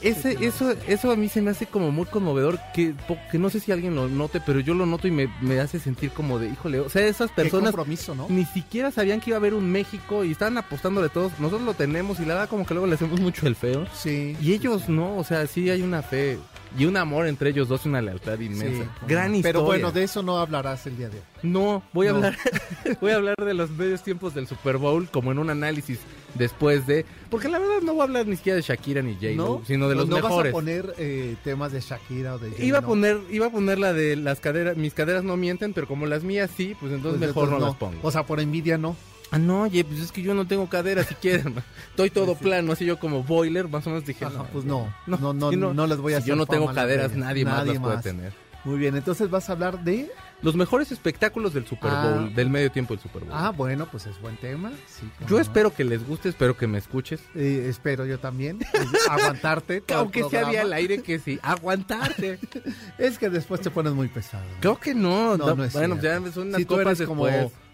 ese 0.00 0.36
eso 0.44 0.74
eso 0.86 1.10
a 1.10 1.16
mí 1.16 1.28
se 1.28 1.42
me 1.42 1.50
hace 1.50 1.66
como 1.66 1.90
muy 1.90 2.06
conmovedor 2.06 2.58
que 2.74 2.94
que 3.30 3.38
no 3.38 3.50
sé 3.50 3.60
si 3.60 3.72
alguien 3.72 3.94
lo 3.94 4.08
note, 4.08 4.40
pero 4.44 4.60
yo 4.60 4.74
lo 4.74 4.86
noto 4.86 5.08
y 5.08 5.10
me, 5.10 5.28
me 5.40 5.60
hace 5.60 5.78
sentir 5.78 6.10
como 6.10 6.38
de, 6.38 6.48
híjole, 6.48 6.80
o 6.80 6.88
sea, 6.88 7.06
esas 7.06 7.30
personas 7.30 7.70
compromiso, 7.70 8.14
¿no? 8.14 8.26
ni 8.28 8.44
siquiera 8.44 8.90
sabían 8.90 9.20
que 9.20 9.30
iba 9.30 9.36
a 9.36 9.40
haber 9.40 9.54
un 9.54 9.70
México 9.70 10.24
y 10.24 10.32
estaban 10.32 10.58
apostando 10.58 11.02
de 11.02 11.08
todos. 11.08 11.32
Nosotros 11.38 11.62
lo 11.62 11.74
tenemos 11.74 12.20
y 12.20 12.24
la 12.24 12.34
verdad 12.34 12.48
como 12.48 12.66
que 12.66 12.74
luego 12.74 12.86
le 12.86 12.94
hacemos 12.94 13.20
mucho 13.20 13.46
el 13.46 13.56
feo. 13.56 13.86
Sí. 13.94 14.36
Y 14.40 14.52
ellos 14.52 14.88
no, 14.88 15.16
o 15.16 15.24
sea, 15.24 15.46
sí 15.46 15.70
hay 15.70 15.82
una 15.82 16.02
fe 16.02 16.38
y 16.78 16.84
un 16.84 16.96
amor 16.96 17.26
entre 17.26 17.50
ellos 17.50 17.68
dos, 17.68 17.86
una 17.86 18.00
lealtad 18.02 18.38
inmensa. 18.40 18.84
Sí. 18.84 18.90
Gran 19.08 19.34
historia. 19.34 19.52
Pero 19.52 19.64
bueno, 19.64 19.92
de 19.92 20.02
eso 20.04 20.22
no 20.22 20.38
hablarás 20.38 20.86
el 20.86 20.96
día 20.96 21.08
de 21.08 21.18
hoy. 21.18 21.24
No, 21.42 21.82
voy 21.92 22.06
a 22.08 22.10
No. 22.10 22.16
hablar 22.16 22.36
voy 23.00 23.10
a 23.12 23.16
hablar 23.16 23.36
de 23.36 23.54
los 23.54 23.70
medios 23.70 24.02
tiempos 24.02 24.34
del 24.34 24.46
Super 24.46 24.76
Bowl 24.78 25.08
como 25.10 25.32
en 25.32 25.38
un 25.38 25.50
análisis 25.50 25.98
después 26.34 26.86
de 26.86 27.06
porque 27.30 27.48
la 27.48 27.58
verdad 27.58 27.80
no 27.82 27.92
voy 27.92 28.00
a 28.00 28.04
hablar 28.04 28.26
ni 28.26 28.36
siquiera 28.36 28.56
de 28.56 28.62
Shakira 28.62 29.00
ni 29.02 29.14
J 29.14 29.28
¿No? 29.36 29.62
sino 29.66 29.88
de 29.88 29.94
No- 29.94 30.00
los 30.02 30.08
no 30.10 30.16
mejores. 30.16 30.52
vas 30.52 30.58
a 30.58 30.64
poner 30.64 30.94
eh, 30.98 31.36
temas 31.44 31.72
de 31.72 31.80
Shakira 31.80 32.34
o 32.34 32.38
de 32.38 32.52
Iba 32.64 32.78
a 32.78 32.80
¿no? 32.82 32.86
poner 32.88 33.20
iba 33.30 33.46
a 33.46 33.50
poner 33.50 33.78
la 33.78 33.92
de 33.92 34.16
las 34.16 34.40
caderas, 34.40 34.76
mis 34.76 34.92
caderas 34.94 35.24
no 35.24 35.36
mienten, 35.36 35.72
pero 35.72 35.86
como 35.86 36.06
las 36.06 36.24
mías 36.24 36.50
sí, 36.56 36.74
pues 36.80 36.92
entonces 36.92 37.18
Pues 37.18 37.28
mejor 37.28 37.50
no, 37.50 37.58
las 37.66 37.74
pongo. 37.76 37.98
O 38.02 38.10
sea, 38.10 38.24
por 38.24 38.40
envidia 38.40 38.76
no. 38.78 38.96
Ah, 39.32 39.38
no, 39.38 39.62
oye, 39.62 39.84
pues 39.84 40.00
es 40.00 40.12
que 40.12 40.22
yo 40.22 40.34
no 40.34 40.46
tengo 40.46 40.68
caderas 40.68 41.06
siquiera. 41.06 41.42
¿no? 41.50 41.62
Estoy 41.90 42.10
todo 42.10 42.34
plano, 42.36 42.72
así 42.72 42.84
yo 42.84 42.98
como 42.98 43.22
boiler, 43.24 43.68
más 43.68 43.86
o 43.86 43.90
menos 43.90 44.06
dije, 44.06 44.24
Ajá, 44.24 44.38
no, 44.38 44.44
pues 44.46 44.64
no. 44.64 44.92
no, 45.06 45.16
No, 45.18 45.32
no, 45.32 45.50
si 45.50 45.56
no, 45.56 45.86
les 45.86 45.98
voy 45.98 46.12
a 46.12 46.16
si 46.16 46.22
hacer 46.22 46.28
yo 46.30 46.36
no 46.36 46.46
tengo 46.46 46.72
caderas, 46.72 47.08
redes. 47.10 47.18
nadie, 47.18 47.44
más 47.44 47.54
Nadie 47.58 47.72
las 47.74 47.82
puede 47.82 48.02
tener. 48.02 48.32
Muy 48.64 48.78
bien, 48.78 48.96
entonces 48.96 49.30
vas 49.30 49.48
a 49.48 49.52
hablar 49.52 49.84
de 49.84 50.10
los 50.42 50.56
mejores 50.56 50.90
espectáculos 50.90 51.54
del 51.54 51.66
Super 51.66 51.90
Ah. 51.94 52.02
Bowl, 52.04 52.34
del 52.34 52.50
medio 52.50 52.70
tiempo 52.72 52.94
del 52.94 53.00
Super 53.02 53.22
Bowl. 53.22 53.32
Ah, 53.32 53.50
bueno, 53.56 53.86
pues 53.90 54.06
es 54.06 54.20
buen 54.20 54.36
tema. 54.38 54.72
Sí, 54.88 55.08
Yo 55.28 55.36
no. 55.36 55.42
espero 55.42 55.72
que 55.72 55.84
les 55.84 56.04
guste, 56.04 56.28
espero 56.28 56.56
que 56.56 56.66
me 56.66 56.78
escuches. 56.78 57.20
Eh, 57.36 57.66
espero 57.68 58.06
yo 58.06 58.18
también. 58.18 58.60
eh, 58.62 58.66
aguantarte. 59.10 59.82
todo 59.82 59.98
el 59.98 60.02
Aunque 60.02 60.20
sea 60.20 60.28
programa. 60.28 60.50
día 60.50 60.62
al 60.62 60.72
aire 60.72 61.00
que 61.02 61.18
sí, 61.20 61.38
aguantarte. 61.42 62.40
Es 62.98 63.18
que 63.18 63.30
después 63.30 63.60
te 63.60 63.70
pones 63.70 63.92
muy 63.92 64.08
pesado. 64.08 64.44
Creo 64.60 64.78
que 64.80 64.94
no, 64.94 65.36
No, 65.36 65.46
no, 65.46 65.54
no 65.56 65.64
es 65.64 65.72
bueno, 65.72 65.98
cierto. 66.00 66.26
ya 66.26 66.32
son 66.32 66.48
unas 66.48 66.58
Si 66.58 66.64
tú 66.64 66.76
copas 66.76 66.98
eres 66.98 67.08
como. 67.08 67.26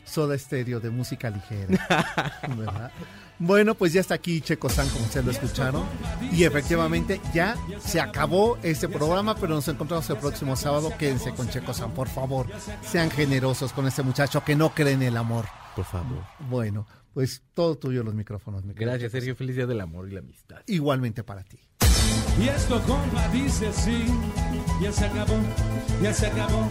Soda 0.05 0.35
estéreo 0.35 0.81
de 0.81 0.91
música 0.91 1.31
ligera. 1.31 1.87
¿verdad? 2.57 2.91
Bueno, 3.39 3.75
pues 3.75 3.93
ya 3.93 4.01
está 4.01 4.15
aquí 4.15 4.41
Checo 4.41 4.69
San, 4.69 4.89
como 4.89 5.05
ustedes 5.05 5.27
lo 5.27 5.33
escucharon. 5.33 5.85
Y 6.33 6.45
efectivamente 6.45 7.21
ya 7.35 7.57
se 7.81 8.01
acabó 8.01 8.57
este 8.63 8.89
programa, 8.89 9.35
pero 9.35 9.55
nos 9.55 9.67
encontramos 9.67 10.09
el 10.11 10.19
próximo 10.19 10.55
sábado. 10.55 10.93
Quédense 10.97 11.33
con 11.33 11.49
Checo 11.49 11.75
San, 11.75 11.93
por 11.93 12.09
favor. 12.09 12.47
Sean 12.83 13.11
generosos 13.11 13.73
con 13.73 13.87
este 13.87 14.03
muchacho 14.03 14.45
que 14.45 14.55
no 14.55 14.75
cree 14.75 14.93
en 14.93 15.03
el 15.03 15.17
amor. 15.17 15.47
Por 15.75 15.85
favor. 15.85 16.23
Bueno, 16.51 16.87
pues 17.15 17.43
todo 17.55 17.77
tuyo 17.77 18.05
los 18.05 18.15
micrófonos. 18.15 18.65
mi 18.65 18.75
querido 18.75 18.93
Gracias, 18.93 19.13
Sergio. 19.13 19.35
Feliz 19.35 19.57
día 19.57 19.67
del 19.67 19.81
amor 19.81 20.09
y 20.09 20.13
la 20.13 20.21
amistad. 20.21 20.61
Igualmente 20.67 21.25
para 21.25 21.43
ti. 21.43 21.59
Y 22.41 22.49
esto 22.49 22.81
compa 22.83 23.29
dice 23.29 23.69
así, 23.69 24.07
ya 24.81 24.91
se 24.91 25.05
acabó, 25.05 25.35
ya 26.03 26.15
se 26.15 26.27
acabó, 26.27 26.69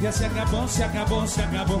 ya 0.00 0.12
se 0.12 0.26
acabó, 0.26 0.68
se 0.68 0.84
acabó, 0.84 1.26
se 1.26 1.42
acabó, 1.42 1.80